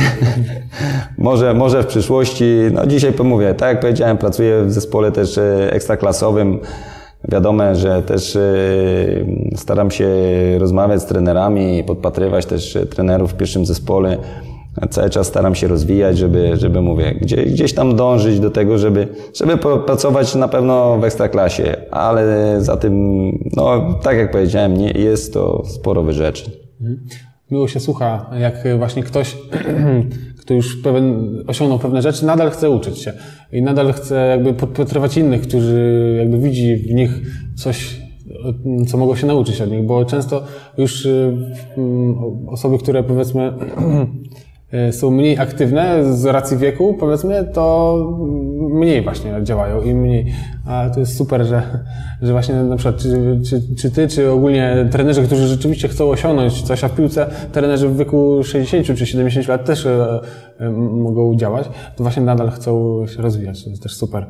może, 1.19 1.55
może 1.55 1.83
w 1.83 1.87
przyszłości, 1.87 2.45
no 2.73 2.87
dzisiaj 2.87 3.13
pomówię, 3.13 3.55
tak 3.55 3.69
jak 3.69 3.81
powiedziałem, 3.81 4.19
pracuję 4.19 4.63
w 4.65 4.73
zespole 4.73 5.13
też 5.13 5.41
ekstraklasowym. 5.71 6.59
Wiadomo, 7.29 7.75
że 7.75 8.03
też 8.03 8.39
staram 9.57 9.91
się 9.91 10.09
rozmawiać 10.59 11.03
z 11.03 11.07
trenerami, 11.07 11.85
podpatrywać 11.85 12.47
też 12.47 12.79
trenerów 12.91 13.33
w 13.33 13.37
pierwszym 13.37 13.67
zespole 13.67 14.19
cały 14.91 15.11
czas 15.11 15.27
staram 15.27 15.55
się 15.55 15.69
rozwijać, 15.69 16.19
żeby, 16.19 16.57
żeby 16.57 16.81
mówię, 16.81 17.15
gdzie, 17.21 17.37
gdzieś 17.37 17.75
tam 17.75 17.97
dążyć 17.97 18.41
do 18.41 18.51
tego, 18.51 18.79
żeby, 18.79 19.09
żeby 19.35 19.57
pracować 19.87 20.35
na 20.35 20.49
pewno 20.49 20.99
w 20.99 21.05
ekstraklasie, 21.05 21.77
ale 21.91 22.57
za 22.59 22.77
tym, 22.77 22.95
no 23.57 23.95
tak 24.03 24.17
jak 24.17 24.31
powiedziałem, 24.31 24.77
nie, 24.77 24.91
jest 24.91 25.35
to 25.35 25.63
sporo 25.67 26.03
wyrzeczeń. 26.03 26.51
Mhm. 26.81 27.01
Miło 27.51 27.69
się 27.69 27.81
słucha, 27.81 28.31
jak 28.39 28.79
właśnie 28.79 29.03
ktoś, 29.03 29.37
kto 30.41 30.55
już 30.55 30.77
pewien, 30.77 31.37
osiągnął 31.47 31.79
pewne 31.79 32.03
rzeczy, 32.03 32.27
nadal 32.27 32.51
chce 32.51 32.71
uczyć 32.71 32.99
się 32.99 33.13
i 33.53 33.63
nadal 33.63 33.93
chce 33.93 34.27
jakby 34.27 34.55
podpatrywać 34.55 35.17
innych, 35.17 35.43
którzy 35.43 36.15
jakby 36.19 36.39
widzi 36.39 36.77
w 36.77 36.95
nich 36.95 37.11
coś, 37.57 38.01
co 38.89 38.97
mogą 38.97 39.17
się 39.17 39.27
nauczyć 39.27 39.61
od 39.61 39.71
nich, 39.71 39.87
bo 39.87 40.05
często 40.05 40.45
już 40.79 41.07
y, 41.07 41.37
osoby, 42.47 42.79
które 42.79 43.03
powiedzmy 43.03 43.53
są 44.93 45.11
mniej 45.11 45.39
aktywne 45.39 46.15
z 46.15 46.25
racji 46.25 46.57
wieku, 46.57 46.95
powiedzmy, 47.01 47.45
to 47.53 47.97
mniej 48.71 49.03
właśnie 49.03 49.35
działają 49.43 49.83
i 49.83 49.95
mniej. 49.95 50.33
A 50.67 50.91
to 50.95 51.01
jest 51.01 51.17
super, 51.17 51.45
że, 51.45 51.63
że 52.23 52.33
właśnie 52.33 52.55
na 52.55 52.77
przykład 52.77 53.03
czy, 53.03 53.41
czy, 53.51 53.63
czy 53.77 53.91
ty, 53.91 54.09
czy 54.09 54.31
ogólnie 54.31 54.89
trenerzy, 54.91 55.23
którzy 55.23 55.47
rzeczywiście 55.47 55.89
chcą 55.89 56.11
osiągnąć 56.11 56.63
coś, 56.63 56.85
a 56.85 56.89
w 56.89 56.95
piłce 56.95 57.27
trenerzy 57.53 57.89
w 57.89 57.97
wieku 57.97 58.41
60 58.45 58.99
czy 58.99 59.07
70 59.07 59.49
lat 59.49 59.65
też 59.65 59.87
e, 59.87 60.21
e, 60.59 60.71
mogą 60.71 61.37
działać, 61.37 61.69
to 61.97 62.03
właśnie 62.03 62.23
nadal 62.23 62.51
chcą 62.51 63.05
się 63.07 63.23
rozwijać. 63.23 63.65
To 63.65 63.71
jest 63.71 63.83
też 63.83 63.95
super. 63.95 64.27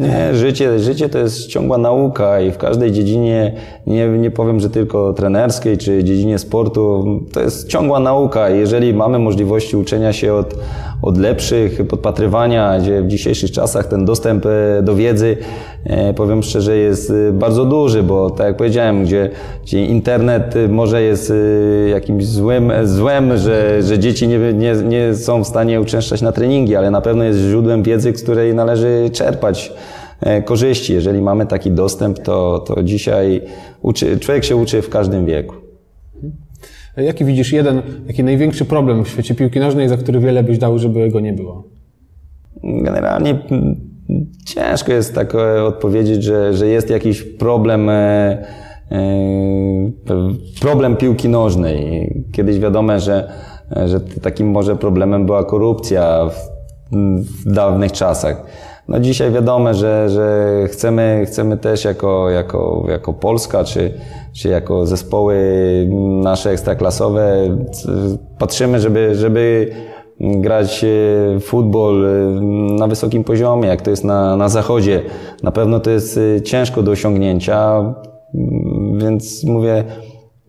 Nie, 0.00 0.34
życie, 0.34 0.78
życie 0.78 1.08
to 1.08 1.18
jest 1.18 1.46
ciągła 1.46 1.78
nauka 1.78 2.40
i 2.40 2.50
w 2.50 2.58
każdej 2.58 2.92
dziedzinie, 2.92 3.54
nie, 3.86 4.08
nie 4.08 4.30
powiem, 4.30 4.60
że 4.60 4.70
tylko 4.70 5.12
trenerskiej 5.12 5.78
czy 5.78 6.04
dziedzinie 6.04 6.38
sportu, 6.38 7.04
to 7.32 7.40
jest 7.40 7.68
ciągła 7.68 8.00
nauka. 8.00 8.50
Jeżeli 8.50 8.94
mamy 8.94 9.18
możliwości 9.18 9.76
uczenia 9.76 10.12
się 10.12 10.34
od, 10.34 10.54
od 11.02 11.18
lepszych, 11.18 11.86
podpatrywania, 11.86 12.78
gdzie 12.80 13.02
w 13.02 13.06
dzisiejszych 13.06 13.50
czasach 13.50 13.86
ten 13.86 14.04
dostęp 14.04 14.46
e, 14.46 14.82
do 14.82 14.94
wiedzy, 14.94 15.36
e, 15.84 16.14
powiem 16.14 16.42
szczerze, 16.42 16.76
jest 16.76 17.10
e, 17.10 17.32
bardzo 17.32 17.64
duży, 17.64 18.02
bo 18.02 18.30
tak 18.30 18.46
jak 18.46 18.56
powiedziałem, 18.56 19.04
gdzie, 19.04 19.30
gdzie 19.62 19.84
internet 19.86 20.54
może 20.68 21.02
jest 21.02 21.32
jakimś 21.90 22.26
złym, 22.26 22.72
złem, 22.84 23.36
że, 23.36 23.82
że 23.82 23.98
dzieci 23.98 24.28
nie, 24.28 24.38
nie, 24.38 24.74
nie 24.74 25.14
są 25.14 25.44
w 25.44 25.46
stanie 25.46 25.80
uczęszczać 25.80 26.22
na 26.22 26.32
treningi, 26.32 26.76
ale 26.76 26.90
na 26.90 27.00
pewno 27.00 27.24
jest 27.24 27.38
źródłem 27.38 27.82
wiedzy, 27.82 28.12
z 28.16 28.22
której 28.22 28.54
należy 28.54 29.10
czerpać 29.12 29.72
korzyści. 30.44 30.92
Jeżeli 30.92 31.22
mamy 31.22 31.46
taki 31.46 31.70
dostęp, 31.70 32.18
to, 32.18 32.58
to 32.58 32.82
dzisiaj 32.82 33.42
uczy, 33.82 34.18
człowiek 34.18 34.44
się 34.44 34.56
uczy 34.56 34.82
w 34.82 34.88
każdym 34.88 35.26
wieku. 35.26 35.59
Jaki 36.96 37.24
widzisz 37.24 37.52
jeden, 37.52 37.82
taki 38.06 38.24
największy 38.24 38.64
problem 38.64 39.04
w 39.04 39.08
świecie 39.08 39.34
piłki 39.34 39.60
nożnej, 39.60 39.88
za 39.88 39.96
który 39.96 40.20
wiele 40.20 40.42
byś 40.42 40.58
dał, 40.58 40.78
żeby 40.78 41.10
go 41.10 41.20
nie 41.20 41.32
było? 41.32 41.64
Generalnie 42.64 43.38
ciężko 44.44 44.92
jest 44.92 45.14
tak 45.14 45.34
e, 45.34 45.64
odpowiedzieć, 45.64 46.24
że, 46.24 46.54
że 46.54 46.66
jest 46.66 46.90
jakiś 46.90 47.22
problem, 47.22 47.88
e, 47.88 47.92
e, 48.92 48.98
problem 50.60 50.96
piłki 50.96 51.28
nożnej. 51.28 52.24
Kiedyś 52.32 52.58
wiadomo, 52.58 52.98
że, 52.98 53.32
że 53.86 54.00
takim 54.00 54.50
może 54.50 54.76
problemem 54.76 55.26
była 55.26 55.44
korupcja 55.44 56.30
w, 56.30 56.50
w 57.46 57.52
dawnych 57.52 57.92
czasach. 57.92 58.46
No 58.90 59.00
dzisiaj 59.00 59.32
wiadomo, 59.32 59.74
że, 59.74 60.08
że 60.08 60.54
chcemy, 60.68 61.22
chcemy 61.26 61.56
też 61.56 61.84
jako, 61.84 62.30
jako, 62.30 62.84
jako 62.88 63.12
Polska, 63.12 63.64
czy, 63.64 63.94
czy 64.32 64.48
jako 64.48 64.86
zespoły 64.86 65.36
nasze 66.22 66.50
ekstraklasowe, 66.50 67.56
patrzymy, 68.38 68.80
żeby, 68.80 69.14
żeby 69.14 69.70
grać 70.20 70.84
e, 70.84 71.40
futbol 71.40 72.04
e, 72.04 72.40
na 72.78 72.86
wysokim 72.86 73.24
poziomie, 73.24 73.68
jak 73.68 73.82
to 73.82 73.90
jest 73.90 74.04
na, 74.04 74.36
na 74.36 74.48
zachodzie. 74.48 75.02
Na 75.42 75.50
pewno 75.50 75.80
to 75.80 75.90
jest 75.90 76.20
e, 76.36 76.42
ciężko 76.42 76.82
do 76.82 76.90
osiągnięcia, 76.90 77.94
więc 78.94 79.44
mówię, 79.44 79.84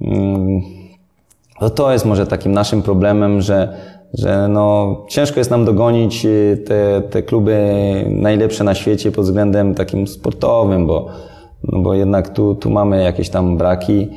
mm, 0.02 0.62
no 1.62 1.70
to 1.70 1.92
jest 1.92 2.06
może 2.06 2.28
takim 2.28 2.52
naszym 2.52 2.82
problemem, 2.82 3.42
że 3.42 3.78
że 4.14 4.48
no, 4.48 4.98
ciężko 5.08 5.40
jest 5.40 5.52
nam 5.52 5.66
dogonić 5.66 6.26
y, 6.26 6.64
te, 6.68 7.02
te 7.10 7.24
kluby 7.24 7.58
najlepsze 8.10 8.64
na 8.64 8.76
świecie 8.76 9.12
pod 9.12 9.26
względem 9.26 9.76
takim 9.76 10.08
sportowym, 10.08 10.88
bo, 10.88 11.08
no 11.64 11.80
bo 11.80 11.94
jednak 11.94 12.30
tu, 12.30 12.56
tu 12.56 12.70
mamy 12.70 13.04
jakieś 13.04 13.30
tam 13.30 13.58
braki. 13.58 14.08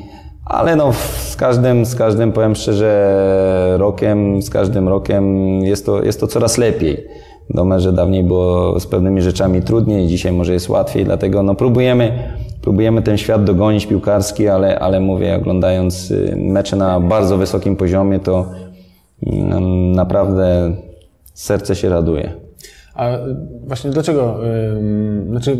Ale 0.44 0.76
no, 0.76 0.92
z 1.18 1.36
każdym, 1.36 1.86
z 1.86 1.94
każdym, 1.94 2.32
powiem 2.32 2.54
szczerze, 2.54 3.74
rokiem, 3.78 4.42
z 4.42 4.50
każdym 4.50 4.88
rokiem 4.88 5.36
jest 5.60 5.86
to, 5.86 6.02
jest 6.02 6.20
to 6.20 6.26
coraz 6.26 6.58
lepiej. 6.58 7.06
Wiadomo, 7.50 7.80
że 7.80 7.92
dawniej 7.92 8.24
było 8.24 8.80
z 8.80 8.86
pewnymi 8.86 9.22
rzeczami 9.22 9.62
trudniej, 9.62 10.06
dzisiaj 10.06 10.32
może 10.32 10.52
jest 10.52 10.68
łatwiej, 10.68 11.04
dlatego 11.04 11.42
no, 11.42 11.54
próbujemy, 11.54 12.12
próbujemy 12.62 13.02
ten 13.02 13.18
świat 13.18 13.44
dogonić 13.44 13.86
piłkarski, 13.86 14.48
ale, 14.48 14.78
ale 14.78 15.00
mówię, 15.00 15.36
oglądając 15.36 16.10
y, 16.10 16.34
mecze 16.36 16.76
na 16.76 17.00
bardzo 17.00 17.36
wysokim 17.36 17.76
poziomie, 17.76 18.18
to, 18.18 18.46
naprawdę 19.94 20.76
serce 21.34 21.74
się 21.74 21.88
raduje. 21.88 22.32
A 22.94 23.10
właśnie 23.66 23.90
dlaczego, 23.90 24.38
znaczy, 25.28 25.56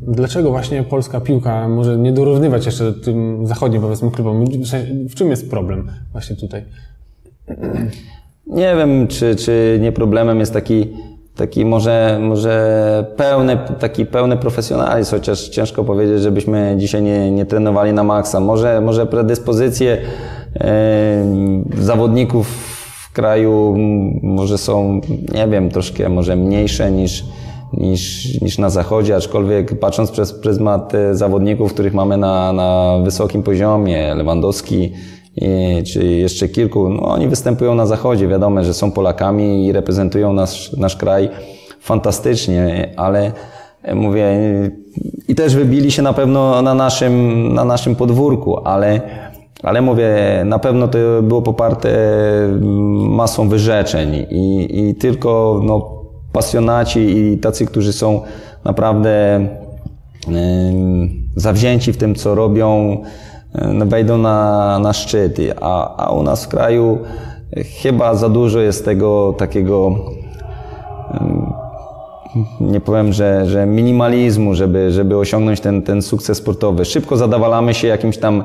dlaczego 0.00 0.50
właśnie 0.50 0.82
polska 0.82 1.20
piłka 1.20 1.68
może 1.68 1.96
nie 1.96 2.12
dorównywać 2.12 2.66
jeszcze 2.66 2.92
tym 2.92 3.46
zachodnim, 3.46 3.82
powiedzmy, 3.82 4.10
klubom? 4.10 4.44
W 5.08 5.14
czym 5.14 5.30
jest 5.30 5.50
problem 5.50 5.90
właśnie 6.12 6.36
tutaj? 6.36 6.64
Nie 8.46 8.76
wiem, 8.76 9.08
czy, 9.08 9.36
czy 9.36 9.78
nie 9.82 9.92
problemem 9.92 10.40
jest 10.40 10.52
taki, 10.52 10.88
taki 11.36 11.64
może, 11.64 12.18
może 12.22 13.14
pełny, 13.16 13.58
taki 13.78 14.06
pełny 14.06 14.36
profesjonalizm, 14.36 15.10
chociaż 15.10 15.48
ciężko 15.48 15.84
powiedzieć, 15.84 16.20
żebyśmy 16.20 16.74
dzisiaj 16.78 17.02
nie, 17.02 17.30
nie 17.30 17.46
trenowali 17.46 17.92
na 17.92 18.04
maksa. 18.04 18.40
Może, 18.40 18.80
może 18.80 19.06
predyspozycje 19.06 19.98
zawodników 21.78 22.77
kraju 23.18 23.76
może 24.22 24.58
są, 24.58 25.00
nie 25.34 25.48
wiem, 25.48 25.70
troszkę 25.70 26.08
może 26.08 26.36
mniejsze 26.36 26.90
niż, 26.90 27.24
niż, 27.72 28.34
niż 28.40 28.58
na 28.58 28.70
zachodzie, 28.70 29.16
aczkolwiek 29.16 29.78
patrząc 29.78 30.10
przez 30.10 30.32
pryzmat 30.32 30.94
e, 30.94 31.14
zawodników, 31.14 31.72
których 31.72 31.94
mamy 31.94 32.16
na, 32.16 32.52
na 32.52 32.98
wysokim 33.04 33.42
poziomie, 33.42 34.14
Lewandowski 34.14 34.92
i, 35.36 35.82
czy 35.82 36.06
jeszcze 36.06 36.48
kilku, 36.48 36.88
no 36.88 37.02
oni 37.02 37.28
występują 37.28 37.74
na 37.74 37.86
zachodzie, 37.86 38.28
wiadomo, 38.28 38.64
że 38.64 38.74
są 38.74 38.90
Polakami 38.90 39.66
i 39.66 39.72
reprezentują 39.72 40.32
nasz, 40.32 40.72
nasz 40.72 40.96
kraj 40.96 41.28
fantastycznie, 41.80 42.92
ale 42.96 43.32
e, 43.82 43.94
mówię, 43.94 44.26
i 45.28 45.34
też 45.34 45.56
wybili 45.56 45.90
się 45.90 46.02
na 46.02 46.12
pewno 46.12 46.62
na 46.62 46.74
naszym, 46.74 47.54
na 47.54 47.64
naszym 47.64 47.96
podwórku, 47.96 48.56
ale, 48.64 49.00
ale 49.62 49.82
mówię, 49.82 50.08
na 50.44 50.58
pewno 50.58 50.88
to 50.88 50.98
było 51.22 51.42
poparte 51.42 51.88
masą 53.08 53.48
wyrzeczeń 53.48 54.14
i, 54.30 54.68
i 54.80 54.94
tylko 54.94 55.60
no, 55.64 55.90
pasjonaci 56.32 57.00
i 57.00 57.38
tacy, 57.38 57.66
którzy 57.66 57.92
są 57.92 58.20
naprawdę 58.64 59.46
ym, 60.28 61.28
zawzięci 61.36 61.92
w 61.92 61.96
tym, 61.96 62.14
co 62.14 62.34
robią, 62.34 63.02
wejdą 63.86 64.18
na, 64.18 64.78
na 64.78 64.92
szczyty, 64.92 65.54
a, 65.60 66.06
a 66.06 66.10
u 66.10 66.22
nas 66.22 66.44
w 66.44 66.48
kraju 66.48 66.98
chyba 67.82 68.14
za 68.14 68.28
dużo 68.28 68.60
jest 68.60 68.84
tego 68.84 69.34
takiego 69.38 69.94
nie 72.60 72.80
powiem, 72.80 73.12
że, 73.12 73.46
że 73.46 73.66
minimalizmu, 73.66 74.54
żeby, 74.54 74.90
żeby 74.90 75.16
osiągnąć 75.16 75.60
ten, 75.60 75.82
ten 75.82 76.02
sukces 76.02 76.38
sportowy. 76.38 76.84
Szybko 76.84 77.16
zadawalamy 77.16 77.74
się 77.74 77.88
jakimś 77.88 78.18
tam 78.18 78.40
e, 78.40 78.44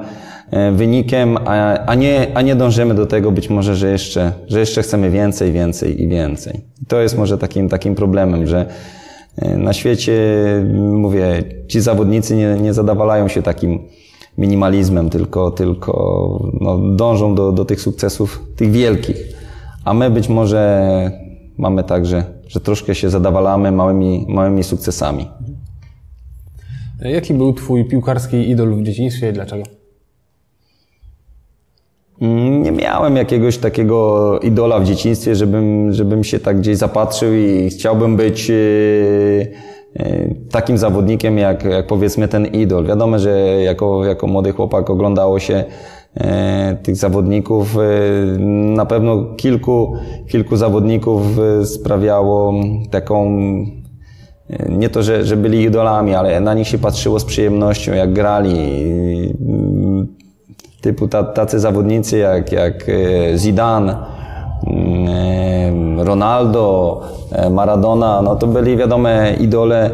wynikiem, 0.52 1.38
a, 1.38 1.80
a, 1.86 1.96
nie, 1.96 2.28
a 2.34 2.42
nie 2.42 2.56
dążymy 2.56 2.94
do 2.96 3.06
tego 3.06 3.32
być 3.32 3.50
może, 3.50 3.76
że 3.76 3.92
jeszcze, 3.92 4.32
że 4.48 4.60
jeszcze 4.60 4.84
chcemy 4.84 5.10
więcej, 5.10 5.52
więcej 5.52 6.02
i 6.04 6.08
więcej. 6.08 6.62
I 6.82 6.86
to 6.86 7.02
jest 7.02 7.18
może 7.18 7.38
takim, 7.38 7.70
takim 7.70 7.96
problemem, 7.96 8.48
że 8.48 8.66
e, 9.38 9.58
na 9.58 9.74
świecie, 9.74 10.14
mówię, 10.74 11.44
ci 11.68 11.82
zawodnicy 11.82 12.36
nie, 12.36 12.56
nie 12.62 12.74
zadawalają 12.74 13.28
się 13.28 13.42
takim 13.42 13.80
minimalizmem, 14.38 15.10
tylko, 15.10 15.52
tylko 15.52 15.94
no, 16.62 16.78
dążą 16.78 17.36
do, 17.36 17.52
do 17.52 17.66
tych 17.66 17.82
sukcesów, 17.82 18.44
tych 18.56 18.72
wielkich. 18.72 19.18
A 19.86 19.94
my 19.94 20.10
być 20.10 20.30
może 20.30 21.12
mamy 21.58 21.84
tak, 21.84 22.06
że, 22.06 22.24
że 22.48 22.60
troszkę 22.60 22.96
się 22.96 23.10
zadawalamy 23.10 23.72
małymi, 23.72 24.26
małymi 24.30 24.64
sukcesami. 24.64 25.28
Jaki 27.02 27.34
był 27.34 27.54
Twój 27.54 27.86
piłkarski 27.86 28.50
idol 28.50 28.76
w 28.76 28.84
dzieciństwie 28.84 29.30
i 29.30 29.34
dlaczego? 29.34 29.64
Nie 32.62 32.72
miałem 32.94 33.16
jakiegoś 33.16 33.58
takiego 33.58 34.40
idola 34.40 34.80
w 34.80 34.86
dzieciństwie, 34.86 35.36
żebym, 35.36 35.94
żebym 35.94 36.24
się 36.24 36.40
tak 36.40 36.60
gdzieś 36.60 36.78
zapatrzył 36.78 37.34
i 37.34 37.70
chciałbym 37.70 38.16
być 38.18 38.50
e, 38.50 38.54
e, 39.96 40.34
takim 40.52 40.78
zawodnikiem 40.78 41.38
jak, 41.38 41.64
jak 41.64 41.88
powiedzmy 41.88 42.28
ten 42.28 42.46
idol. 42.46 42.86
Wiadomo, 42.86 43.20
że 43.20 43.40
jako, 43.64 44.06
jako 44.06 44.28
młody 44.28 44.52
chłopak 44.52 44.90
oglądało 44.90 45.40
się 45.40 45.64
E, 46.18 46.78
tych 46.84 46.96
zawodników. 46.96 47.78
E, 47.78 47.80
na 48.76 48.86
pewno 48.86 49.36
kilku, 49.36 49.94
kilku 50.28 50.58
zawodników 50.58 51.22
e, 51.40 51.66
sprawiało 51.66 52.54
taką 52.92 53.38
nie 54.70 54.90
to, 54.90 55.04
że, 55.04 55.26
że 55.26 55.38
byli 55.38 55.62
idolami, 55.62 56.16
ale 56.16 56.40
na 56.40 56.54
nich 56.54 56.68
się 56.68 56.78
patrzyło 56.78 57.20
z 57.20 57.26
przyjemnością, 57.26 57.94
jak 57.94 58.14
grali. 58.14 58.54
Typu 60.84 61.08
tacy 61.08 61.60
zawodnicy 61.60 62.18
jak, 62.18 62.52
jak 62.52 62.74
Zidane, 63.36 63.96
Ronaldo, 65.98 67.02
Maradona, 67.52 68.22
no 68.22 68.36
to 68.36 68.48
byli 68.48 68.78
wiadome 68.78 69.34
idole 69.40 69.90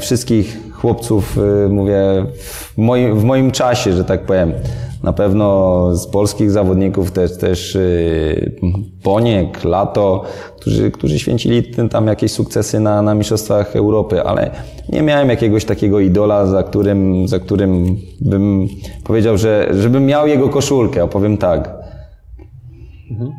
wszystkich 0.00 0.58
chłopców, 0.72 1.38
mówię, 1.68 1.98
w 2.38 2.78
moim, 2.78 3.18
w 3.18 3.24
moim 3.24 3.50
czasie, 3.50 3.92
że 3.92 4.04
tak 4.04 4.26
powiem. 4.26 4.52
Na 5.04 5.12
pewno 5.12 5.96
z 5.96 6.06
polskich 6.06 6.50
zawodników 6.50 7.10
też, 7.10 7.38
też 7.38 7.74
y, 7.76 8.60
Boniek, 9.04 9.64
Lato, 9.64 10.22
którzy, 10.56 10.90
którzy 10.90 11.18
święcili 11.18 11.62
tam 11.90 12.06
jakieś 12.06 12.32
sukcesy 12.32 12.80
na, 12.80 13.02
na 13.02 13.14
Mistrzostwach 13.14 13.76
Europy, 13.76 14.22
ale 14.22 14.50
nie 14.88 15.02
miałem 15.02 15.28
jakiegoś 15.28 15.64
takiego 15.64 16.00
idola, 16.00 16.46
za 16.46 16.62
którym, 16.62 17.28
za 17.28 17.38
którym 17.38 17.96
bym 18.20 18.68
powiedział, 19.04 19.38
że 19.38 19.68
żebym 19.78 20.06
miał 20.06 20.26
jego 20.26 20.48
koszulkę, 20.48 21.04
opowiem 21.04 21.38
tak. 21.38 21.74
Mhm. 23.10 23.32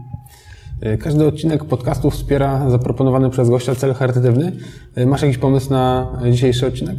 Y, 0.94 0.98
każdy 0.98 1.28
odcinek 1.28 1.64
podcastu 1.64 2.10
wspiera 2.10 2.70
zaproponowany 2.70 3.30
przez 3.30 3.50
gościa 3.50 3.76
cel 3.76 3.94
charytatywny. 3.94 4.52
Y, 4.98 5.06
masz 5.06 5.22
jakiś 5.22 5.38
pomysł 5.38 5.70
na 5.70 6.12
dzisiejszy 6.32 6.68
odcinek? 6.68 6.96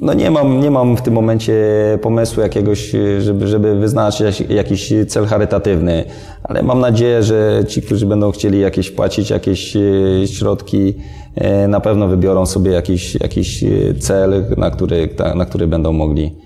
No 0.00 0.14
nie 0.14 0.30
mam, 0.30 0.60
nie 0.60 0.70
mam 0.70 0.96
w 0.96 1.02
tym 1.02 1.14
momencie 1.14 1.54
pomysłu 2.02 2.42
jakiegoś, 2.42 2.92
żeby, 3.18 3.46
żeby 3.46 3.78
wyznaczyć 3.78 4.40
jakiś 4.40 4.92
cel 5.08 5.26
charytatywny, 5.26 6.04
ale 6.42 6.62
mam 6.62 6.80
nadzieję, 6.80 7.22
że 7.22 7.64
ci, 7.68 7.82
którzy 7.82 8.06
będą 8.06 8.30
chcieli 8.30 8.60
jakieś 8.60 8.86
wpłacić 8.86 9.30
jakieś 9.30 9.76
e, 9.76 9.80
środki, 10.26 10.94
e, 11.34 11.68
na 11.68 11.80
pewno 11.80 12.08
wybiorą 12.08 12.46
sobie 12.46 12.70
jakiś, 12.70 13.14
jakiś 13.14 13.64
cel, 13.98 14.44
na 14.56 14.70
który, 14.70 15.08
na 15.34 15.44
który 15.44 15.66
będą 15.66 15.92
mogli 15.92 16.36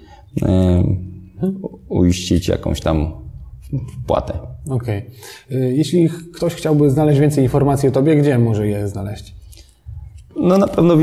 e, 0.42 0.82
uiścić 1.88 2.48
jakąś 2.48 2.80
tam 2.80 3.12
wpłatę. 4.02 4.32
Okej. 4.70 4.98
Okay. 5.48 5.72
Jeśli 5.72 6.08
ktoś 6.34 6.54
chciałby 6.54 6.90
znaleźć 6.90 7.20
więcej 7.20 7.44
informacji 7.44 7.88
o 7.88 7.92
Tobie, 7.92 8.16
gdzie 8.16 8.38
może 8.38 8.68
je 8.68 8.88
znaleźć? 8.88 9.41
No 10.36 10.58
na 10.58 10.66
pewno 10.66 10.96
w, 10.96 11.02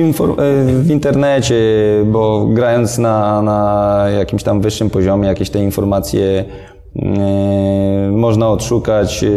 w, 0.83 0.91
internecie, 0.91 1.55
bo 2.05 2.45
grając 2.45 2.97
na, 2.97 3.41
na 3.41 4.05
jakimś 4.17 4.43
tam 4.43 4.61
wyższym 4.61 4.89
poziomie, 4.89 5.27
jakieś 5.27 5.49
te 5.49 5.63
informacje 5.63 6.45
e, 6.95 8.11
można 8.11 8.49
odszukać. 8.49 9.23
E, 9.23 9.29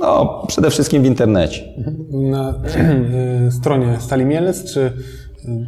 no, 0.00 0.42
przede 0.48 0.70
wszystkim 0.70 1.02
w 1.02 1.06
internecie. 1.06 1.64
Na 2.12 2.54
e, 3.46 3.50
stronie 3.50 3.96
Stali 4.00 4.24
Mielec, 4.24 4.72
czy, 4.72 4.92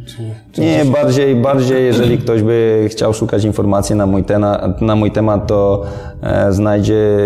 czy, 0.07 0.17
czy 0.51 0.61
Nie, 0.61 0.85
bardziej, 0.85 1.35
bardziej 1.35 1.85
jeżeli 1.85 2.17
ktoś 2.17 2.41
by 2.41 2.87
chciał 2.89 3.13
szukać 3.13 3.43
informacji 3.43 3.95
na 3.95 4.05
mój, 4.05 4.23
tena, 4.23 4.73
na 4.81 4.95
mój 4.95 5.11
temat, 5.11 5.47
to 5.47 5.83
e, 6.21 6.53
znajdzie, 6.53 7.17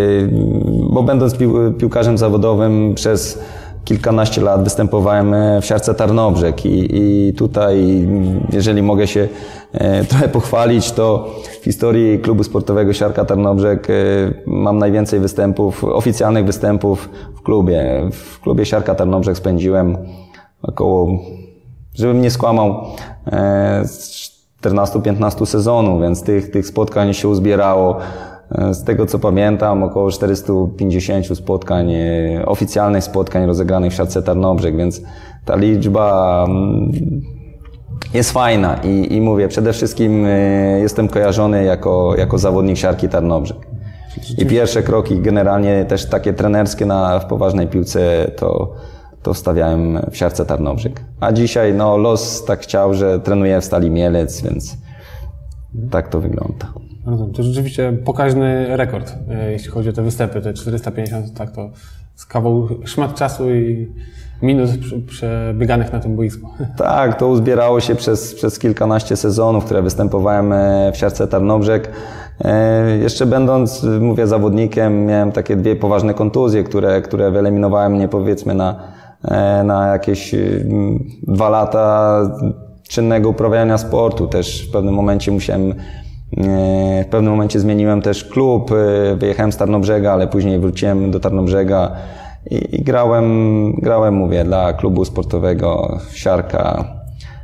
bo 0.90 1.02
będąc 1.02 1.36
pił, 1.36 1.72
piłkarzem 1.72 2.18
zawodowym 2.18 2.94
przez 2.94 3.38
kilkanaście 3.84 4.40
lat 4.40 4.64
występowałem 4.64 5.34
e, 5.34 5.60
w 5.60 5.66
siarce 5.66 5.94
Tarnobrzeg 5.94 6.66
i, 6.66 6.88
i 6.92 7.32
tutaj, 7.32 8.08
jeżeli 8.52 8.82
mogę 8.82 9.06
się 9.06 9.28
e, 9.72 10.04
trochę 10.04 10.28
pochwalić, 10.28 10.92
to 10.92 11.30
w 11.60 11.64
historii 11.64 12.18
klubu 12.18 12.44
sportowego 12.44 12.92
Siarka 12.92 13.24
Tarnobrzeg 13.24 13.90
e, 13.90 13.92
mam 14.46 14.78
najwięcej 14.78 15.20
występów, 15.20 15.84
oficjalnych 15.84 16.46
występów 16.46 17.08
w 17.36 17.42
klubie. 17.42 18.08
W 18.12 18.40
klubie 18.40 18.66
Siarka 18.66 18.94
Tarnobrzeg 18.94 19.36
spędziłem 19.36 19.98
około, 20.62 21.08
żebym 21.94 22.20
nie 22.20 22.30
skłamał, 22.30 22.84
14-15 24.62 25.46
sezonów, 25.46 26.02
więc 26.02 26.22
tych, 26.22 26.50
tych 26.50 26.66
spotkań 26.66 27.14
się 27.14 27.28
uzbierało 27.28 27.98
z 28.72 28.84
tego 28.84 29.06
co 29.06 29.18
pamiętam, 29.18 29.82
około 29.82 30.10
450 30.10 31.38
spotkań, 31.38 31.92
e, 31.92 32.46
oficjalnych 32.46 33.04
spotkań 33.04 33.46
rozegranych 33.46 33.92
w 33.92 33.96
siatce 33.96 34.22
Tarnobrzeg, 34.22 34.76
więc 34.76 35.02
ta 35.44 35.56
liczba 35.56 36.44
mm, 36.48 36.92
jest 38.14 38.32
fajna 38.32 38.76
i, 38.84 39.14
i 39.14 39.20
mówię, 39.20 39.48
przede 39.48 39.72
wszystkim 39.72 40.26
e, 40.26 40.80
jestem 40.80 41.08
kojarzony 41.08 41.64
jako, 41.64 42.14
jako 42.18 42.38
zawodnik 42.38 42.78
siarki 42.78 43.08
Tarnobrzeg. 43.08 43.56
I 44.38 44.46
pierwsze 44.46 44.82
kroki 44.82 45.20
generalnie 45.20 45.84
też 45.84 46.06
takie 46.08 46.32
trenerskie 46.32 46.86
na, 46.86 47.18
w 47.18 47.26
poważnej 47.26 47.66
piłce 47.66 48.30
to, 48.36 48.74
to 49.22 49.34
wstawiałem 49.34 49.98
w 50.10 50.16
siarce 50.16 50.44
Tarnobrzeg. 50.44 51.04
A 51.20 51.32
dzisiaj 51.32 51.74
no, 51.74 51.96
los 51.96 52.44
tak 52.44 52.60
chciał, 52.60 52.94
że 52.94 53.20
trenuję 53.20 53.60
w 53.60 53.64
Stali 53.64 53.90
Mielec, 53.90 54.42
więc 54.42 54.76
tak 55.90 56.08
to 56.08 56.20
wygląda. 56.20 56.84
Rozumiem. 57.06 57.32
To 57.32 57.42
rzeczywiście 57.42 57.92
pokaźny 58.04 58.76
rekord, 58.76 59.14
e, 59.30 59.52
jeśli 59.52 59.70
chodzi 59.70 59.88
o 59.88 59.92
te 59.92 60.02
występy, 60.02 60.40
te 60.40 60.54
450, 60.54 61.34
tak 61.34 61.50
to 61.50 61.70
z 62.14 62.26
kawał 62.26 62.68
szmat 62.84 63.14
czasu 63.14 63.54
i 63.54 63.92
minut 64.42 64.70
przebieganych 65.06 65.92
na 65.92 66.00
tym 66.00 66.16
boisku. 66.16 66.48
Tak, 66.76 67.18
to 67.18 67.28
uzbierało 67.28 67.80
się 67.80 67.94
przez, 67.94 68.34
przez 68.34 68.58
kilkanaście 68.58 69.16
sezonów, 69.16 69.64
które 69.64 69.82
występowałem 69.82 70.52
e, 70.52 70.92
w 70.92 70.96
siarce 70.96 71.28
Tarnobrzeg. 71.28 71.90
E, 72.40 72.98
jeszcze 72.98 73.26
będąc, 73.26 73.86
mówię, 74.00 74.26
zawodnikiem, 74.26 75.06
miałem 75.06 75.32
takie 75.32 75.56
dwie 75.56 75.76
poważne 75.76 76.14
kontuzje, 76.14 76.64
które, 76.64 77.02
które 77.02 77.30
wyeliminowały 77.30 77.88
mnie 77.88 78.08
powiedzmy 78.08 78.54
na, 78.54 78.80
na 79.64 79.86
jakieś 79.86 80.34
dwa 81.22 81.48
lata 81.48 82.20
czynnego 82.88 83.28
uprawiania 83.28 83.78
sportu. 83.78 84.26
Też 84.26 84.68
w 84.68 84.72
pewnym 84.72 84.94
momencie 84.94 85.32
musiałem 85.32 85.74
W 87.02 87.06
pewnym 87.10 87.32
momencie 87.32 87.60
zmieniłem 87.60 88.02
też 88.02 88.24
klub, 88.24 88.70
e, 88.72 89.16
wyjechałem 89.16 89.52
z 89.52 89.56
Tarnobrzega, 89.56 90.12
ale 90.12 90.26
później 90.28 90.58
wróciłem 90.58 91.10
do 91.10 91.20
Tarnobrzega 91.20 91.92
i, 92.50 92.76
i 92.76 92.82
grałem, 92.82 93.72
grałem, 93.72 94.14
mówię, 94.14 94.44
dla 94.44 94.72
klubu 94.72 95.04
sportowego 95.04 95.98
Siarka 96.12 96.84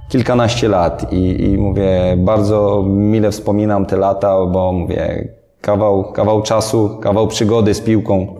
kilkanaście 0.08 0.68
lat 0.68 1.12
i, 1.12 1.44
i 1.44 1.58
mówię, 1.58 2.16
bardzo 2.18 2.84
mile 2.86 3.30
wspominam 3.30 3.86
te 3.86 3.96
lata, 3.96 4.46
bo 4.46 4.72
mówię, 4.72 5.28
kawał, 5.60 6.12
kawał 6.12 6.42
czasu, 6.42 6.98
kawał 7.02 7.28
przygody 7.28 7.74
z 7.74 7.80
piłką, 7.80 8.34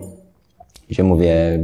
gdzie 0.89 1.03
mówię, 1.03 1.59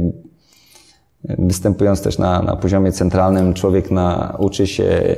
występując 1.24 2.02
też 2.02 2.18
na, 2.18 2.42
na 2.42 2.56
poziomie 2.56 2.92
centralnym, 2.92 3.54
człowiek 3.54 3.90
na, 3.90 4.36
uczy 4.38 4.66
się 4.66 4.84
e, 4.84 5.16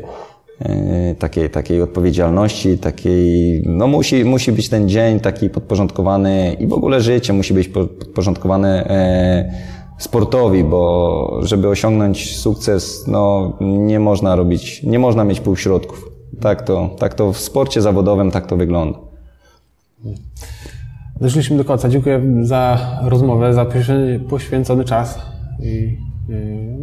takiej, 1.19 1.51
takiej 1.51 1.83
odpowiedzialności, 1.83 2.79
takiej, 2.79 3.63
no 3.67 3.87
musi, 3.87 4.25
musi 4.25 4.53
być 4.53 4.69
ten 4.69 4.89
dzień 4.89 5.21
taki 5.21 5.51
podporządkowany 5.51 6.57
i 6.61 6.67
w 6.67 6.73
ogóle 6.73 7.01
życie 7.01 7.33
musi 7.33 7.55
być 7.55 7.69
po- 7.69 7.87
podporządkowane 7.87 8.85
e, 8.91 9.53
sportowi, 9.99 10.65
bo 10.65 11.41
żeby 11.43 11.69
osiągnąć 11.69 12.37
sukces, 12.37 13.05
no 13.07 13.53
nie 13.61 14.01
można 14.01 14.37
robić, 14.37 14.83
nie 14.83 14.99
można 14.99 15.25
mieć 15.25 15.41
półśrodków. 15.41 16.11
Tak 16.41 16.63
to, 16.63 16.91
tak 16.99 17.15
to 17.15 17.33
w 17.33 17.39
sporcie 17.39 17.83
zawodowym 17.83 18.31
tak 18.31 18.47
to 18.47 18.57
wygląda. 18.57 18.99
Doszliśmy 21.21 21.57
do 21.57 21.65
końca. 21.65 21.89
Dziękuję 21.89 22.23
za 22.43 22.79
rozmowę, 23.03 23.55
za 23.55 23.65
poświę- 23.65 24.21
poświęcony 24.29 24.85
czas 24.85 25.19
i 25.63 25.99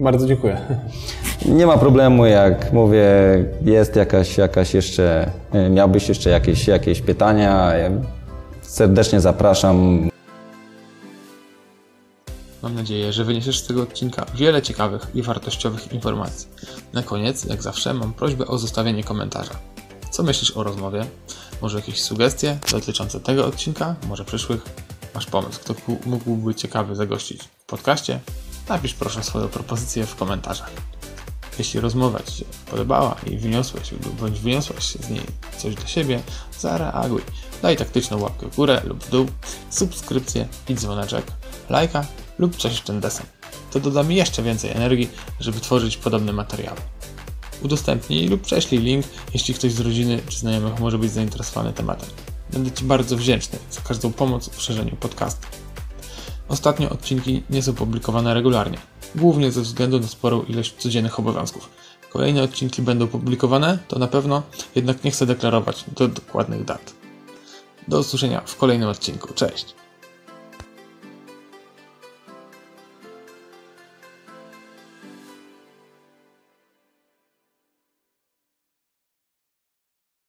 bardzo 0.03 0.28
dziękuję. 0.28 0.57
Nie 1.45 1.67
ma 1.67 1.77
problemu, 1.77 2.25
jak 2.25 2.73
mówię, 2.73 3.05
jest 3.65 3.95
jakaś, 3.95 4.38
jakaś 4.38 4.73
jeszcze, 4.73 5.31
e, 5.51 5.69
miałbyś 5.69 6.09
jeszcze 6.09 6.29
jakieś, 6.29 6.67
jakieś 6.67 7.01
pytania, 7.01 7.73
serdecznie 8.61 9.21
zapraszam. 9.21 10.09
Mam 12.63 12.75
nadzieję, 12.75 13.13
że 13.13 13.23
wyniesiesz 13.23 13.59
z 13.59 13.67
tego 13.67 13.81
odcinka 13.81 14.25
wiele 14.35 14.61
ciekawych 14.61 15.07
i 15.15 15.21
wartościowych 15.21 15.93
informacji. 15.93 16.47
Na 16.93 17.03
koniec, 17.03 17.45
jak 17.45 17.63
zawsze, 17.63 17.93
mam 17.93 18.13
prośbę 18.13 18.47
o 18.47 18.57
zostawienie 18.57 19.03
komentarza. 19.03 19.53
Co 20.11 20.23
myślisz 20.23 20.57
o 20.57 20.63
rozmowie? 20.63 21.05
Może 21.61 21.77
jakieś 21.77 22.01
sugestie 22.01 22.57
dotyczące 22.71 23.19
tego 23.19 23.45
odcinka, 23.45 23.95
może 24.07 24.25
przyszłych? 24.25 24.61
Masz 25.15 25.25
pomysł, 25.25 25.59
kto 25.59 25.75
mógłby 26.05 26.55
ciekawy 26.55 26.95
zagościć 26.95 27.43
w 27.43 27.65
podcaście? 27.65 28.19
Napisz 28.69 28.93
proszę 28.93 29.23
swoją 29.23 29.47
propozycję 29.47 30.05
w 30.05 30.15
komentarzach. 30.15 30.71
Jeśli 31.59 31.79
rozmowa 31.79 32.19
Ci 32.19 32.37
się 32.37 32.45
podobała 32.71 33.15
i 33.31 33.37
wyniosłeś 33.37 33.93
bądź 34.19 34.39
wyniosłaś 34.39 34.83
z 34.83 35.09
niej 35.09 35.21
coś 35.57 35.75
dla 35.75 35.87
siebie, 35.87 36.19
zareaguj. 36.59 37.21
Daj 37.61 37.77
taktyczną 37.77 38.19
łapkę 38.19 38.47
w 38.51 38.55
górę 38.55 38.81
lub 38.85 39.03
w 39.03 39.09
dół, 39.09 39.25
subskrypcję 39.69 40.47
i 40.69 40.75
dzwoneczek, 40.75 41.25
lajka 41.69 42.05
lub 42.39 42.55
coś 42.55 42.81
ten 42.81 42.99
deseń. 42.99 43.25
To 43.71 43.79
doda 43.79 44.03
mi 44.03 44.15
jeszcze 44.15 44.43
więcej 44.43 44.71
energii, 44.71 45.09
żeby 45.39 45.59
tworzyć 45.59 45.97
podobne 45.97 46.33
materiały. 46.33 46.77
Udostępnij 47.61 48.27
lub 48.27 48.41
prześlij 48.41 48.81
link, 48.81 49.05
jeśli 49.33 49.53
ktoś 49.53 49.71
z 49.71 49.79
rodziny 49.79 50.21
czy 50.29 50.39
znajomych 50.39 50.79
może 50.79 50.97
być 50.97 51.11
zainteresowany 51.11 51.73
tematem. 51.73 52.09
Będę 52.53 52.71
Ci 52.71 52.85
bardzo 52.85 53.17
wdzięczny 53.17 53.59
za 53.71 53.81
każdą 53.81 54.13
pomoc 54.13 54.49
w 54.49 54.61
szerzeniu 54.61 54.95
podcastu. 54.95 55.47
Ostatnio 56.47 56.89
odcinki 56.89 57.43
nie 57.49 57.63
są 57.63 57.73
publikowane 57.73 58.33
regularnie, 58.33 58.77
głównie 59.15 59.51
ze 59.51 59.61
względu 59.61 59.99
na 59.99 60.07
sporą 60.07 60.43
ilość 60.43 60.75
codziennych 60.77 61.19
obowiązków. 61.19 61.69
Kolejne 62.09 62.43
odcinki 62.43 62.81
będą 62.81 63.07
publikowane, 63.07 63.79
to 63.87 63.99
na 63.99 64.07
pewno, 64.07 64.43
jednak 64.75 65.03
nie 65.03 65.11
chcę 65.11 65.25
deklarować 65.25 65.85
do 65.87 66.07
dokładnych 66.07 66.65
dat. 66.65 66.93
Do 67.87 67.99
usłyszenia 67.99 68.41
w 68.45 68.57
kolejnym 68.57 68.89
odcinku. 68.89 69.33
Cześć! 69.33 69.76